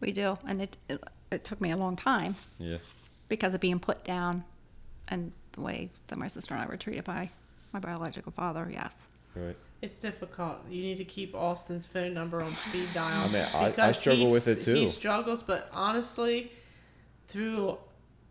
We 0.00 0.12
do, 0.12 0.38
and 0.46 0.62
it, 0.62 0.76
it 0.88 1.02
it 1.32 1.44
took 1.44 1.60
me 1.60 1.70
a 1.70 1.76
long 1.76 1.96
time 1.96 2.36
yeah 2.58 2.76
because 3.28 3.54
of 3.54 3.60
being 3.60 3.80
put 3.80 4.04
down, 4.04 4.44
and 5.08 5.32
the 5.52 5.60
way 5.60 5.90
that 6.08 6.18
my 6.18 6.28
sister 6.28 6.54
and 6.54 6.62
I 6.62 6.66
were 6.66 6.76
treated 6.76 7.04
by 7.04 7.30
my 7.72 7.80
biological 7.80 8.30
father. 8.30 8.68
Yes, 8.72 9.06
right 9.34 9.56
It's 9.82 9.96
difficult. 9.96 10.58
You 10.70 10.82
need 10.82 10.98
to 10.98 11.04
keep 11.04 11.34
Austin's 11.34 11.86
phone 11.86 12.14
number 12.14 12.40
on 12.40 12.54
speed 12.56 12.88
dial. 12.94 13.24
I 13.24 13.28
mean, 13.28 13.42
I- 13.42 13.74
I 13.88 13.92
struggle 13.92 14.30
with 14.30 14.48
it, 14.48 14.62
too. 14.62 14.74
He 14.74 14.86
struggles, 14.88 15.42
but 15.42 15.68
honestly, 15.72 16.52
through 17.28 17.78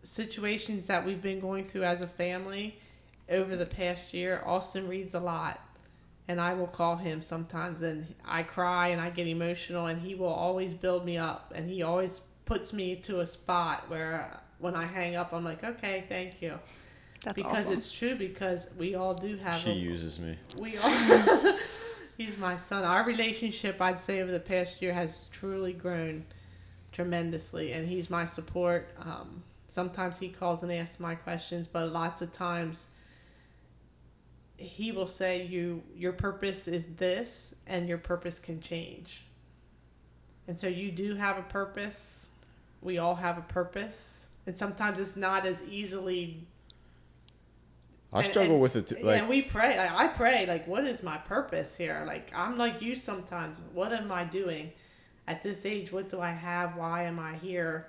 situations 0.02 0.86
that 0.86 1.04
we've 1.04 1.20
been 1.22 1.40
going 1.40 1.66
through 1.66 1.84
as 1.84 2.00
a 2.00 2.06
family 2.08 2.78
over 3.28 3.56
the 3.56 3.66
past 3.66 4.14
year, 4.14 4.42
Austin 4.46 4.88
reads 4.88 5.14
a 5.14 5.20
lot. 5.20 5.60
and 6.28 6.40
I 6.40 6.54
will 6.54 6.66
call 6.66 6.96
him 6.96 7.22
sometimes 7.22 7.82
and 7.82 8.12
I 8.24 8.42
cry 8.42 8.88
and 8.88 9.00
I 9.00 9.10
get 9.10 9.28
emotional 9.28 9.86
and 9.86 10.00
he 10.00 10.14
will 10.16 10.26
always 10.46 10.74
build 10.74 11.04
me 11.04 11.16
up 11.18 11.52
and 11.54 11.70
he 11.70 11.82
always 11.84 12.20
puts 12.46 12.72
me 12.72 12.96
to 12.96 13.20
a 13.20 13.26
spot 13.26 13.84
where 13.88 14.28
uh, 14.32 14.36
when 14.58 14.74
I 14.74 14.86
hang 14.86 15.14
up 15.14 15.32
I'm 15.32 15.44
like 15.44 15.62
okay 15.62 16.02
thank 16.08 16.42
you 16.42 16.58
That's 17.22 17.34
because 17.36 17.58
awesome. 17.66 17.72
it's 17.74 17.92
true 17.92 18.16
because 18.16 18.66
we 18.76 18.96
all 18.96 19.14
do 19.14 19.36
have 19.36 19.54
She 19.56 19.70
a, 19.70 19.74
uses 19.74 20.18
me. 20.18 20.36
we 20.58 20.76
all 20.78 20.90
he's 22.18 22.36
my 22.38 22.56
son 22.56 22.82
our 22.82 23.04
relationship 23.04 23.80
I'd 23.80 24.00
say 24.00 24.20
over 24.20 24.32
the 24.32 24.40
past 24.40 24.82
year 24.82 24.92
has 24.94 25.28
truly 25.30 25.72
grown 25.74 26.24
tremendously 26.92 27.72
and 27.72 27.88
he's 27.88 28.10
my 28.10 28.24
support 28.24 28.90
um, 29.00 29.42
sometimes 29.68 30.18
he 30.18 30.28
calls 30.28 30.62
and 30.64 30.72
asks 30.72 30.98
my 30.98 31.14
questions 31.14 31.68
but 31.68 31.92
lots 31.92 32.20
of 32.22 32.32
times 32.32 32.86
he 34.56 34.90
will 34.92 35.06
say 35.06 35.44
you 35.44 35.82
your 35.94 36.12
purpose 36.12 36.66
is 36.68 36.86
this 36.96 37.54
and 37.66 37.88
your 37.88 37.98
purpose 37.98 38.38
can 38.38 38.60
change 38.60 39.24
and 40.48 40.58
so 40.58 40.66
you 40.66 40.90
do 40.90 41.14
have 41.14 41.36
a 41.38 41.42
purpose 41.42 42.28
we 42.82 42.98
all 42.98 43.14
have 43.14 43.36
a 43.36 43.42
purpose 43.42 44.28
and 44.46 44.56
sometimes 44.56 44.98
it's 44.98 45.16
not 45.16 45.44
as 45.44 45.60
easily 45.68 46.46
I 48.12 48.20
And- 48.20 48.26
struggle 48.28 48.52
and- 48.54 48.62
with 48.62 48.76
it 48.76 48.86
too. 48.86 48.96
yeah, 49.00 49.04
Like, 49.04 49.28
we 49.28 49.42
pray. 49.42 49.76
Like, 49.76 49.90
I 49.90 50.06
pray, 50.06 50.46
like, 50.46 50.66
what 50.66 50.84
is 50.86 51.02
my 51.02 51.18
purpose 51.18 51.76
here? 51.76 52.04
Like, 52.06 52.30
I'm 52.34 52.56
like 52.56 52.80
you 52.80 52.94
sometimes. 52.94 53.60
What 53.74 53.92
am 53.92 54.12
I 54.12 54.22
doing 54.24 54.72
at 55.26 55.42
this 55.42 55.66
age? 55.66 55.90
What 55.92 56.08
do 56.08 56.20
I 56.20 56.30
have? 56.30 56.76
Why 56.76 57.02
am 57.02 57.18
I 57.18 57.34
here? 57.36 57.88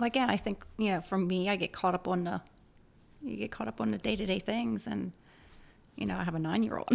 again, 0.00 0.30
I 0.30 0.38
think 0.38 0.64
you 0.78 0.88
know, 0.92 1.02
for 1.02 1.18
me, 1.18 1.50
I 1.50 1.56
get 1.56 1.70
caught 1.72 1.94
up 1.94 2.08
on 2.08 2.24
the, 2.24 2.40
you 3.22 3.36
get 3.36 3.50
caught 3.50 3.68
up 3.68 3.82
on 3.82 3.90
the 3.90 3.98
day 3.98 4.16
to 4.16 4.24
day 4.24 4.38
things, 4.38 4.86
and 4.86 5.12
you 6.00 6.06
know, 6.06 6.16
I 6.16 6.24
have 6.24 6.34
a 6.34 6.38
nine 6.38 6.62
year 6.62 6.78
old. 6.78 6.88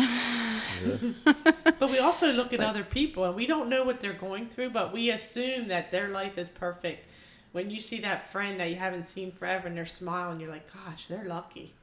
But 1.79 1.91
we 1.91 1.99
also 1.99 2.31
look 2.31 2.51
at 2.53 2.59
other 2.59 2.83
people 2.83 3.23
and 3.25 3.35
we 3.35 3.45
don't 3.45 3.69
know 3.69 3.83
what 3.83 4.01
they're 4.01 4.13
going 4.13 4.49
through, 4.49 4.71
but 4.71 4.91
we 4.91 5.11
assume 5.11 5.67
that 5.67 5.91
their 5.91 6.09
life 6.09 6.37
is 6.37 6.49
perfect. 6.49 7.05
When 7.51 7.69
you 7.69 7.79
see 7.79 8.01
that 8.01 8.31
friend 8.31 8.59
that 8.59 8.69
you 8.69 8.75
haven't 8.75 9.07
seen 9.07 9.31
forever 9.31 9.67
and 9.67 9.77
they're 9.77 9.85
smiling, 9.85 10.39
you're 10.39 10.49
like, 10.49 10.69
gosh, 10.73 11.07
they're 11.07 11.23
lucky. 11.23 11.73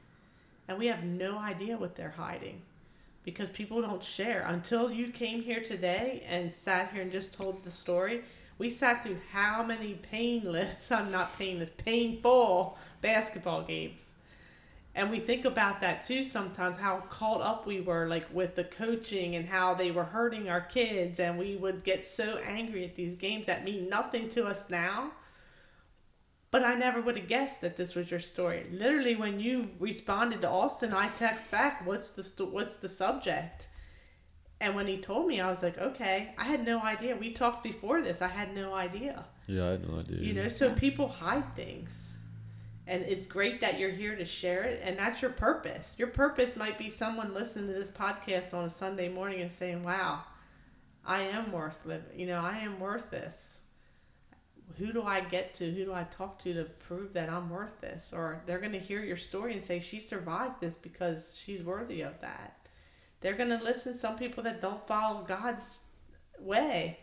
And 0.67 0.77
we 0.77 0.87
have 0.87 1.03
no 1.03 1.37
idea 1.39 1.77
what 1.77 1.95
they're 1.95 2.15
hiding 2.17 2.61
because 3.23 3.49
people 3.49 3.81
don't 3.81 4.03
share. 4.03 4.43
Until 4.47 4.91
you 4.91 5.07
came 5.07 5.41
here 5.41 5.61
today 5.61 6.23
and 6.27 6.51
sat 6.51 6.91
here 6.91 7.01
and 7.01 7.11
just 7.11 7.33
told 7.33 7.63
the 7.63 7.71
story, 7.71 8.23
we 8.57 8.69
sat 8.69 9.03
through 9.03 9.17
how 9.31 9.63
many 9.63 9.93
painless, 9.95 10.75
I'm 10.91 11.11
not 11.11 11.37
painless, 11.37 11.71
painful 11.77 12.77
basketball 13.01 13.63
games. 13.63 14.12
And 14.95 15.09
we 15.09 15.19
think 15.19 15.45
about 15.45 15.81
that 15.81 16.03
too 16.03 16.21
sometimes, 16.23 16.77
how 16.77 16.97
caught 17.09 17.41
up 17.41 17.65
we 17.65 17.81
were, 17.81 18.07
like 18.07 18.27
with 18.31 18.55
the 18.55 18.63
coaching 18.63 19.35
and 19.35 19.47
how 19.47 19.73
they 19.73 19.89
were 19.89 20.03
hurting 20.03 20.49
our 20.49 20.61
kids. 20.61 21.19
And 21.19 21.37
we 21.39 21.55
would 21.55 21.83
get 21.83 22.05
so 22.05 22.37
angry 22.45 22.85
at 22.85 22.95
these 22.95 23.15
games 23.17 23.47
that 23.47 23.63
mean 23.63 23.89
nothing 23.89 24.29
to 24.29 24.45
us 24.45 24.59
now. 24.69 25.11
But 26.51 26.63
I 26.63 26.75
never 26.75 27.01
would 27.01 27.17
have 27.17 27.27
guessed 27.27 27.61
that 27.61 27.77
this 27.77 27.95
was 27.95 28.11
your 28.11 28.19
story. 28.19 28.67
Literally, 28.71 29.15
when 29.15 29.39
you 29.39 29.71
responded 29.79 30.41
to 30.41 30.49
Austin, 30.49 30.93
I 30.93 31.09
text 31.09 31.49
back, 31.49 31.83
"What's 31.87 32.11
the 32.11 32.23
sto- 32.23 32.45
what's 32.45 32.75
the 32.75 32.87
subject?" 32.87 33.67
And 34.61 34.75
when 34.75 34.85
he 34.85 34.97
told 34.99 35.25
me, 35.25 35.41
I 35.41 35.49
was 35.49 35.63
like, 35.63 35.79
"Okay." 35.79 36.35
I 36.37 36.43
had 36.43 36.63
no 36.63 36.79
idea. 36.79 37.15
We 37.15 37.33
talked 37.33 37.63
before 37.63 38.03
this. 38.03 38.21
I 38.21 38.27
had 38.27 38.53
no 38.53 38.75
idea. 38.75 39.25
yeah, 39.47 39.65
I 39.65 39.71
had 39.71 39.87
no 39.89 39.99
idea. 39.99 40.17
You 40.19 40.33
know, 40.33 40.47
so 40.47 40.71
people 40.73 41.07
hide 41.07 41.55
things. 41.55 42.12
And 42.85 43.03
it's 43.03 43.23
great 43.23 43.61
that 43.61 43.79
you're 43.79 43.89
here 43.89 44.15
to 44.15 44.25
share 44.25 44.63
it. 44.63 44.81
And 44.83 44.97
that's 44.97 45.21
your 45.21 45.31
purpose. 45.31 45.95
Your 45.97 46.09
purpose 46.09 46.55
might 46.57 46.77
be 46.77 46.89
someone 46.89 47.33
listening 47.33 47.67
to 47.67 47.73
this 47.73 47.89
podcast 47.89 48.53
on 48.53 48.65
a 48.65 48.69
Sunday 48.69 49.07
morning 49.07 49.41
and 49.41 49.51
saying, 49.51 49.83
wow, 49.83 50.23
I 51.05 51.21
am 51.21 51.51
worth 51.51 51.85
living. 51.85 52.19
You 52.19 52.27
know, 52.27 52.41
I 52.41 52.57
am 52.59 52.79
worth 52.79 53.09
this. 53.09 53.61
Who 54.77 54.91
do 54.91 55.03
I 55.03 55.21
get 55.21 55.53
to? 55.55 55.71
Who 55.71 55.85
do 55.85 55.93
I 55.93 56.03
talk 56.03 56.39
to 56.39 56.53
to 56.53 56.63
prove 56.63 57.13
that 57.13 57.29
I'm 57.29 57.49
worth 57.49 57.79
this? 57.79 58.11
Or 58.13 58.41
they're 58.45 58.59
going 58.59 58.71
to 58.71 58.79
hear 58.79 59.01
your 59.01 59.17
story 59.17 59.53
and 59.53 59.63
say, 59.63 59.79
she 59.79 59.99
survived 59.99 60.59
this 60.59 60.75
because 60.75 61.33
she's 61.37 61.63
worthy 61.63 62.01
of 62.01 62.19
that. 62.21 62.57
They're 63.21 63.37
going 63.37 63.57
to 63.57 63.63
listen 63.63 63.93
to 63.93 63.99
some 63.99 64.17
people 64.17 64.43
that 64.43 64.61
don't 64.61 64.85
follow 64.85 65.23
God's 65.23 65.77
way 66.39 66.99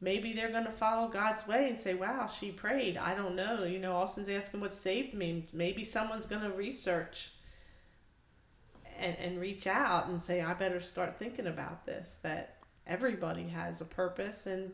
maybe 0.00 0.32
they're 0.32 0.50
going 0.50 0.64
to 0.64 0.72
follow 0.72 1.08
God's 1.08 1.46
way 1.46 1.68
and 1.68 1.78
say, 1.78 1.94
wow, 1.94 2.26
she 2.26 2.50
prayed. 2.50 2.96
I 2.96 3.14
don't 3.14 3.36
know. 3.36 3.64
You 3.64 3.78
know, 3.78 3.96
Austin's 3.96 4.28
asking 4.28 4.60
what 4.60 4.72
saved 4.72 5.14
me. 5.14 5.46
Maybe 5.52 5.84
someone's 5.84 6.26
going 6.26 6.42
to 6.42 6.50
research 6.50 7.30
and, 8.98 9.16
and 9.18 9.40
reach 9.40 9.66
out 9.66 10.06
and 10.08 10.22
say, 10.22 10.40
I 10.40 10.54
better 10.54 10.80
start 10.80 11.18
thinking 11.18 11.46
about 11.46 11.84
this, 11.86 12.18
that 12.22 12.56
everybody 12.86 13.48
has 13.48 13.80
a 13.80 13.84
purpose 13.84 14.46
and 14.46 14.72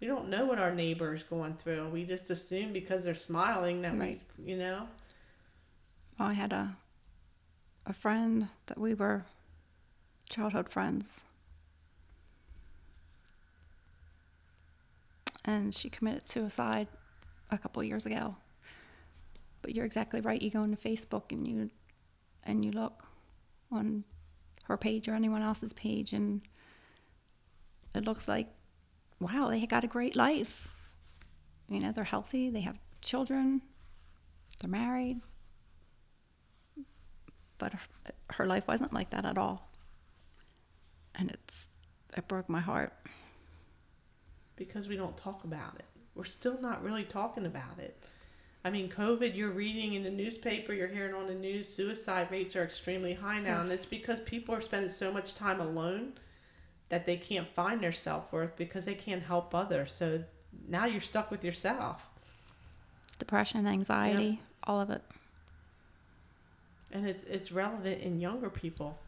we 0.00 0.06
don't 0.06 0.28
know 0.30 0.46
what 0.46 0.58
our 0.58 0.74
neighbor 0.74 1.14
is 1.14 1.22
going 1.22 1.54
through. 1.54 1.88
We 1.90 2.04
just 2.04 2.30
assume 2.30 2.72
because 2.72 3.04
they're 3.04 3.14
smiling 3.14 3.82
that 3.82 3.98
Right. 3.98 4.20
we, 4.38 4.52
you 4.52 4.58
know, 4.58 4.88
I 6.18 6.34
had 6.34 6.52
a 6.52 6.76
a 7.86 7.92
friend 7.94 8.48
that 8.66 8.78
we 8.78 8.92
were 8.94 9.24
childhood 10.28 10.68
friends. 10.68 11.20
And 15.44 15.74
she 15.74 15.88
committed 15.88 16.28
suicide 16.28 16.88
a 17.50 17.58
couple 17.58 17.82
years 17.82 18.06
ago. 18.06 18.36
But 19.62 19.74
you're 19.74 19.84
exactly 19.84 20.20
right. 20.20 20.40
You 20.40 20.50
go 20.50 20.62
into 20.62 20.76
Facebook 20.76 21.32
and 21.32 21.46
you 21.46 21.70
and 22.44 22.64
you 22.64 22.70
look 22.70 23.04
on 23.70 24.04
her 24.64 24.76
page 24.76 25.08
or 25.08 25.14
anyone 25.14 25.42
else's 25.42 25.72
page 25.72 26.12
and 26.12 26.40
it 27.94 28.04
looks 28.04 28.28
like 28.28 28.48
wow, 29.20 29.48
they 29.48 29.66
got 29.66 29.84
a 29.84 29.86
great 29.86 30.16
life. 30.16 30.68
You 31.68 31.78
know, 31.78 31.92
they're 31.92 32.04
healthy, 32.04 32.48
they 32.48 32.62
have 32.62 32.78
children, 33.02 33.60
they're 34.60 34.70
married 34.70 35.20
but 37.60 37.74
her, 37.74 37.80
her 38.30 38.46
life 38.46 38.66
wasn't 38.66 38.92
like 38.92 39.10
that 39.10 39.24
at 39.24 39.38
all 39.38 39.70
and 41.14 41.30
it's 41.30 41.68
it 42.16 42.26
broke 42.26 42.48
my 42.48 42.60
heart 42.60 42.92
because 44.60 44.86
we 44.88 44.96
don't 44.96 45.16
talk 45.16 45.42
about 45.44 45.74
it. 45.78 45.86
We're 46.14 46.24
still 46.24 46.60
not 46.60 46.84
really 46.84 47.04
talking 47.04 47.46
about 47.46 47.78
it. 47.78 47.98
I 48.62 48.68
mean, 48.68 48.90
COVID, 48.90 49.34
you're 49.34 49.52
reading 49.52 49.94
in 49.94 50.02
the 50.02 50.10
newspaper, 50.10 50.74
you're 50.74 50.86
hearing 50.86 51.14
on 51.14 51.26
the 51.26 51.34
news, 51.34 51.66
suicide 51.66 52.30
rates 52.30 52.54
are 52.54 52.62
extremely 52.62 53.14
high 53.14 53.40
now. 53.40 53.62
And 53.62 53.72
it's 53.72 53.86
because 53.86 54.20
people 54.20 54.54
are 54.54 54.60
spending 54.60 54.90
so 54.90 55.10
much 55.10 55.34
time 55.34 55.60
alone 55.60 56.12
that 56.90 57.06
they 57.06 57.16
can't 57.16 57.48
find 57.48 57.80
their 57.80 57.92
self 57.92 58.30
worth 58.32 58.54
because 58.56 58.84
they 58.84 58.94
can't 58.94 59.22
help 59.22 59.54
others. 59.54 59.94
So 59.94 60.24
now 60.68 60.84
you're 60.84 61.00
stuck 61.00 61.30
with 61.30 61.42
yourself. 61.42 62.06
depression 63.18 63.66
anxiety 63.66 64.42
all 64.64 64.80
of 64.80 64.90
it 64.90 65.02
And 66.92 67.08
it's, 67.08 67.22
it's 67.24 67.50
relevant 67.50 68.02
in 68.02 68.20
younger 68.20 68.50
people. 68.50 68.98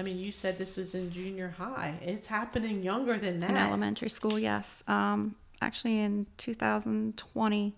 I 0.00 0.02
mean, 0.02 0.18
you 0.18 0.32
said 0.32 0.56
this 0.56 0.78
was 0.78 0.94
in 0.94 1.12
junior 1.12 1.50
high. 1.58 1.92
It's 2.00 2.26
happening 2.26 2.82
younger 2.82 3.18
than 3.18 3.38
that. 3.40 3.50
in 3.50 3.56
elementary 3.58 4.08
school 4.08 4.38
yes 4.38 4.82
um, 4.88 5.34
actually 5.60 5.98
in 6.00 6.26
2020 6.38 7.74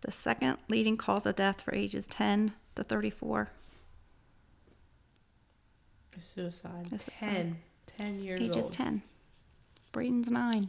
the 0.00 0.10
second 0.10 0.58
leading 0.68 0.96
cause 0.96 1.24
of 1.24 1.36
death 1.36 1.60
for 1.60 1.72
ages 1.72 2.04
10 2.08 2.52
to 2.74 2.82
34 2.82 3.50
Suicide. 6.18 6.88
Is 6.92 7.02
suicide. 7.02 7.18
10, 7.18 7.56
10 7.98 8.20
years 8.24 8.40
ages 8.40 8.64
old. 8.64 8.72
10 8.72 9.02
braden's 9.92 10.30
9 10.30 10.68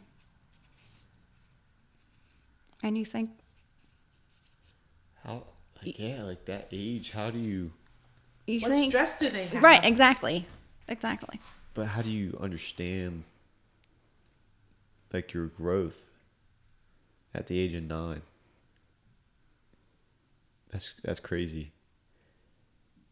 and 2.84 2.98
you 3.00 3.06
think 3.06 3.32
How? 5.24 5.44
Like, 5.84 5.98
yeah, 5.98 6.22
like 6.24 6.46
that 6.46 6.68
age. 6.72 7.12
How 7.12 7.30
do 7.32 7.40
you? 7.40 7.72
you 8.46 8.60
What 8.62 8.72
think 8.72 8.92
stress 8.92 9.18
do 9.20 9.30
they 9.30 9.48
have? 9.48 9.64
right 9.64 9.84
exactly 9.84 10.46
exactly 10.88 11.40
But 11.74 11.88
how 11.88 12.02
do 12.02 12.10
you 12.10 12.38
understand? 12.42 13.24
Like 15.14 15.34
your 15.34 15.46
growth. 15.48 16.06
At 17.34 17.48
the 17.48 17.60
age 17.60 17.74
of 17.76 17.84
nine. 17.84 18.22
That's 20.72 20.94
that's 21.04 21.20
crazy. 21.20 21.72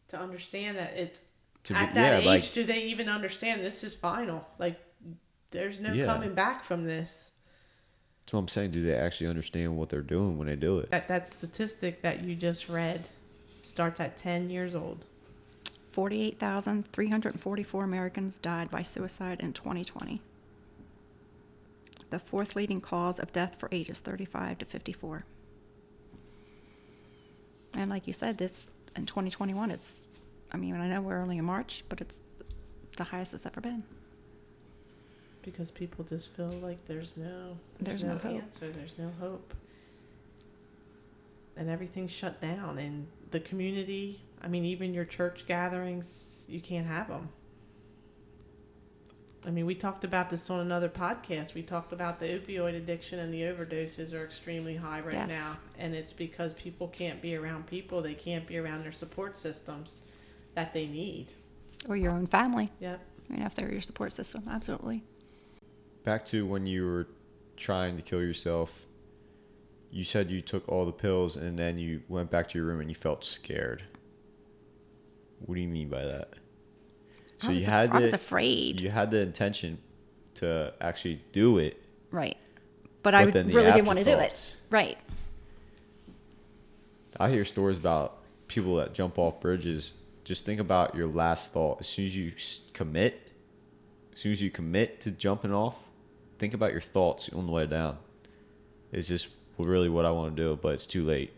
to 0.08 0.18
understand 0.18 0.76
that 0.78 0.92
it's 0.96 1.20
To 1.64 1.72
be, 1.74 1.78
at 1.80 1.94
that 1.94 2.12
yeah, 2.12 2.18
age 2.18 2.26
like 2.26 2.52
do 2.52 2.64
they 2.64 2.82
even 2.84 3.08
understand 3.08 3.64
this 3.64 3.82
is 3.84 3.94
final 3.94 4.46
like 4.58 4.78
there's 5.50 5.80
no 5.80 5.92
Yeah. 5.92 6.06
coming 6.06 6.34
back 6.34 6.64
from 6.64 6.84
this 6.84 7.32
that's 8.24 8.32
what 8.32 8.40
I'm 8.40 8.48
saying. 8.48 8.72
Do 8.72 8.82
they 8.82 8.92
actually 8.96 9.28
understand 9.28 9.76
what 9.76 9.88
they're 9.88 10.00
doing 10.02 10.36
when 10.36 10.48
they 10.48 10.56
do 10.56 10.80
it? 10.80 10.90
that 10.90 11.06
that 11.08 11.26
statistic 11.28 12.02
that 12.02 12.24
you 12.24 12.34
just 12.34 12.68
read 12.68 13.06
starts 13.62 14.00
at 14.00 14.16
10 14.18 14.50
years 14.50 14.74
old 14.74 15.04
48,344 15.96 17.82
Americans 17.82 18.36
died 18.36 18.70
by 18.70 18.82
suicide 18.82 19.40
in 19.40 19.54
2020. 19.54 20.20
The 22.10 22.18
fourth 22.18 22.54
leading 22.54 22.82
cause 22.82 23.18
of 23.18 23.32
death 23.32 23.56
for 23.58 23.70
ages 23.72 23.98
35 24.00 24.58
to 24.58 24.66
54. 24.66 25.24
And 27.72 27.88
like 27.88 28.06
you 28.06 28.12
said, 28.12 28.36
this 28.36 28.68
in 28.94 29.06
2021, 29.06 29.70
it's, 29.70 30.04
I 30.52 30.58
mean, 30.58 30.74
I 30.74 30.86
know 30.86 31.00
we're 31.00 31.18
only 31.18 31.38
in 31.38 31.46
March, 31.46 31.82
but 31.88 32.02
it's 32.02 32.20
the 32.98 33.04
highest 33.04 33.32
it's 33.32 33.46
ever 33.46 33.62
been. 33.62 33.82
because 35.40 35.70
people 35.70 36.04
just 36.04 36.28
feel 36.36 36.50
like 36.62 36.86
there's 36.86 37.16
no 37.16 37.56
There's 37.80 38.04
no 38.04 38.18
hope. 38.18 38.42
answer 38.42 38.70
there's 38.70 38.98
no 38.98 39.10
hope 39.18 39.54
and 41.56 41.70
everything's 41.70 42.10
shut 42.10 42.38
down 42.42 42.76
and 42.78 43.06
the 43.30 43.40
community 43.40 44.20
i 44.42 44.48
mean 44.48 44.64
even 44.64 44.92
your 44.94 45.04
church 45.04 45.44
gatherings 45.46 46.18
you 46.48 46.60
can't 46.60 46.86
have 46.86 47.08
them 47.08 47.28
i 49.46 49.50
mean 49.50 49.66
we 49.66 49.74
talked 49.74 50.04
about 50.04 50.30
this 50.30 50.48
on 50.50 50.60
another 50.60 50.88
podcast 50.88 51.54
we 51.54 51.62
talked 51.62 51.92
about 51.92 52.18
the 52.20 52.26
opioid 52.26 52.76
addiction 52.76 53.18
and 53.18 53.32
the 53.32 53.40
overdoses 53.42 54.12
are 54.12 54.24
extremely 54.24 54.76
high 54.76 55.00
right 55.00 55.14
Yes. 55.14 55.28
now 55.28 55.56
and 55.78 55.94
it's 55.94 56.12
because 56.12 56.52
people 56.54 56.88
can't 56.88 57.20
be 57.22 57.36
around 57.36 57.66
people 57.66 58.02
they 58.02 58.14
can't 58.14 58.46
be 58.46 58.58
around 58.58 58.82
their 58.82 58.92
support 58.92 59.36
systems 59.36 60.02
that 60.54 60.72
they 60.72 60.86
need 60.86 61.28
Or 61.88 61.96
your 61.96 62.12
own 62.12 62.26
family, 62.26 62.70
yep 62.80 63.00
I 63.28 63.32
mean, 63.32 63.42
if 63.42 63.54
they're 63.56 63.72
your 63.72 63.80
support 63.80 64.12
system. 64.12 64.44
Absolutely. 64.48 65.02
Back 66.04 66.24
to 66.26 66.46
when 66.46 66.64
you 66.64 66.86
were 66.86 67.08
trying 67.56 67.96
to 67.96 68.02
kill 68.02 68.20
yourself. 68.20 68.86
You 69.90 70.04
said 70.04 70.30
you 70.30 70.40
took 70.40 70.68
all 70.68 70.86
the 70.86 70.92
pills 70.92 71.34
and 71.36 71.58
then 71.58 71.76
you 71.76 72.02
went 72.08 72.30
back 72.30 72.48
to 72.50 72.58
your 72.58 72.68
room 72.68 72.78
and 72.80 72.88
you 72.88 72.94
felt 72.94 73.24
scared. 73.24 73.82
What 75.40 75.54
do 75.54 75.60
you 75.60 75.68
mean 75.68 75.88
by 75.88 76.04
that? 76.04 76.34
So 77.38 77.48
I 77.50 77.52
you 77.52 77.64
had 77.64 77.88
af- 77.90 77.94
I 77.94 78.00
was 78.00 78.12
afraid. 78.12 78.80
you 78.80 78.90
had 78.90 79.10
the 79.10 79.20
intention 79.20 79.78
to 80.34 80.72
actually 80.80 81.22
do 81.32 81.58
it, 81.58 81.82
right. 82.10 82.36
But, 83.02 83.14
I 83.14 83.24
but 83.26 83.34
the 83.34 83.44
really 83.52 83.72
didn't 83.72 83.86
want 83.86 83.98
to 83.98 84.04
do 84.04 84.18
it. 84.18 84.56
Right. 84.68 84.98
I 87.18 87.30
hear 87.30 87.44
stories 87.44 87.78
about 87.78 88.18
people 88.48 88.76
that 88.76 88.94
jump 88.94 89.18
off 89.18 89.40
bridges. 89.40 89.92
Just 90.24 90.44
think 90.44 90.60
about 90.60 90.94
your 90.94 91.06
last 91.06 91.52
thought. 91.52 91.78
As 91.80 91.86
soon 91.86 92.06
as 92.06 92.16
you 92.16 92.32
commit, 92.72 93.30
as 94.12 94.18
soon 94.18 94.32
as 94.32 94.42
you 94.42 94.50
commit 94.50 95.00
to 95.02 95.10
jumping 95.12 95.52
off, 95.52 95.78
think 96.38 96.52
about 96.52 96.72
your 96.72 96.80
thoughts 96.80 97.28
on 97.32 97.46
the 97.46 97.52
way 97.52 97.66
down. 97.66 97.98
Is 98.92 99.08
this 99.08 99.28
really 99.56 99.88
what 99.88 100.04
I 100.04 100.10
want 100.10 100.36
to 100.36 100.42
do? 100.42 100.58
But 100.60 100.74
it's 100.74 100.86
too 100.86 101.04
late. 101.04 101.32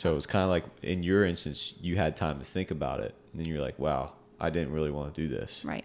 So 0.00 0.16
it's 0.16 0.24
kind 0.24 0.44
of 0.44 0.48
like 0.48 0.64
in 0.82 1.02
your 1.02 1.26
instance, 1.26 1.74
you 1.78 1.96
had 1.96 2.16
time 2.16 2.38
to 2.38 2.44
think 2.44 2.70
about 2.70 3.00
it, 3.00 3.14
and 3.32 3.38
then 3.38 3.46
you're 3.46 3.60
like, 3.60 3.78
"Wow, 3.78 4.14
I 4.40 4.48
didn't 4.48 4.72
really 4.72 4.90
want 4.90 5.14
to 5.14 5.20
do 5.20 5.28
this." 5.28 5.62
Right. 5.62 5.84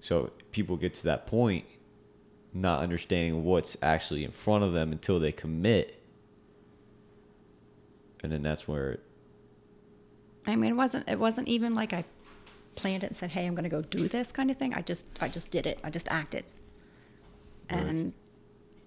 So 0.00 0.30
people 0.50 0.78
get 0.78 0.94
to 0.94 1.04
that 1.04 1.26
point 1.26 1.66
not 2.54 2.82
understanding 2.82 3.44
what's 3.44 3.76
actually 3.82 4.24
in 4.24 4.30
front 4.30 4.64
of 4.64 4.72
them 4.72 4.92
until 4.92 5.20
they 5.20 5.30
commit. 5.30 6.02
And 8.22 8.32
then 8.32 8.42
that's 8.42 8.66
where 8.66 8.92
it, 8.92 9.00
I 10.46 10.56
mean, 10.56 10.70
it 10.70 10.76
wasn't. 10.76 11.06
It 11.06 11.18
wasn't 11.18 11.48
even 11.48 11.74
like 11.74 11.92
I 11.92 12.02
planned 12.76 13.04
it 13.04 13.08
and 13.08 13.16
said, 13.16 13.28
"Hey, 13.32 13.44
I'm 13.44 13.54
going 13.54 13.64
to 13.64 13.68
go 13.68 13.82
do 13.82 14.08
this" 14.08 14.32
kind 14.32 14.50
of 14.50 14.56
thing. 14.56 14.72
I 14.72 14.80
just, 14.80 15.06
I 15.20 15.28
just 15.28 15.50
did 15.50 15.66
it. 15.66 15.78
I 15.84 15.90
just 15.90 16.08
acted, 16.08 16.46
Right. 17.70 17.78
and 17.78 18.14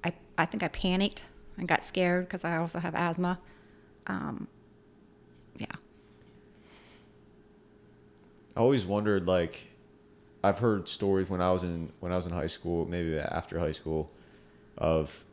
I, 0.04 0.14
I 0.36 0.46
think 0.46 0.64
I 0.64 0.68
panicked 0.70 1.26
and 1.60 1.68
got 1.68 1.84
scared 1.84 2.26
because 2.26 2.44
I 2.44 2.58
also 2.58 2.80
have 2.80 2.96
asthma. 2.96 3.38
Um, 4.10 4.48
yeah. 5.58 5.68
I 8.58 8.60
always 8.60 8.86
wondered 8.86 9.28
like 9.28 9.68
I've 10.44 10.60
heard 10.60 10.90
stories 10.90 11.30
when 11.30 11.42
I 11.42 11.52
was 11.52 11.64
in 11.64 11.94
when 12.00 12.12
I 12.12 12.16
was 12.16 12.26
in 12.26 12.34
high 12.34 12.48
school, 12.48 12.86
maybe 12.86 13.18
after 13.18 13.60
high 13.60 13.72
school, 13.72 14.10
of 14.78 15.24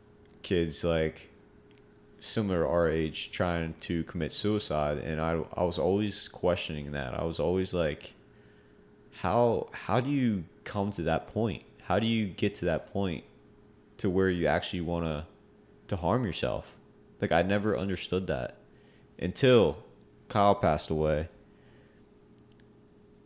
kids 0.43 0.83
like 0.83 1.29
similar 2.19 2.63
to 2.63 2.67
our 2.67 2.87
age 2.87 3.31
trying 3.31 3.73
to 3.79 4.03
commit 4.05 4.31
suicide 4.31 4.97
and 4.97 5.19
I 5.19 5.41
I 5.55 5.63
was 5.63 5.79
always 5.79 6.27
questioning 6.27 6.91
that. 6.91 7.15
I 7.15 7.23
was 7.23 7.39
always 7.39 7.73
like 7.73 8.13
how 9.21 9.69
how 9.73 9.99
do 9.99 10.11
you 10.11 10.43
come 10.63 10.91
to 10.91 11.01
that 11.03 11.33
point? 11.33 11.63
How 11.83 11.97
do 11.97 12.05
you 12.05 12.27
get 12.27 12.53
to 12.55 12.65
that 12.65 12.93
point 12.93 13.23
to 13.97 14.09
where 14.09 14.29
you 14.29 14.45
actually 14.45 14.81
want 14.81 15.05
to 15.05 15.25
to 15.87 15.95
harm 15.95 16.25
yourself? 16.25 16.75
Like 17.19 17.31
I 17.31 17.41
never 17.41 17.75
understood 17.75 18.27
that 18.27 18.57
until 19.19 19.77
Kyle 20.29 20.55
passed 20.55 20.89
away 20.89 21.29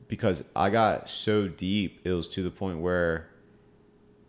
because 0.07 0.43
I 0.55 0.69
got 0.69 1.09
so 1.09 1.47
deep, 1.47 2.01
it 2.03 2.11
was 2.11 2.27
to 2.29 2.43
the 2.43 2.51
point 2.51 2.79
where, 2.79 3.29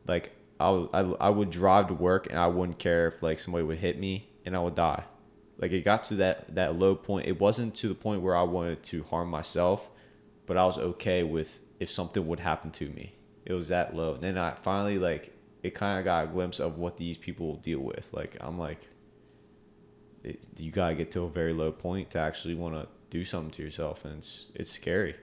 like, 0.07 0.33
I, 0.61 0.87
I, 0.93 1.01
I 1.01 1.31
would 1.31 1.51
drive 1.51 1.89
to 1.89 1.95
work 1.95 2.29
and 2.31 2.39
I 2.39 2.47
wouldn't 2.47 2.79
care 2.79 3.09
if 3.09 3.21
like 3.23 3.41
somebody 3.41 3.65
would 3.65 3.79
hit 3.79 3.99
me 3.99 4.29
and 4.45 4.55
I 4.55 4.61
would 4.61 4.77
die. 4.77 5.03
Like 5.59 5.73
it 5.73 5.85
got 5.85 6.05
to 6.05 6.17
that 6.17 6.55
that 6.55 6.79
low 6.79 6.95
point. 6.95 7.27
It 7.27 7.41
wasn't 7.41 7.75
to 7.77 7.89
the 7.89 7.95
point 7.95 8.23
where 8.23 8.37
I 8.37 8.43
wanted 8.43 8.83
to 8.85 9.03
harm 9.05 9.29
myself, 9.29 9.91
but 10.47 10.57
I 10.57 10.65
was 10.65 10.79
okay 10.79 11.25
with 11.25 11.59
if 11.81 11.91
something 11.91 12.27
would 12.27 12.41
happen 12.41 12.71
to 12.73 12.89
me. 12.89 13.15
It 13.45 13.53
was 13.55 13.69
that 13.69 13.95
low. 13.95 14.15
And 14.15 14.23
then 14.23 14.39
I 14.39 14.53
finally 14.53 14.99
like 14.99 15.33
it 15.63 15.75
kind 15.75 15.99
of 15.99 16.05
got 16.05 16.25
a 16.25 16.27
glimpse 16.29 16.61
of 16.61 16.79
what 16.79 16.97
these 16.97 17.17
people 17.17 17.57
deal 17.57 17.81
with. 17.81 18.09
Like 18.13 18.37
I'm 18.41 18.59
like, 18.59 18.89
it, 20.25 20.45
you 20.57 20.71
gotta 20.71 20.95
get 20.95 21.11
to 21.13 21.23
a 21.23 21.29
very 21.29 21.53
low 21.53 21.73
point 21.73 22.11
to 22.11 22.19
actually 22.19 22.55
want 22.55 22.75
to 22.75 22.87
do 23.11 23.25
something 23.25 23.51
to 23.53 23.63
yourself, 23.63 24.05
and 24.05 24.19
it's 24.19 24.51
it's 24.55 24.71
scary. 24.71 25.17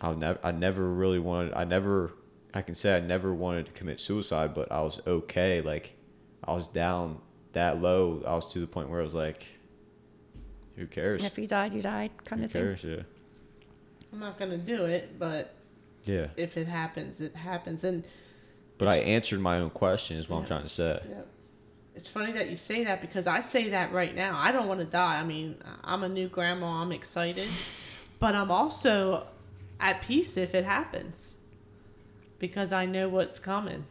I 0.00 0.12
never, 0.12 0.38
I 0.42 0.50
never 0.52 0.88
really 0.92 1.18
wanted. 1.18 1.54
I 1.54 1.64
never, 1.64 2.12
I 2.52 2.60
can 2.62 2.74
say 2.74 2.96
I 2.96 3.00
never 3.00 3.32
wanted 3.32 3.66
to 3.66 3.72
commit 3.72 3.98
suicide, 4.00 4.52
but 4.54 4.70
I 4.70 4.82
was 4.82 5.00
okay. 5.06 5.62
Like, 5.62 5.94
I 6.44 6.52
was 6.52 6.68
down 6.68 7.20
that 7.52 7.80
low. 7.80 8.22
I 8.26 8.34
was 8.34 8.46
to 8.52 8.58
the 8.60 8.66
point 8.66 8.90
where 8.90 9.00
I 9.00 9.04
was 9.04 9.14
like, 9.14 9.46
who 10.76 10.86
cares? 10.86 11.24
If 11.24 11.38
you 11.38 11.46
died, 11.46 11.72
you 11.72 11.80
died, 11.80 12.10
kind 12.24 12.40
Who 12.40 12.46
of 12.46 12.52
thing. 12.52 12.62
cares? 12.62 12.84
Yeah. 12.84 13.02
i'm 14.12 14.20
not 14.20 14.38
gonna 14.38 14.58
do 14.58 14.84
it 14.84 15.18
but 15.18 15.54
Yeah. 16.04 16.28
if 16.36 16.56
it 16.56 16.68
happens 16.68 17.20
it 17.20 17.34
happens 17.34 17.82
and 17.84 18.04
But 18.78 18.88
I 18.88 18.98
answered 18.98 19.40
my 19.40 19.58
own 19.58 19.70
question. 19.70 20.18
Is 20.18 20.28
what 20.28 20.38
I'm 20.38 20.44
trying 20.44 20.62
to 20.62 20.68
say. 20.68 21.00
Yeah. 21.08 21.22
It's 21.96 22.08
funny 22.08 22.32
that 22.32 22.50
you 22.50 22.56
say 22.56 22.84
that 22.84 23.00
because 23.00 23.26
I 23.26 23.40
say 23.40 23.70
that 23.70 23.90
right 23.92 24.14
now. 24.14 24.36
I 24.36 24.52
don't 24.52 24.68
want 24.68 24.80
to 24.80 24.86
die. 24.86 25.18
I 25.18 25.24
mean, 25.24 25.56
I'm 25.82 26.02
a 26.02 26.08
new 26.08 26.28
grandma. 26.28 26.82
I'm 26.82 26.92
excited. 26.92 27.48
But 28.18 28.34
I'm 28.34 28.50
also 28.50 29.26
at 29.78 30.00
peace 30.00 30.38
if 30.38 30.54
it 30.54 30.64
happens 30.64 31.34
because 32.38 32.72
I 32.72 32.86
know 32.86 33.10
what's 33.10 33.38
coming. 33.38 33.84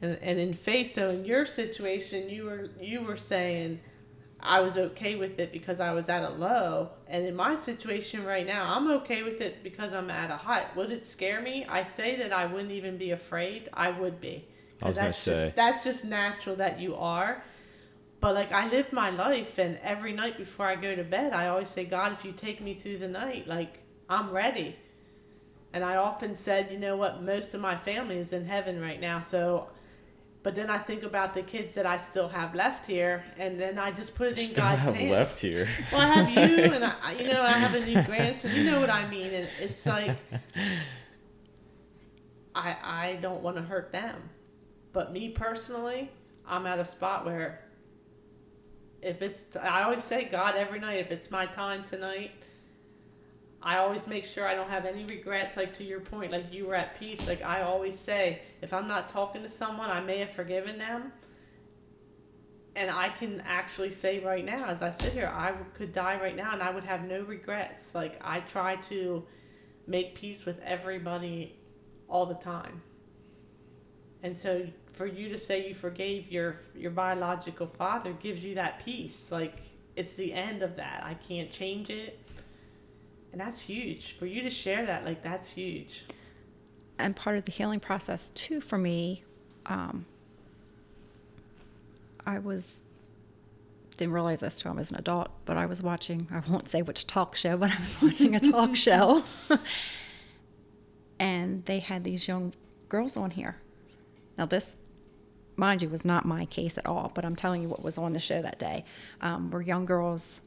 And, 0.00 0.16
and 0.22 0.38
in 0.38 0.54
face, 0.54 0.94
so 0.94 1.08
in 1.08 1.24
your 1.24 1.44
situation, 1.44 2.30
you 2.30 2.44
were 2.44 2.70
you 2.80 3.02
were 3.02 3.16
saying 3.16 3.80
I 4.38 4.60
was 4.60 4.76
okay 4.76 5.16
with 5.16 5.40
it 5.40 5.52
because 5.52 5.80
I 5.80 5.92
was 5.92 6.08
at 6.08 6.22
a 6.22 6.30
low, 6.30 6.90
and 7.08 7.26
in 7.26 7.34
my 7.34 7.56
situation 7.56 8.24
right 8.24 8.46
now, 8.46 8.72
I'm 8.76 8.90
okay 8.98 9.22
with 9.22 9.40
it 9.40 9.62
because 9.64 9.92
I'm 9.92 10.10
at 10.10 10.30
a 10.30 10.36
high. 10.36 10.66
Would 10.76 10.92
it 10.92 11.04
scare 11.06 11.40
me? 11.40 11.66
I 11.68 11.82
say 11.82 12.14
that 12.16 12.32
I 12.32 12.46
wouldn't 12.46 12.72
even 12.72 12.96
be 12.98 13.10
afraid. 13.10 13.68
I 13.72 13.90
would 13.90 14.20
be. 14.20 14.46
I 14.82 14.88
was 14.88 14.96
gonna 14.96 15.08
that's 15.08 15.18
say. 15.18 15.32
just 15.44 15.56
that's 15.56 15.84
just 15.84 16.04
natural 16.04 16.56
that 16.56 16.80
you 16.80 16.94
are. 16.96 17.42
But 18.20 18.34
like 18.34 18.52
I 18.52 18.68
live 18.68 18.92
my 18.92 19.10
life, 19.10 19.58
and 19.58 19.78
every 19.82 20.12
night 20.12 20.36
before 20.38 20.66
I 20.66 20.76
go 20.76 20.94
to 20.94 21.04
bed, 21.04 21.32
I 21.32 21.48
always 21.48 21.68
say, 21.70 21.84
God, 21.84 22.12
if 22.12 22.24
you 22.24 22.32
take 22.32 22.60
me 22.60 22.74
through 22.74 22.98
the 22.98 23.08
night, 23.08 23.46
like 23.46 23.78
I'm 24.08 24.30
ready. 24.30 24.76
And 25.72 25.84
I 25.84 25.96
often 25.96 26.34
said, 26.34 26.70
you 26.72 26.78
know 26.78 26.96
what, 26.96 27.22
most 27.22 27.52
of 27.52 27.60
my 27.60 27.76
family 27.76 28.16
is 28.16 28.32
in 28.32 28.46
heaven 28.46 28.80
right 28.80 29.00
now, 29.00 29.20
so. 29.20 29.68
But 30.42 30.54
then 30.54 30.70
I 30.70 30.78
think 30.78 31.02
about 31.02 31.34
the 31.34 31.42
kids 31.42 31.74
that 31.74 31.86
I 31.86 31.96
still 31.96 32.28
have 32.28 32.54
left 32.54 32.86
here, 32.86 33.24
and 33.36 33.58
then 33.60 33.78
I 33.80 33.90
just 33.90 34.14
put 34.14 34.28
it 34.28 34.30
in 34.30 34.36
God's 34.36 34.44
Still 34.46 34.64
God's 34.64 34.80
have 34.82 34.94
hands. 34.94 35.10
left 35.10 35.38
here. 35.40 35.68
Well, 35.92 36.00
I 36.00 36.06
have 36.14 36.28
you, 36.30 36.62
and 36.72 36.84
I, 36.84 36.92
I- 37.02 37.12
you 37.14 37.26
know, 37.26 37.42
I 37.42 37.48
have 37.50 37.74
a 37.74 37.84
new 37.84 38.00
grandson. 38.04 38.54
You 38.54 38.62
know 38.62 38.78
what 38.80 38.88
I 38.88 39.08
mean? 39.08 39.34
And 39.34 39.48
it's 39.60 39.84
like, 39.84 40.16
I 42.54 42.76
I 42.82 43.18
don't 43.20 43.42
want 43.42 43.56
to 43.56 43.62
hurt 43.62 43.92
them, 43.92 44.16
but 44.96 45.12
me 45.12 45.28
personally, 45.28 46.10
I'm 46.46 46.64
at 46.64 46.78
a 46.78 46.84
spot 46.86 47.26
where, 47.26 47.60
if 49.02 49.20
it's, 49.20 49.44
I 49.54 49.82
always 49.82 50.02
say 50.02 50.24
God 50.24 50.54
every 50.56 50.78
night. 50.80 51.00
If 51.00 51.10
it's 51.10 51.30
my 51.30 51.44
time 51.44 51.84
tonight, 51.84 52.30
I 53.62 53.76
always 53.76 54.06
make 54.06 54.24
sure 54.24 54.46
I 54.46 54.54
don't 54.54 54.70
have 54.70 54.86
any 54.86 55.04
regrets. 55.04 55.58
Like 55.58 55.74
to 55.74 55.84
your 55.84 56.00
point, 56.00 56.32
like 56.32 56.50
you 56.50 56.66
were 56.66 56.74
at 56.74 56.98
peace. 56.98 57.26
Like 57.26 57.44
I 57.44 57.60
always 57.60 57.98
say, 57.98 58.40
if 58.62 58.72
I'm 58.72 58.88
not 58.88 59.10
talking 59.10 59.42
to 59.42 59.50
someone, 59.50 59.90
I 59.90 60.00
may 60.00 60.16
have 60.20 60.30
forgiven 60.30 60.78
them. 60.78 61.12
And 62.74 62.90
I 62.90 63.10
can 63.10 63.42
actually 63.44 63.90
say 63.90 64.20
right 64.20 64.46
now, 64.46 64.64
as 64.64 64.80
I 64.80 64.88
sit 64.88 65.12
here, 65.12 65.30
I 65.30 65.52
could 65.74 65.92
die 65.92 66.18
right 66.18 66.34
now 66.36 66.54
and 66.54 66.62
I 66.62 66.70
would 66.70 66.84
have 66.84 67.04
no 67.04 67.20
regrets. 67.20 67.94
Like, 67.94 68.18
I 68.24 68.40
try 68.40 68.76
to 68.88 69.26
make 69.86 70.14
peace 70.14 70.46
with 70.46 70.58
everybody 70.60 71.58
all 72.08 72.24
the 72.24 72.36
time. 72.36 72.80
And 74.22 74.36
so, 74.38 74.66
for 74.96 75.06
you 75.06 75.28
to 75.28 75.38
say 75.38 75.68
you 75.68 75.74
forgave 75.74 76.30
your, 76.32 76.60
your 76.74 76.90
biological 76.90 77.66
father 77.66 78.12
gives 78.14 78.42
you 78.42 78.54
that 78.56 78.84
peace. 78.84 79.28
Like, 79.30 79.62
it's 79.94 80.14
the 80.14 80.32
end 80.32 80.62
of 80.62 80.76
that. 80.76 81.02
I 81.04 81.14
can't 81.14 81.50
change 81.50 81.88
it. 81.90 82.18
And 83.32 83.40
that's 83.40 83.60
huge. 83.60 84.16
For 84.18 84.26
you 84.26 84.42
to 84.42 84.50
share 84.50 84.84
that, 84.86 85.04
like, 85.04 85.22
that's 85.22 85.50
huge. 85.50 86.04
and 86.98 87.14
part 87.14 87.36
of 87.36 87.44
the 87.44 87.52
healing 87.52 87.78
process 87.78 88.30
too 88.34 88.58
for 88.58 88.78
me 88.78 89.22
um, 89.66 90.06
i 92.24 92.38
was 92.38 92.76
didn't 93.98 94.12
realize 94.14 94.40
this 94.40 94.56
till 94.56 94.72
I 94.72 94.74
was 94.74 94.90
an 94.90 94.98
adult, 94.98 95.28
but 95.46 95.56
I 95.56 95.64
was 95.66 95.82
watching, 95.82 96.28
I 96.30 96.42
won't 96.50 96.68
say 96.68 96.82
which 96.82 97.06
talk 97.06 97.34
show, 97.34 97.56
but 97.56 97.70
I 97.70 97.80
was 97.80 98.02
watching 98.02 98.34
a 98.34 98.40
talk 98.40 98.76
show. 98.86 99.24
and 101.18 101.64
they 101.64 101.78
had 101.78 102.04
these 102.04 102.28
young 102.28 102.52
girls 102.90 103.16
on 103.16 103.30
here. 103.30 103.56
Now, 104.36 104.44
this, 104.46 104.76
mind 105.56 105.82
you, 105.82 105.88
was 105.88 106.04
not 106.04 106.24
my 106.24 106.44
case 106.46 106.78
at 106.78 106.86
all, 106.86 107.10
but 107.14 107.24
I'm 107.24 107.36
telling 107.36 107.62
you 107.62 107.68
what 107.68 107.82
was 107.82 107.98
on 107.98 108.12
the 108.12 108.20
show 108.20 108.42
that 108.42 108.58
day. 108.58 108.84
Um, 109.20 109.50
were 109.50 109.62
young 109.62 109.84
girls 109.86 110.40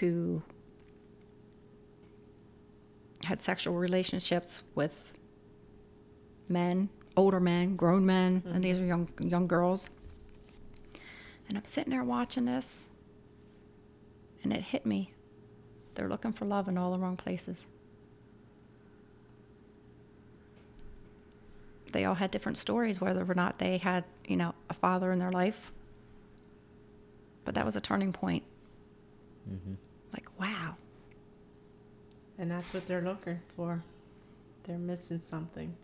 who 0.00 0.42
had 3.24 3.42
sexual 3.42 3.74
relationships 3.74 4.60
with 4.74 5.12
men, 6.48 6.88
older 7.16 7.40
men, 7.40 7.76
grown 7.76 8.06
men, 8.06 8.42
and 8.46 8.62
these 8.62 8.78
are 8.78 8.84
young 8.86 9.08
young 9.20 9.46
girls. 9.46 9.90
And 11.48 11.56
I'm 11.56 11.64
sitting 11.64 11.90
there 11.90 12.04
watching 12.04 12.44
this, 12.44 12.84
and 14.42 14.52
it 14.52 14.62
hit 14.62 14.84
me. 14.84 15.12
They're 15.94 16.08
looking 16.08 16.32
for 16.32 16.44
love 16.44 16.68
in 16.68 16.78
all 16.78 16.92
the 16.92 16.98
wrong 16.98 17.16
places. 17.16 17.66
They 21.92 22.04
all 22.04 22.14
had 22.14 22.30
different 22.30 22.58
stories, 22.58 23.00
whether 23.00 23.24
or 23.28 23.34
not 23.34 23.58
they 23.58 23.78
had, 23.78 24.04
you 24.26 24.36
know, 24.36 24.54
a 24.70 24.74
father 24.74 25.12
in 25.12 25.18
their 25.18 25.32
life. 25.32 25.72
But 27.44 27.54
that 27.54 27.64
was 27.64 27.76
a 27.76 27.80
turning 27.80 28.12
point. 28.12 28.44
Like, 30.12 30.28
wow. 30.38 30.76
And 32.38 32.50
that's 32.50 32.72
what 32.74 32.86
they're 32.86 33.00
looking 33.02 33.40
for. 33.56 33.82
They're 34.64 34.78
missing 34.78 35.20
something. 35.20 35.74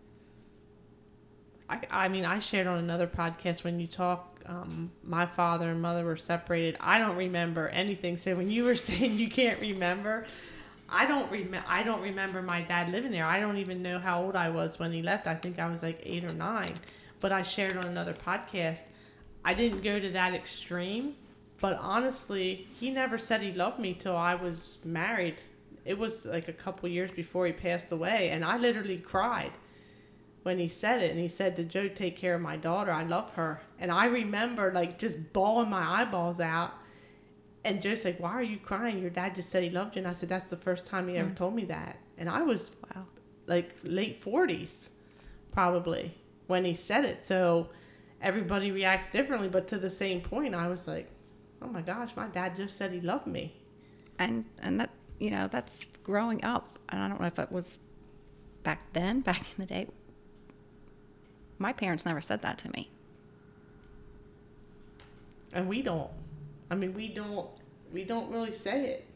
I, 1.68 1.80
I 1.90 2.08
mean, 2.08 2.24
I 2.26 2.38
shared 2.38 2.66
on 2.66 2.78
another 2.78 3.06
podcast 3.06 3.64
when 3.64 3.80
you 3.80 3.86
talk, 3.86 4.38
um, 4.46 4.92
my 5.02 5.24
father 5.24 5.70
and 5.70 5.80
mother 5.80 6.04
were 6.04 6.16
separated. 6.16 6.76
I 6.80 6.98
don't 6.98 7.16
remember 7.16 7.68
anything. 7.68 8.18
So 8.18 8.36
when 8.36 8.50
you 8.50 8.64
were 8.64 8.74
saying 8.88 9.18
you 9.18 9.30
can't 9.30 9.60
remember, 9.60 10.26
I 10.88 11.06
don't 11.06 11.30
remember. 11.30 11.66
I 11.68 11.82
don't 11.82 12.02
remember 12.02 12.42
my 12.42 12.62
dad 12.62 12.90
living 12.90 13.10
there. 13.12 13.24
I 13.24 13.40
don't 13.40 13.56
even 13.56 13.82
know 13.82 13.98
how 13.98 14.22
old 14.22 14.36
I 14.36 14.50
was 14.50 14.78
when 14.78 14.92
he 14.92 15.02
left. 15.02 15.26
I 15.26 15.34
think 15.34 15.58
I 15.58 15.68
was 15.70 15.82
like 15.82 16.00
eight 16.02 16.24
or 16.24 16.32
nine. 16.32 16.74
But 17.20 17.32
I 17.32 17.42
shared 17.42 17.76
on 17.76 17.86
another 17.86 18.14
podcast. 18.14 18.80
I 19.44 19.54
didn't 19.54 19.82
go 19.82 19.98
to 19.98 20.10
that 20.10 20.34
extreme, 20.34 21.14
but 21.60 21.78
honestly, 21.80 22.66
he 22.78 22.90
never 22.90 23.18
said 23.18 23.42
he 23.42 23.52
loved 23.52 23.78
me 23.78 23.94
till 23.94 24.16
I 24.16 24.34
was 24.34 24.78
married. 24.84 25.36
It 25.84 25.98
was 25.98 26.24
like 26.24 26.48
a 26.48 26.52
couple 26.52 26.88
years 26.88 27.10
before 27.10 27.46
he 27.46 27.52
passed 27.52 27.92
away, 27.92 28.30
and 28.30 28.44
I 28.44 28.56
literally 28.56 28.98
cried 28.98 29.52
when 30.42 30.58
he 30.58 30.68
said 30.68 31.02
it. 31.02 31.10
And 31.10 31.20
he 31.20 31.28
said 31.28 31.56
to 31.56 31.64
Joe, 31.64 31.88
"Take 31.88 32.16
care 32.16 32.34
of 32.34 32.40
my 32.40 32.56
daughter. 32.56 32.90
I 32.90 33.04
love 33.04 33.34
her." 33.34 33.60
And 33.78 33.90
I 33.90 34.06
remember 34.06 34.70
like 34.72 34.98
just 34.98 35.32
bawling 35.32 35.70
my 35.70 36.02
eyeballs 36.02 36.40
out. 36.40 36.74
And 37.64 37.80
Joe's 37.80 38.04
like, 38.04 38.20
"Why 38.20 38.32
are 38.32 38.42
you 38.42 38.58
crying? 38.58 38.98
Your 39.00 39.10
dad 39.10 39.34
just 39.34 39.48
said 39.50 39.62
he 39.62 39.70
loved 39.70 39.96
you." 39.96 40.00
And 40.00 40.08
I 40.08 40.12
said, 40.12 40.28
"That's 40.28 40.50
the 40.50 40.56
first 40.56 40.84
time 40.86 41.08
he 41.08 41.16
ever 41.16 41.30
mm. 41.30 41.36
told 41.36 41.54
me 41.54 41.64
that." 41.66 41.98
And 42.18 42.28
I 42.28 42.42
was 42.42 42.70
Wow. 42.94 43.06
like 43.46 43.70
late 43.82 44.18
forties, 44.20 44.90
probably 45.52 46.14
when 46.46 46.64
he 46.64 46.74
said 46.74 47.04
it. 47.04 47.24
So 47.24 47.70
everybody 48.20 48.70
reacts 48.70 49.06
differently, 49.06 49.48
but 49.48 49.66
to 49.68 49.78
the 49.78 49.90
same 49.90 50.20
point, 50.20 50.54
I 50.54 50.68
was 50.68 50.86
like, 50.86 51.10
"Oh 51.62 51.68
my 51.68 51.80
gosh, 51.82 52.10
my 52.16 52.26
dad 52.28 52.54
just 52.56 52.76
said 52.76 52.92
he 52.92 53.00
loved 53.00 53.26
me." 53.26 53.54
and 54.18 54.44
and 54.60 54.80
that 54.80 54.90
you 55.18 55.30
know 55.30 55.48
that's 55.48 55.86
growing 56.02 56.42
up 56.44 56.78
and 56.88 57.02
i 57.02 57.08
don't 57.08 57.20
know 57.20 57.26
if 57.26 57.38
it 57.38 57.50
was 57.50 57.78
back 58.62 58.80
then 58.92 59.20
back 59.30 59.40
in 59.40 59.56
the 59.58 59.66
day 59.66 59.86
my 61.58 61.72
parents 61.72 62.04
never 62.04 62.20
said 62.20 62.42
that 62.42 62.58
to 62.58 62.70
me 62.72 62.90
and 65.52 65.68
we 65.68 65.82
don't 65.82 66.10
i 66.70 66.74
mean 66.74 66.94
we 66.94 67.08
don't 67.08 67.48
we 67.92 68.04
don't 68.04 68.30
really 68.30 68.54
say 68.54 68.84
it 68.86 69.06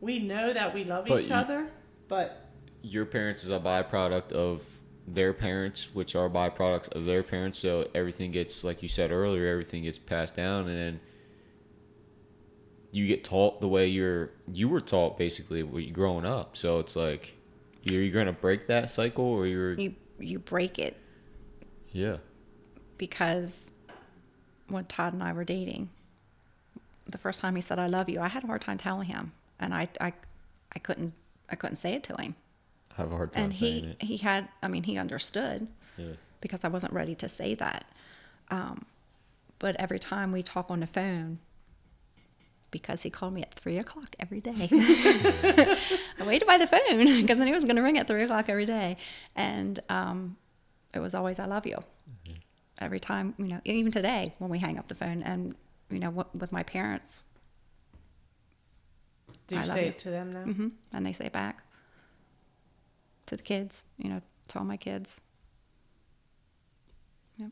we 0.00 0.18
know 0.18 0.52
that 0.52 0.74
we 0.74 0.84
love 0.84 1.04
But 1.06 1.22
each 1.22 1.28
you- 1.28 1.34
other 1.34 1.68
but 2.08 2.48
Your 2.82 3.06
parents 3.06 3.44
is 3.44 3.50
a 3.50 3.60
byproduct 3.60 4.32
of 4.32 4.68
their 5.06 5.32
parents, 5.32 5.94
which 5.94 6.14
are 6.14 6.28
byproducts 6.28 6.88
of 6.92 7.04
their 7.06 7.22
parents. 7.22 7.58
So 7.58 7.88
everything 7.94 8.32
gets, 8.32 8.64
like 8.64 8.82
you 8.82 8.88
said 8.88 9.10
earlier, 9.12 9.46
everything 9.46 9.84
gets 9.84 9.98
passed 9.98 10.36
down, 10.36 10.68
and 10.68 10.76
then 10.76 11.00
you 12.92 13.06
get 13.06 13.24
taught 13.24 13.60
the 13.60 13.68
way 13.68 13.86
you're 13.88 14.30
you 14.52 14.68
were 14.68 14.80
taught 14.80 15.16
basically 15.16 15.62
when 15.62 15.84
you 15.84 15.92
growing 15.92 16.24
up. 16.26 16.56
So 16.56 16.78
it's 16.80 16.94
like 16.96 17.34
you're 17.82 18.02
you're 18.02 18.12
gonna 18.12 18.32
break 18.32 18.66
that 18.66 18.90
cycle, 18.90 19.24
or 19.24 19.46
you're 19.46 19.72
you 19.74 19.94
you 20.18 20.38
break 20.38 20.78
it 20.78 20.96
yeah. 21.92 22.18
because 22.98 23.70
when 24.68 24.84
todd 24.84 25.12
and 25.14 25.22
i 25.22 25.32
were 25.32 25.44
dating 25.44 25.88
the 27.08 27.18
first 27.18 27.40
time 27.40 27.54
he 27.56 27.60
said 27.62 27.78
i 27.78 27.86
love 27.86 28.08
you 28.08 28.20
i 28.20 28.28
had 28.28 28.44
a 28.44 28.46
hard 28.46 28.60
time 28.60 28.78
telling 28.78 29.06
him 29.08 29.32
and 29.60 29.74
i 29.74 29.88
i, 30.00 30.12
I 30.74 30.78
couldn't 30.78 31.12
i 31.50 31.56
couldn't 31.56 31.76
say 31.76 31.94
it 31.94 32.02
to 32.04 32.16
him 32.16 32.34
I 32.96 33.02
have 33.02 33.12
a 33.12 33.16
hard 33.16 33.32
time 33.32 33.44
and 33.44 33.52
he 33.52 33.96
it. 34.00 34.02
he 34.02 34.16
had 34.18 34.48
i 34.62 34.68
mean 34.68 34.82
he 34.84 34.98
understood 34.98 35.66
Yeah. 35.96 36.12
because 36.40 36.62
I 36.64 36.68
wasn't 36.68 36.92
ready 36.92 37.14
to 37.16 37.28
say 37.28 37.54
that. 37.54 37.84
Um, 38.50 38.84
but 39.58 39.76
every 39.76 39.98
time 39.98 40.30
we 40.32 40.42
talk 40.42 40.70
on 40.70 40.80
the 40.80 40.86
phone, 40.86 41.38
because 42.70 43.02
he 43.02 43.10
called 43.10 43.32
me 43.32 43.42
at 43.42 43.54
three 43.54 43.78
o'clock 43.78 44.14
every 44.18 44.40
day, 44.40 44.68
I 44.72 46.24
waited 46.26 46.46
by 46.46 46.58
the 46.58 46.66
phone 46.66 47.20
because 47.22 47.38
I 47.38 47.44
knew 47.44 47.52
it 47.52 47.54
was 47.54 47.64
going 47.64 47.76
to 47.76 47.82
ring 47.82 47.98
at 47.98 48.06
three 48.06 48.22
o'clock 48.24 48.48
every 48.48 48.66
day, 48.66 48.96
and 49.36 49.78
um, 49.88 50.36
it 50.94 50.98
was 51.00 51.14
always 51.14 51.38
"I 51.38 51.46
love 51.46 51.66
you." 51.66 51.78
Every 52.78 52.98
time, 53.00 53.34
you 53.38 53.46
know, 53.46 53.60
even 53.64 53.92
today 53.92 54.34
when 54.38 54.50
we 54.50 54.58
hang 54.58 54.78
up 54.78 54.88
the 54.88 54.94
phone, 54.94 55.22
and 55.22 55.54
you 55.92 56.00
know, 56.00 56.10
w- 56.10 56.28
with 56.38 56.52
my 56.52 56.62
parents, 56.62 57.20
do 59.46 59.56
you 59.56 59.66
say 59.66 59.82
you. 59.84 59.88
it 59.90 59.98
to 60.00 60.10
them 60.10 60.32
now 60.32 60.44
hmm 60.44 60.68
and 60.92 61.04
they 61.06 61.12
say 61.12 61.26
it 61.26 61.32
back 61.32 61.62
to 63.26 63.36
the 63.36 63.42
kids, 63.42 63.84
you 63.98 64.08
know, 64.08 64.20
to 64.48 64.58
all 64.58 64.64
my 64.64 64.76
kids. 64.76 65.20
Yep. 67.38 67.50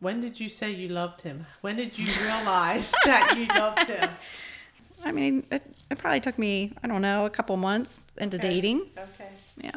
when 0.00 0.20
did 0.20 0.38
you 0.40 0.48
say 0.48 0.70
you 0.70 0.88
loved 0.88 1.22
him 1.22 1.46
when 1.60 1.76
did 1.76 1.96
you 1.98 2.06
realize 2.24 2.92
that 3.04 3.36
you 3.36 3.46
loved 3.46 3.88
him 3.88 4.10
I 5.04 5.12
mean, 5.12 5.46
it, 5.52 5.62
it 5.90 5.96
probably 5.98 6.20
took 6.20 6.36
me, 6.38 6.72
I 6.82 6.88
don't 6.88 7.00
know, 7.02 7.24
a 7.24 7.30
couple 7.30 7.56
months 7.56 8.00
into 8.16 8.36
Okay. 8.36 8.50
dating. 8.50 8.82
okay 8.98 9.28
Yeah. 9.56 9.70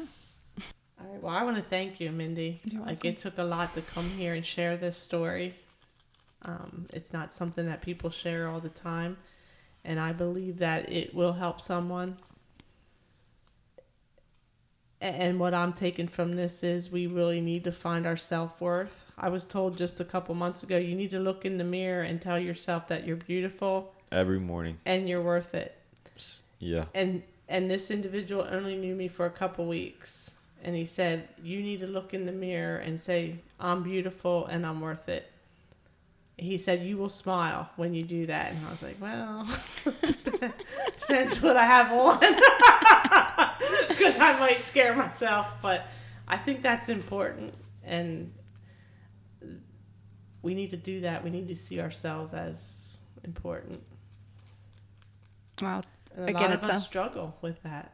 All 0.99 1.07
right. 1.11 1.21
Well, 1.21 1.33
I 1.33 1.43
want 1.43 1.57
to 1.57 1.63
thank 1.63 1.99
you, 1.99 2.11
Mindy. 2.11 2.59
You're 2.65 2.79
like 2.81 3.03
welcome. 3.03 3.09
it 3.11 3.17
took 3.17 3.37
a 3.37 3.43
lot 3.43 3.75
to 3.75 3.81
come 3.83 4.09
here 4.17 4.33
and 4.33 4.43
share 4.43 4.77
this 4.77 4.97
story. 4.97 5.53
Um, 6.43 6.87
it's 6.93 7.13
not 7.13 7.31
something 7.31 7.65
that 7.67 7.81
people 7.81 8.09
share 8.09 8.47
all 8.47 8.59
the 8.59 8.69
time, 8.69 9.17
and 9.85 9.99
I 9.99 10.11
believe 10.11 10.57
that 10.59 10.91
it 10.91 11.13
will 11.13 11.33
help 11.33 11.61
someone. 11.61 12.17
And 14.99 15.39
what 15.39 15.53
I'm 15.55 15.73
taking 15.73 16.07
from 16.07 16.35
this 16.35 16.63
is 16.63 16.91
we 16.91 17.07
really 17.07 17.41
need 17.41 17.63
to 17.63 17.71
find 17.71 18.05
our 18.05 18.17
self 18.17 18.61
worth. 18.61 19.05
I 19.17 19.29
was 19.29 19.45
told 19.45 19.75
just 19.77 19.99
a 19.99 20.05
couple 20.05 20.35
months 20.35 20.61
ago 20.61 20.77
you 20.77 20.95
need 20.95 21.09
to 21.11 21.19
look 21.19 21.43
in 21.43 21.57
the 21.57 21.63
mirror 21.63 22.03
and 22.03 22.21
tell 22.21 22.37
yourself 22.37 22.87
that 22.89 23.05
you're 23.07 23.15
beautiful 23.15 23.93
Every 24.11 24.39
morning. 24.39 24.77
and 24.85 25.09
you're 25.09 25.21
worth 25.23 25.55
it 25.55 25.75
Yeah. 26.59 26.85
and 26.93 27.23
and 27.49 27.69
this 27.69 27.89
individual 27.91 28.47
only 28.49 28.75
knew 28.75 28.93
me 28.95 29.07
for 29.07 29.25
a 29.25 29.29
couple 29.31 29.65
weeks 29.67 30.29
and 30.63 30.75
he 30.75 30.85
said 30.85 31.27
you 31.43 31.61
need 31.61 31.79
to 31.79 31.87
look 31.87 32.13
in 32.13 32.25
the 32.27 32.31
mirror 32.31 32.77
and 32.77 32.99
say 33.01 33.39
i'm 33.59 33.81
beautiful 33.83 34.45
and 34.47 34.65
i'm 34.65 34.79
worth 34.81 35.07
it 35.09 35.30
he 36.41 36.57
said 36.57 36.81
you 36.83 36.97
will 36.97 37.09
smile 37.09 37.69
when 37.75 37.93
you 37.93 38.03
do 38.03 38.25
that. 38.25 38.51
And 38.51 38.65
i 38.67 38.71
was 38.71 38.81
like 38.81 38.97
well 38.99 39.47
depends 40.99 41.41
what 41.41 41.55
i 41.57 41.65
have 41.65 41.91
on. 41.91 42.19
Because 43.87 44.17
i 44.19 44.37
might 44.39 44.65
scare 44.65 44.95
myself 44.95 45.45
but 45.61 45.85
i 46.27 46.35
think 46.37 46.61
that's 46.63 46.89
important. 46.89 47.53
And 47.83 48.31
we 50.41 50.53
need 50.55 50.71
to 50.71 50.77
do 50.77 51.01
that. 51.01 51.23
We 51.23 51.29
need 51.29 51.47
to 51.49 51.55
see 51.55 51.79
ourselves 51.79 52.33
as 52.33 52.97
important. 53.23 53.81
Well, 55.61 55.83
and 56.15 56.25
a 56.25 56.29
Again, 56.29 56.41
lot 56.41 56.51
of 56.53 56.59
it's 56.61 56.69
us 56.69 56.81
a- 56.81 56.85
struggle 56.85 57.35
with 57.41 57.61
that. 57.63 57.93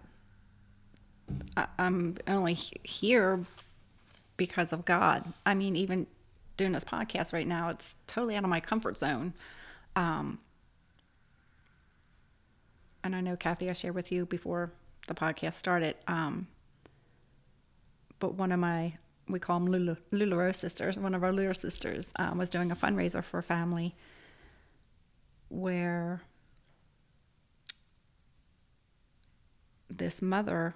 I, 1.57 1.67
I'm 1.77 2.15
only 2.27 2.53
here 2.53 3.43
because 4.37 4.71
of 4.71 4.85
God. 4.85 5.33
I 5.45 5.53
mean, 5.55 5.75
even 5.75 6.07
doing 6.57 6.71
this 6.71 6.83
podcast 6.83 7.31
right 7.33 7.47
now, 7.47 7.69
it's 7.69 7.95
totally 8.07 8.35
out 8.35 8.43
of 8.43 8.49
my 8.49 8.59
comfort 8.59 8.97
zone. 8.97 9.33
Um, 9.95 10.39
and 13.03 13.15
I 13.15 13.21
know, 13.21 13.35
Kathy, 13.37 13.69
I 13.69 13.73
shared 13.73 13.95
with 13.95 14.11
you 14.11 14.25
before 14.25 14.71
the 15.07 15.13
podcast 15.13 15.53
started. 15.53 15.95
Um, 16.07 16.47
but 18.19 18.33
one 18.33 18.51
of 18.51 18.59
my, 18.59 18.93
we 19.27 19.39
call 19.39 19.59
them 19.59 20.01
Lularoe 20.11 20.55
sisters, 20.55 20.99
one 20.99 21.15
of 21.15 21.23
our 21.23 21.31
Lula 21.31 21.53
sisters 21.53 22.09
um, 22.17 22.37
was 22.37 22.49
doing 22.49 22.71
a 22.71 22.75
fundraiser 22.75 23.23
for 23.23 23.37
a 23.37 23.43
family 23.43 23.95
where 25.49 26.21
this 29.89 30.21
mother 30.21 30.75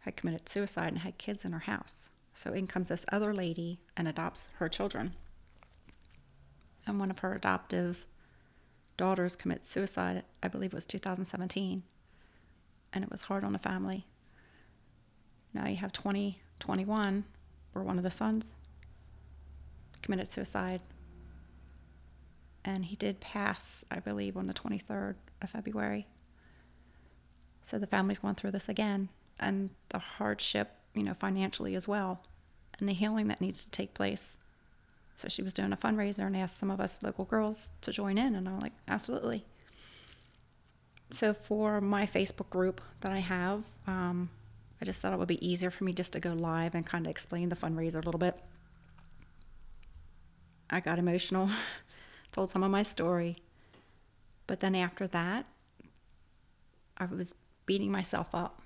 had 0.00 0.16
committed 0.16 0.48
suicide 0.48 0.88
and 0.88 0.98
had 0.98 1.18
kids 1.18 1.44
in 1.44 1.52
her 1.52 1.60
house. 1.60 2.08
So 2.34 2.52
in 2.52 2.66
comes 2.66 2.88
this 2.88 3.04
other 3.12 3.34
lady 3.34 3.80
and 3.96 4.08
adopts 4.08 4.46
her 4.56 4.68
children. 4.68 5.14
And 6.86 6.98
one 6.98 7.10
of 7.10 7.20
her 7.20 7.34
adoptive 7.34 8.06
daughters 8.96 9.36
commits 9.36 9.68
suicide. 9.68 10.24
I 10.42 10.48
believe 10.48 10.72
it 10.72 10.76
was 10.76 10.86
2017, 10.86 11.82
and 12.92 13.04
it 13.04 13.10
was 13.10 13.22
hard 13.22 13.44
on 13.44 13.52
the 13.52 13.58
family. 13.58 14.06
Now 15.54 15.68
you 15.68 15.76
have 15.76 15.92
2021, 15.92 17.24
where 17.72 17.84
one 17.84 17.98
of 17.98 18.04
the 18.04 18.10
sons 18.10 18.52
committed 20.02 20.30
suicide, 20.30 20.80
and 22.64 22.84
he 22.84 22.96
did 22.96 23.20
pass, 23.20 23.84
I 23.90 24.00
believe, 24.00 24.36
on 24.36 24.46
the 24.46 24.54
23rd 24.54 25.14
of 25.40 25.50
February. 25.50 26.06
So 27.62 27.78
the 27.78 27.86
family's 27.86 28.18
going 28.18 28.34
through 28.34 28.52
this 28.52 28.68
again, 28.68 29.08
and 29.38 29.70
the 29.90 29.98
hardship, 29.98 30.76
you 30.94 31.02
know, 31.02 31.14
financially 31.14 31.74
as 31.74 31.88
well, 31.88 32.20
and 32.78 32.88
the 32.88 32.92
healing 32.92 33.28
that 33.28 33.40
needs 33.40 33.64
to 33.64 33.70
take 33.70 33.94
place. 33.94 34.36
So 35.16 35.28
she 35.28 35.42
was 35.42 35.52
doing 35.52 35.72
a 35.72 35.76
fundraiser 35.76 36.26
and 36.26 36.36
asked 36.36 36.58
some 36.58 36.70
of 36.70 36.80
us 36.80 37.02
local 37.02 37.24
girls 37.24 37.70
to 37.82 37.92
join 37.92 38.18
in, 38.18 38.34
and 38.34 38.48
I'm 38.48 38.60
like, 38.60 38.72
absolutely. 38.88 39.44
So 41.10 41.34
for 41.34 41.80
my 41.80 42.06
Facebook 42.06 42.48
group 42.48 42.80
that 43.02 43.12
I 43.12 43.18
have, 43.18 43.64
um, 43.86 44.30
I 44.80 44.84
just 44.84 45.00
thought 45.00 45.12
it 45.12 45.18
would 45.18 45.28
be 45.28 45.46
easier 45.46 45.70
for 45.70 45.84
me 45.84 45.92
just 45.92 46.14
to 46.14 46.20
go 46.20 46.32
live 46.32 46.74
and 46.74 46.86
kind 46.86 47.06
of 47.06 47.10
explain 47.10 47.50
the 47.50 47.56
fundraiser 47.56 47.96
a 47.96 48.00
little 48.00 48.18
bit. 48.18 48.36
I 50.70 50.80
got 50.80 50.98
emotional, 50.98 51.50
told 52.32 52.50
some 52.50 52.62
of 52.62 52.70
my 52.70 52.82
story, 52.82 53.36
but 54.46 54.60
then 54.60 54.74
after 54.74 55.06
that, 55.08 55.44
I 56.96 57.04
was 57.04 57.34
beating 57.66 57.92
myself 57.92 58.34
up. 58.34 58.61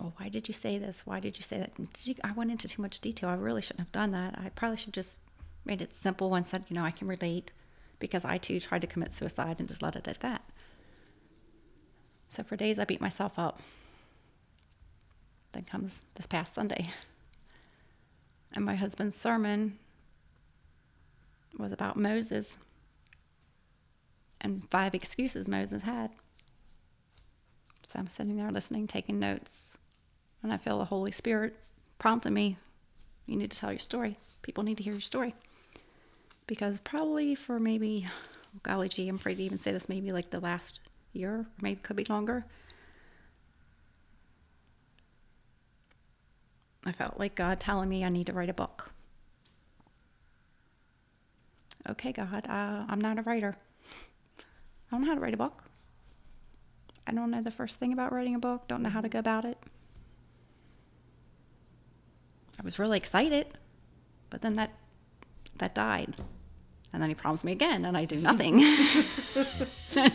Oh, 0.00 0.12
why 0.16 0.28
did 0.28 0.46
you 0.46 0.54
say 0.54 0.78
this? 0.78 1.04
Why 1.04 1.18
did 1.18 1.36
you 1.36 1.42
say 1.42 1.58
that? 1.58 1.72
You, 2.04 2.14
I 2.22 2.32
went 2.32 2.50
into 2.50 2.68
too 2.68 2.82
much 2.82 3.00
detail. 3.00 3.30
I 3.30 3.34
really 3.34 3.62
shouldn't 3.62 3.80
have 3.80 3.92
done 3.92 4.12
that. 4.12 4.38
I 4.38 4.50
probably 4.50 4.78
should 4.78 4.92
just 4.92 5.16
made 5.64 5.82
it 5.82 5.94
simple 5.94 6.34
and 6.34 6.46
said, 6.46 6.64
you 6.68 6.74
know, 6.74 6.84
I 6.84 6.92
can 6.92 7.08
relate 7.08 7.50
because 7.98 8.24
I 8.24 8.38
too 8.38 8.60
tried 8.60 8.82
to 8.82 8.86
commit 8.86 9.12
suicide 9.12 9.56
and 9.58 9.68
just 9.68 9.82
let 9.82 9.96
it 9.96 10.06
at 10.06 10.20
that. 10.20 10.42
So 12.28 12.42
for 12.42 12.56
days 12.56 12.78
I 12.78 12.84
beat 12.84 13.00
myself 13.00 13.38
up. 13.38 13.60
Then 15.52 15.64
comes 15.64 16.02
this 16.14 16.26
past 16.26 16.54
Sunday. 16.54 16.86
And 18.52 18.64
my 18.64 18.76
husband's 18.76 19.16
sermon 19.16 19.78
was 21.58 21.72
about 21.72 21.96
Moses 21.96 22.56
and 24.40 24.68
five 24.70 24.94
excuses 24.94 25.48
Moses 25.48 25.82
had. 25.82 26.10
So 27.86 27.98
I'm 27.98 28.06
sitting 28.06 28.36
there 28.36 28.50
listening, 28.50 28.86
taking 28.86 29.18
notes, 29.18 29.77
and 30.42 30.52
I 30.52 30.56
feel 30.56 30.78
the 30.78 30.84
Holy 30.84 31.10
Spirit 31.10 31.56
prompting 31.98 32.34
me, 32.34 32.56
you 33.26 33.36
need 33.36 33.50
to 33.50 33.58
tell 33.58 33.72
your 33.72 33.78
story. 33.78 34.18
People 34.42 34.64
need 34.64 34.76
to 34.78 34.82
hear 34.82 34.94
your 34.94 35.00
story. 35.00 35.34
Because 36.46 36.80
probably 36.80 37.34
for 37.34 37.60
maybe, 37.60 38.06
oh 38.08 38.60
golly 38.62 38.88
gee, 38.88 39.08
I'm 39.08 39.16
afraid 39.16 39.36
to 39.36 39.42
even 39.42 39.58
say 39.58 39.72
this, 39.72 39.88
maybe 39.88 40.12
like 40.12 40.30
the 40.30 40.40
last 40.40 40.80
year, 41.12 41.30
or 41.30 41.46
maybe 41.60 41.80
could 41.80 41.96
be 41.96 42.04
longer. 42.04 42.46
I 46.84 46.92
felt 46.92 47.18
like 47.18 47.34
God 47.34 47.60
telling 47.60 47.88
me 47.88 48.04
I 48.04 48.08
need 48.08 48.28
to 48.28 48.32
write 48.32 48.48
a 48.48 48.54
book. 48.54 48.92
Okay, 51.88 52.12
God, 52.12 52.46
uh, 52.48 52.84
I'm 52.88 53.00
not 53.00 53.18
a 53.18 53.22
writer. 53.22 53.56
I 54.38 54.42
don't 54.90 55.02
know 55.02 55.08
how 55.08 55.14
to 55.14 55.20
write 55.20 55.34
a 55.34 55.38
book. 55.38 55.64
I 57.06 57.12
don't 57.12 57.30
know 57.30 57.42
the 57.42 57.50
first 57.50 57.78
thing 57.78 57.92
about 57.92 58.12
writing 58.12 58.34
a 58.34 58.38
book, 58.38 58.68
don't 58.68 58.82
know 58.82 58.88
how 58.88 59.00
to 59.00 59.08
go 59.08 59.18
about 59.18 59.44
it. 59.44 59.58
I 62.58 62.62
was 62.62 62.78
really 62.78 62.96
excited, 62.96 63.46
but 64.30 64.42
then 64.42 64.56
that 64.56 64.72
that 65.58 65.74
died. 65.74 66.14
And 66.92 67.02
then 67.02 67.10
he 67.10 67.14
prompts 67.14 67.44
me 67.44 67.52
again 67.52 67.84
and 67.84 67.96
I 67.96 68.04
do 68.04 68.16
nothing. 68.16 68.64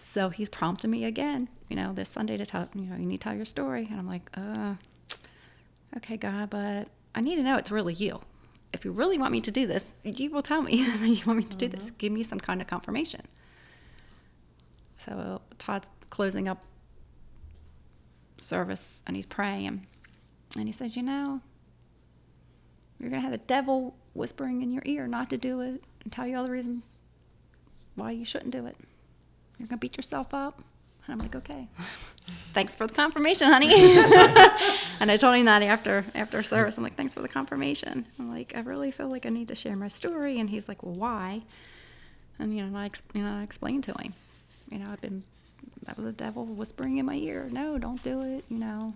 so 0.00 0.30
he's 0.30 0.48
prompting 0.48 0.90
me 0.90 1.04
again, 1.04 1.48
you 1.68 1.76
know, 1.76 1.92
this 1.92 2.08
Sunday 2.08 2.36
to 2.36 2.46
tell, 2.46 2.68
you 2.74 2.82
know, 2.82 2.96
you 2.96 3.04
need 3.04 3.20
to 3.20 3.24
tell 3.24 3.36
your 3.36 3.44
story. 3.44 3.86
And 3.90 3.98
I'm 3.98 4.06
like, 4.06 4.30
uh, 4.34 4.74
okay, 5.98 6.16
God, 6.16 6.50
but 6.50 6.88
I 7.14 7.20
need 7.20 7.36
to 7.36 7.42
know 7.42 7.58
it's 7.58 7.70
really 7.70 7.94
you. 7.94 8.20
If 8.72 8.84
you 8.84 8.92
really 8.92 9.18
want 9.18 9.32
me 9.32 9.40
to 9.42 9.50
do 9.50 9.66
this, 9.66 9.92
you 10.02 10.30
will 10.30 10.42
tell 10.42 10.62
me 10.62 10.82
that 10.82 11.00
you 11.06 11.24
want 11.26 11.38
me 11.38 11.44
to 11.44 11.56
do 11.56 11.68
this. 11.68 11.90
Give 11.90 12.12
me 12.12 12.22
some 12.22 12.40
kind 12.40 12.60
of 12.60 12.66
confirmation. 12.66 13.22
So 14.96 15.42
Todd's 15.58 15.90
closing 16.10 16.48
up 16.48 16.64
service 18.38 19.02
and 19.06 19.14
he's 19.14 19.26
praying. 19.26 19.86
And 20.56 20.66
he 20.66 20.72
says, 20.72 20.96
You 20.96 21.02
know, 21.02 21.40
you're 22.98 23.10
going 23.10 23.20
to 23.20 23.28
have 23.28 23.32
the 23.32 23.46
devil 23.46 23.94
whispering 24.14 24.62
in 24.62 24.70
your 24.70 24.82
ear 24.86 25.06
not 25.06 25.30
to 25.30 25.36
do 25.36 25.60
it 25.60 25.82
and 26.02 26.12
tell 26.12 26.26
you 26.26 26.36
all 26.36 26.44
the 26.44 26.52
reasons 26.52 26.84
why 27.96 28.12
you 28.12 28.24
shouldn't 28.24 28.50
do 28.50 28.66
it. 28.66 28.76
You're 29.58 29.68
going 29.68 29.78
to 29.78 29.80
beat 29.80 29.96
yourself 29.96 30.32
up. 30.34 30.62
And 31.06 31.12
I'm 31.12 31.18
like, 31.18 31.34
okay, 31.34 31.68
thanks 32.54 32.74
for 32.74 32.86
the 32.86 32.94
confirmation, 32.94 33.50
honey. 33.50 33.68
and 35.00 35.10
I 35.10 35.18
told 35.18 35.36
him 35.36 35.44
that 35.44 35.62
after 35.62 36.06
after 36.14 36.42
service. 36.42 36.78
I'm 36.78 36.82
like, 36.82 36.96
thanks 36.96 37.12
for 37.12 37.20
the 37.20 37.28
confirmation. 37.28 38.06
I'm 38.18 38.30
like, 38.30 38.54
I 38.56 38.60
really 38.60 38.90
feel 38.90 39.10
like 39.10 39.26
I 39.26 39.28
need 39.28 39.48
to 39.48 39.54
share 39.54 39.76
my 39.76 39.88
story. 39.88 40.40
And 40.40 40.48
he's 40.48 40.66
like, 40.66 40.82
well, 40.82 40.94
why? 40.94 41.42
And 42.38 42.56
you 42.56 42.64
know, 42.64 42.78
I 42.78 42.90
you 43.12 43.22
know, 43.22 43.38
I 43.38 43.42
explained 43.42 43.84
to 43.84 43.92
him, 43.92 44.14
you 44.70 44.78
know, 44.78 44.86
I've 44.90 45.00
been 45.02 45.24
that 45.86 45.98
was 45.98 46.06
the 46.06 46.12
devil 46.12 46.46
whispering 46.46 46.96
in 46.96 47.04
my 47.04 47.16
ear. 47.16 47.48
No, 47.52 47.76
don't 47.76 48.02
do 48.02 48.22
it. 48.22 48.44
You 48.48 48.58
know. 48.58 48.94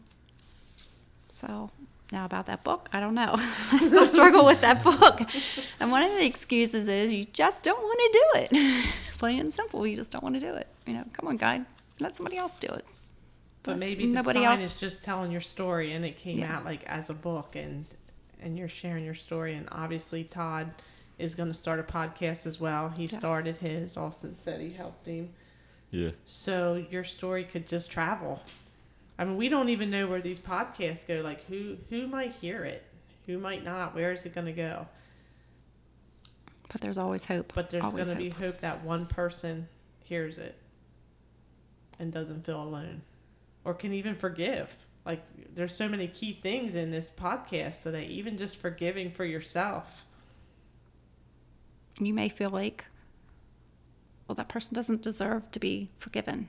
So 1.38 1.70
now 2.10 2.24
about 2.24 2.46
that 2.46 2.64
book, 2.64 2.88
I 2.92 2.98
don't 3.00 3.14
know. 3.14 3.34
I 3.72 3.78
still 3.78 4.04
struggle 4.06 4.44
with 4.44 4.60
that 4.62 4.82
book. 4.82 5.20
And 5.78 5.90
one 5.92 6.02
of 6.02 6.10
the 6.10 6.26
excuses 6.26 6.88
is 6.88 7.12
you 7.12 7.24
just 7.26 7.62
don't 7.62 7.80
want 7.80 8.00
to 8.00 8.12
do 8.12 8.56
it. 8.56 8.86
Plain 9.18 9.38
and 9.40 9.54
simple, 9.54 9.86
you 9.86 9.96
just 9.96 10.10
don't 10.10 10.22
want 10.24 10.34
to 10.34 10.40
do 10.40 10.54
it. 10.54 10.66
You 10.86 10.94
know, 10.94 11.04
come 11.12 11.28
on, 11.28 11.36
guy, 11.36 11.60
let 12.00 12.16
somebody 12.16 12.36
else 12.36 12.56
do 12.58 12.66
it. 12.68 12.84
But 13.62 13.78
maybe 13.78 14.06
the 14.06 14.12
nobody 14.14 14.40
sign 14.40 14.46
else- 14.58 14.60
is 14.60 14.80
just 14.80 15.04
telling 15.04 15.30
your 15.30 15.40
story, 15.40 15.92
and 15.92 16.04
it 16.04 16.16
came 16.18 16.38
Yeah. 16.38 16.56
out 16.56 16.64
like 16.64 16.82
as 16.86 17.10
a 17.10 17.14
book, 17.14 17.54
and 17.54 17.84
and 18.40 18.56
you're 18.56 18.68
sharing 18.68 19.04
your 19.04 19.14
story. 19.16 19.54
And 19.54 19.68
obviously, 19.72 20.22
Todd 20.24 20.70
is 21.18 21.34
going 21.34 21.48
to 21.48 21.54
start 21.54 21.78
a 21.80 21.82
podcast 21.82 22.46
as 22.46 22.58
well. 22.60 22.88
He 22.88 23.04
Yes. 23.06 23.16
started 23.16 23.58
his. 23.58 23.96
Austin 23.96 24.34
said 24.36 24.60
he 24.60 24.70
helped 24.70 25.06
him. 25.06 25.30
Yeah. 25.90 26.10
So 26.24 26.84
your 26.90 27.02
story 27.04 27.44
could 27.44 27.66
just 27.68 27.90
travel. 27.90 28.40
I 29.18 29.24
mean, 29.24 29.36
we 29.36 29.48
don't 29.48 29.68
even 29.68 29.90
know 29.90 30.06
where 30.06 30.20
these 30.20 30.38
podcasts 30.38 31.06
go. 31.06 31.20
Like, 31.22 31.44
who 31.46 31.76
who 31.90 32.06
might 32.06 32.32
hear 32.32 32.64
it, 32.64 32.84
who 33.26 33.38
might 33.38 33.64
not. 33.64 33.94
Where 33.94 34.12
is 34.12 34.24
it 34.24 34.34
going 34.34 34.46
to 34.46 34.52
go? 34.52 34.86
But 36.70 36.80
there's 36.80 36.98
always 36.98 37.24
hope. 37.24 37.52
But 37.54 37.70
there's 37.70 37.90
going 37.90 38.04
to 38.06 38.14
be 38.14 38.30
hope. 38.30 38.58
that 38.58 38.84
one 38.84 39.06
person 39.06 39.68
hears 40.04 40.38
it 40.38 40.56
and 41.98 42.12
doesn't 42.12 42.46
feel 42.46 42.62
alone 42.62 43.02
or 43.64 43.74
can 43.74 43.92
even 43.92 44.14
forgive. 44.14 44.74
Like, 45.04 45.22
there's 45.54 45.74
so 45.74 45.88
many 45.88 46.06
key 46.06 46.38
things 46.42 46.74
in 46.74 46.90
this 46.90 47.10
podcast 47.10 47.82
today, 47.82 48.06
even 48.06 48.36
just 48.36 48.58
forgiving 48.58 49.10
for 49.10 49.24
yourself. 49.24 50.04
You 51.98 52.12
may 52.12 52.28
feel 52.28 52.50
like, 52.50 52.84
well, 54.26 54.34
that 54.36 54.48
person 54.48 54.74
doesn't 54.74 55.02
deserve 55.02 55.50
to 55.52 55.60
be 55.60 55.90
forgiven. 55.98 56.48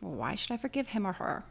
Well, 0.00 0.12
why 0.12 0.34
should 0.34 0.52
I 0.52 0.56
forgive 0.56 0.88
him 0.88 1.06
or 1.06 1.12
her? 1.12 1.44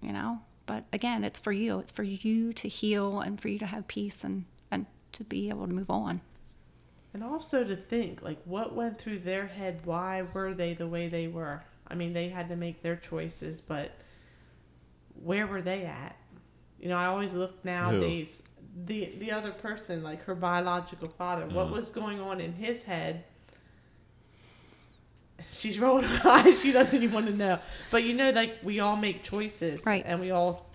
You 0.00 0.12
know? 0.12 0.40
But 0.66 0.84
again, 0.92 1.24
it's 1.24 1.38
for 1.38 1.52
you. 1.52 1.78
It's 1.78 1.92
for 1.92 2.02
you 2.02 2.52
to 2.52 2.68
heal 2.68 3.20
and 3.20 3.40
for 3.40 3.48
you 3.48 3.58
to 3.58 3.66
have 3.66 3.88
peace 3.88 4.22
and, 4.22 4.44
and 4.70 4.86
to 5.12 5.24
be 5.24 5.48
able 5.48 5.66
to 5.66 5.72
move 5.72 5.90
on. 5.90 6.20
And 7.12 7.24
also 7.24 7.64
to 7.64 7.74
think, 7.74 8.22
like, 8.22 8.38
what 8.44 8.74
went 8.74 8.98
through 8.98 9.18
their 9.20 9.46
head? 9.46 9.80
Why 9.84 10.22
were 10.22 10.54
they 10.54 10.74
the 10.74 10.86
way 10.86 11.08
they 11.08 11.26
were? 11.26 11.62
I 11.88 11.94
mean, 11.96 12.12
they 12.12 12.28
had 12.28 12.48
to 12.50 12.56
make 12.56 12.82
their 12.82 12.94
choices, 12.96 13.60
but 13.60 13.90
where 15.22 15.46
were 15.48 15.60
they 15.60 15.84
at? 15.84 16.14
You 16.78 16.88
know, 16.88 16.96
I 16.96 17.06
always 17.06 17.34
look 17.34 17.64
nowadays 17.64 18.42
the 18.86 19.16
the 19.18 19.32
other 19.32 19.50
person, 19.50 20.02
like 20.02 20.22
her 20.24 20.34
biological 20.34 21.08
father, 21.08 21.46
what 21.48 21.66
Mhm. 21.68 21.72
was 21.72 21.90
going 21.90 22.20
on 22.20 22.40
in 22.40 22.52
his 22.52 22.84
head? 22.84 23.24
She's 25.52 25.78
rolling 25.78 26.04
her 26.04 26.28
eyes. 26.30 26.60
She 26.60 26.72
doesn't 26.72 27.02
even 27.02 27.14
want 27.14 27.26
to 27.26 27.34
know. 27.34 27.58
But 27.90 28.04
you 28.04 28.14
know, 28.14 28.30
like 28.30 28.58
we 28.62 28.80
all 28.80 28.96
make 28.96 29.22
choices, 29.22 29.84
Right. 29.84 30.04
And 30.06 30.20
we 30.20 30.30
all 30.30 30.70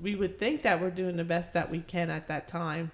we 0.00 0.14
would 0.14 0.38
think 0.38 0.62
that 0.62 0.80
we're 0.80 0.90
doing 0.90 1.16
the 1.16 1.24
best 1.24 1.52
that 1.54 1.70
we 1.70 1.80
can 1.80 2.10
at 2.10 2.28
that 2.28 2.48
time. 2.48 2.92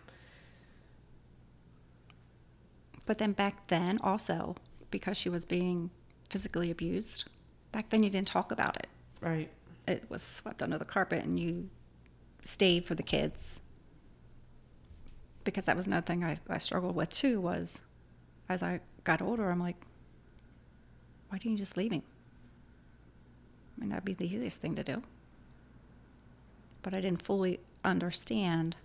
But 3.06 3.18
then 3.18 3.32
back 3.32 3.66
then, 3.68 3.98
also, 4.02 4.56
because 4.90 5.18
she 5.18 5.28
was 5.28 5.44
being 5.44 5.90
physically 6.30 6.70
abused, 6.70 7.26
back 7.72 7.90
then 7.90 8.02
you 8.02 8.10
didn't 8.10 8.28
talk 8.28 8.50
about 8.50 8.76
it. 8.76 8.86
Right. 9.20 9.50
It 9.86 10.04
was 10.08 10.22
swept 10.22 10.62
under 10.62 10.78
the 10.78 10.84
carpet 10.86 11.24
and 11.24 11.38
you 11.38 11.68
stayed 12.42 12.86
for 12.86 12.94
the 12.94 13.02
kids. 13.02 13.60
Because 15.44 15.66
that 15.66 15.76
was 15.76 15.86
another 15.86 16.06
thing 16.06 16.24
I, 16.24 16.36
I 16.48 16.56
struggled 16.58 16.96
with 16.96 17.10
too 17.10 17.40
was 17.40 17.80
as 18.48 18.62
I 18.62 18.80
got 19.04 19.20
older, 19.20 19.50
I'm 19.50 19.60
like, 19.60 19.76
why 21.34 21.38
didn't 21.38 21.50
you 21.50 21.58
just 21.58 21.76
leave 21.76 21.90
him? 21.90 22.04
I 23.76 23.80
mean, 23.80 23.90
that'd 23.90 24.04
be 24.04 24.14
the 24.14 24.24
easiest 24.24 24.60
thing 24.60 24.76
to 24.76 24.84
do. 24.84 25.02
But 26.80 26.94
I 26.94 27.00
didn't 27.00 27.22
fully 27.22 27.58
understand. 27.84 28.76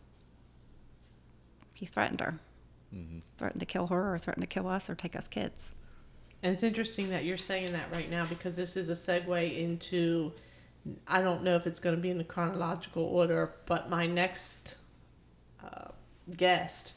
He 1.75 1.85
threatened 1.85 2.21
her. 2.21 2.39
hmm 2.91 3.19
threaten 3.37 3.59
to 3.59 3.67
kill 3.67 3.85
her 3.87 4.15
or 4.15 4.17
threatened 4.17 4.41
to 4.41 4.47
kill 4.47 4.67
us 4.67 4.89
or 4.89 4.95
take 4.95 5.15
us 5.15 5.27
kids. 5.27 5.73
And 6.41 6.51
it's 6.51 6.63
interesting 6.63 7.11
that 7.11 7.23
you're 7.23 7.37
saying 7.37 7.71
that 7.73 7.93
right 7.93 8.09
now 8.09 8.25
because 8.25 8.55
this 8.55 8.75
is 8.75 8.89
a 8.89 8.93
segue 8.93 9.55
into. 9.55 10.33
I 11.07 11.21
don't 11.21 11.43
know 11.43 11.55
if 11.55 11.67
it's 11.67 11.79
going 11.79 11.95
to 11.95 12.01
be 12.01 12.09
in 12.09 12.17
the 12.17 12.23
chronological 12.23 13.03
order, 13.03 13.53
but 13.67 13.91
my 13.91 14.07
next 14.07 14.75
uh, 15.63 15.89
guest 16.35 16.93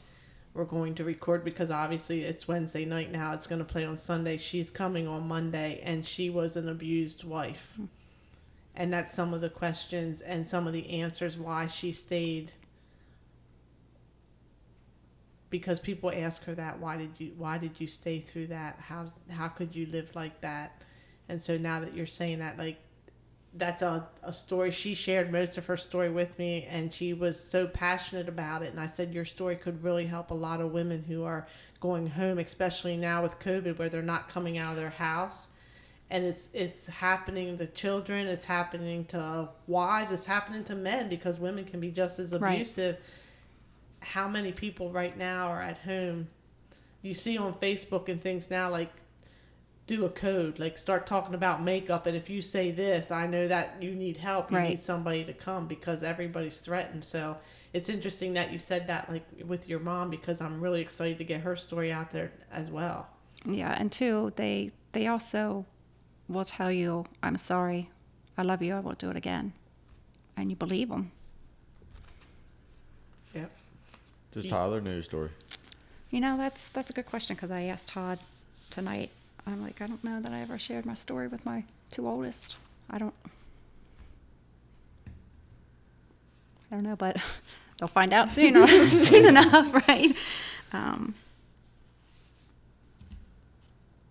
we're 0.53 0.65
going 0.65 0.93
to 0.95 1.03
record 1.03 1.43
because 1.43 1.71
obviously 1.71 2.21
it's 2.21 2.47
Wednesday 2.47 2.85
night 2.85 3.11
now. 3.11 3.33
It's 3.33 3.47
going 3.47 3.59
to 3.59 3.65
play 3.65 3.85
on 3.85 3.97
Sunday. 3.97 4.37
She's 4.37 4.69
coming 4.69 5.07
on 5.07 5.27
Monday, 5.27 5.81
and 5.83 6.05
she 6.05 6.29
was 6.29 6.55
an 6.55 6.69
abused 6.69 7.23
wife. 7.23 7.73
Hmm. 7.75 7.85
And 8.75 8.93
that's 8.93 9.13
some 9.13 9.33
of 9.33 9.41
the 9.41 9.49
questions 9.49 10.21
and 10.21 10.47
some 10.47 10.65
of 10.65 10.73
the 10.73 10.89
answers 10.89 11.37
why 11.37 11.67
she 11.67 11.91
stayed. 11.91 12.53
Because 15.49 15.79
people 15.79 16.11
ask 16.11 16.43
her 16.45 16.55
that, 16.55 16.79
why 16.79 16.97
did 16.97 17.11
you 17.19 17.33
why 17.37 17.59
did 17.59 17.79
you 17.79 17.87
stay 17.87 18.19
through 18.19 18.47
that? 18.47 18.79
How 18.79 19.11
how 19.29 19.47
could 19.47 19.75
you 19.75 19.85
live 19.85 20.15
like 20.15 20.41
that? 20.41 20.81
And 21.29 21.39
so 21.39 21.57
now 21.57 21.79
that 21.81 21.93
you're 21.93 22.07
saying 22.07 22.39
that, 22.39 22.57
like 22.57 22.79
that's 23.55 23.81
a, 23.83 24.07
a 24.23 24.33
story 24.33 24.71
she 24.71 24.95
shared 24.95 25.31
most 25.31 25.57
of 25.59 25.65
her 25.67 25.77
story 25.77 26.09
with 26.09 26.39
me 26.39 26.65
and 26.69 26.91
she 26.91 27.13
was 27.13 27.39
so 27.39 27.67
passionate 27.67 28.27
about 28.27 28.63
it 28.63 28.71
and 28.71 28.79
i 28.79 28.87
said 28.87 29.13
your 29.13 29.25
story 29.25 29.55
could 29.55 29.83
really 29.83 30.07
help 30.07 30.31
a 30.31 30.33
lot 30.33 30.59
of 30.59 30.71
women 30.71 31.03
who 31.07 31.23
are 31.23 31.45
going 31.79 32.07
home 32.07 32.39
especially 32.39 32.97
now 32.97 33.21
with 33.21 33.37
covid 33.39 33.77
where 33.77 33.89
they're 33.89 34.01
not 34.01 34.27
coming 34.27 34.57
out 34.57 34.71
of 34.71 34.77
their 34.77 34.89
house. 34.89 35.49
And 36.09 36.25
it's 36.25 36.49
it's 36.53 36.85
happening 36.87 37.57
to 37.57 37.65
children 37.67 38.27
it's 38.27 38.45
happening 38.45 39.05
to 39.05 39.49
wives 39.67 40.11
it's 40.11 40.25
happening 40.25 40.63
to 40.65 40.75
men 40.75 41.09
because 41.09 41.39
women 41.39 41.65
can 41.65 41.79
be 41.79 41.89
just 41.91 42.19
as 42.19 42.31
Right. 42.31 42.55
abusive. 42.55 42.97
How 43.99 44.27
many 44.27 44.51
people 44.51 44.91
right 44.91 45.17
now 45.17 45.47
are 45.47 45.61
at 45.61 45.77
home? 45.79 46.27
You 47.01 47.13
see 47.13 47.37
on 47.37 47.53
facebook 47.55 48.09
and 48.09 48.21
things 48.21 48.49
now 48.51 48.69
like 48.69 48.91
do 49.85 50.05
a 50.05 50.09
code 50.09 50.59
like 50.59 50.77
start 50.77 51.05
talking 51.05 51.35
about 51.35 51.61
makeup 51.61 52.05
and 52.07 52.15
if 52.15 52.29
you 52.29 52.41
say 52.41 52.71
this 52.71 53.11
i 53.11 53.27
know 53.27 53.47
that 53.47 53.75
you 53.81 53.93
need 53.93 54.15
help 54.17 54.49
you 54.49 54.57
Right. 54.57 54.69
need 54.69 54.81
somebody 54.81 55.25
to 55.25 55.33
come 55.33 55.67
because 55.67 56.03
everybody's 56.03 56.59
threatened 56.59 57.03
so 57.03 57.35
it's 57.73 57.89
interesting 57.89 58.33
that 58.33 58.51
you 58.51 58.57
said 58.59 58.87
that 58.87 59.11
like 59.11 59.25
with 59.45 59.67
your 59.67 59.79
mom 59.79 60.09
because 60.09 60.39
i'm 60.39 60.61
really 60.61 60.79
excited 60.81 61.17
to 61.17 61.25
get 61.25 61.41
her 61.41 61.55
story 61.57 61.91
out 61.91 62.11
there 62.13 62.31
as 62.51 62.69
well 62.69 63.07
Yeah, 63.45 63.75
and 63.77 63.91
two, 63.91 64.31
they 64.37 64.71
they 64.93 65.05
also 65.07 65.65
will 66.29 66.45
tell 66.45 66.71
you, 66.71 67.03
"I'm 67.21 67.37
sorry, 67.37 67.89
I 68.37 68.43
love 68.43 68.61
you, 68.61 68.73
I 68.75 68.79
won't 68.79 68.99
do 68.99 69.09
it 69.09 69.17
again," 69.17 69.51
and 70.37 70.49
you 70.49 70.55
believe 70.55 70.87
them. 70.87 71.11
yep 73.35 73.51
Does 74.31 74.45
Tyler 74.45 74.79
know 74.81 74.91
your 74.93 75.01
story? 75.03 75.29
You 76.09 76.21
know, 76.21 76.37
that's 76.37 76.69
that's 76.69 76.89
a 76.89 76.93
good 76.93 77.05
question 77.07 77.35
because 77.35 77.51
I 77.51 77.63
asked 77.63 77.87
Todd 77.89 78.19
tonight. 78.69 79.09
I'm 79.45 79.61
like, 79.61 79.81
I 79.81 79.87
don't 79.87 80.03
know 80.03 80.21
that 80.21 80.31
I 80.31 80.41
ever 80.41 80.57
shared 80.57 80.85
my 80.85 80.93
story 80.93 81.27
with 81.27 81.45
my 81.45 81.63
two 81.89 82.07
oldest. 82.07 82.55
I 82.89 82.97
don't. 82.97 83.13
I 86.71 86.75
don't 86.75 86.83
know, 86.83 86.95
but 86.95 87.17
they'll 87.79 87.87
find 87.87 88.13
out 88.13 88.31
soon, 88.31 88.67
soon 88.87 89.25
enough, 89.25 89.73
right? 89.87 90.15
Um, 90.71 91.13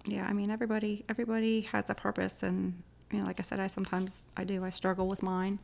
yeah, 0.05 0.27
I 0.27 0.33
mean, 0.33 0.51
everybody 0.51 1.05
everybody 1.09 1.63
has 1.63 1.89
a 1.89 1.95
purpose, 1.95 2.43
and 2.43 2.75
you 3.11 3.19
know, 3.21 3.25
like 3.25 3.41
I 3.41 3.43
said, 3.43 3.59
I 3.59 3.67
sometimes 3.69 4.25
I 4.37 4.45
do. 4.45 4.65
I 4.65 4.71
struggle 4.71 5.07
with 5.09 5.23
mine. 5.23 5.59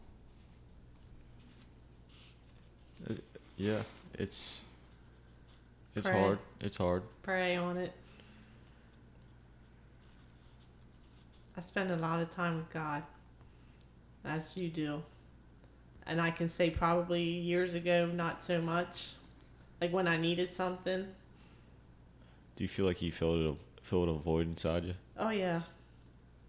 Yeah, 3.56 3.82
it's 4.14 4.62
it's 5.94 6.08
Pray. 6.08 6.20
hard. 6.20 6.38
It's 6.60 6.76
hard. 6.76 7.02
pray 7.22 7.56
on 7.56 7.76
it 7.76 7.92
i 11.59 11.61
spend 11.61 11.90
a 11.90 11.96
lot 11.96 12.22
of 12.22 12.30
time 12.30 12.56
with 12.56 12.70
god 12.70 13.02
as 14.24 14.56
you 14.56 14.68
do 14.68 15.02
and 16.06 16.20
i 16.20 16.30
can 16.30 16.48
say 16.48 16.70
probably 16.70 17.22
years 17.22 17.74
ago 17.74 18.06
not 18.06 18.40
so 18.40 18.62
much 18.62 19.11
like 19.80 19.92
when 19.92 20.09
i 20.09 20.16
needed 20.16 20.50
something 20.52 21.06
Do 22.56 22.64
you 22.64 22.68
feel 22.68 22.86
like 22.86 23.00
you 23.02 23.12
filled 23.12 23.56
a 23.56 23.84
filled 23.84 24.09
a 24.09 24.14
void 24.14 24.48
inside 24.48 24.84
you? 24.84 24.94
Oh 25.16 25.30
yeah, 25.30 25.62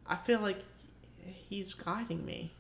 I 0.08 0.16
feel 0.16 0.40
like 0.40 0.58
he's 1.24 1.76
guiding 1.76 2.26
me. 2.26 2.52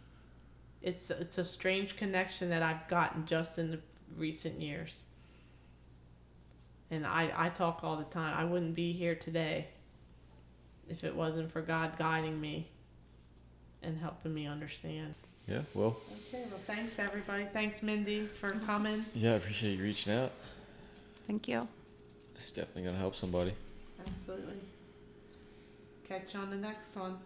It's 0.84 1.10
it's 1.10 1.39
a 1.39 1.43
strange 1.43 1.97
connection 1.97 2.50
that 2.52 2.62
I've 2.62 2.88
gotten 2.88 3.26
just 3.26 3.58
in 3.58 3.72
the 3.72 3.80
recent 4.16 4.62
years. 4.62 5.04
And 6.91 7.08
I 7.08 7.32
I 7.36 7.50
talk 7.50 7.80
all 7.84 7.97
the 7.97 8.04
time. 8.04 8.38
I 8.38 8.45
wouldn't 8.45 8.76
be 8.76 8.91
here 8.93 9.16
today 9.16 9.70
if 10.90 11.04
it 11.04 11.16
wasn't 11.16 11.52
for 11.52 11.62
God 11.62 11.98
guiding 11.98 12.40
me 12.40 12.68
and 13.82 13.98
helping 13.98 14.34
me 14.34 14.48
understand. 14.48 15.14
Yeah. 15.48 15.62
Well. 15.74 15.98
Okay, 16.28 16.44
well 16.50 16.60
thanks 16.68 17.00
everybody. 17.00 17.46
Thanks 17.52 17.82
Mindy 17.82 18.26
for 18.26 18.52
coming. 18.52 19.06
Yeah, 19.16 19.34
I 19.34 19.36
appreciate 19.36 19.78
you 19.78 19.84
reaching 19.84 20.14
out. 20.14 20.32
Thank 21.28 21.48
you. 21.48 21.68
It's 22.36 22.52
definitely 22.52 22.84
gonna 22.84 22.98
help 22.98 23.16
somebody. 23.16 23.54
Absolutely. 24.06 24.56
Catch 26.08 26.34
you 26.34 26.40
on 26.40 26.50
the 26.50 26.56
next 26.56 26.96
one. 26.96 27.18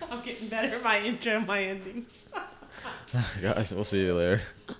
I'm 0.10 0.22
getting 0.22 0.48
better 0.48 0.76
at 0.76 0.82
my 0.82 1.00
intro 1.00 1.36
and 1.36 1.46
my 1.46 1.62
endings. 1.62 2.10
Guys, 3.42 3.72
we'll 3.72 3.84
see 3.84 4.04
you 4.04 4.14
later. 4.14 4.42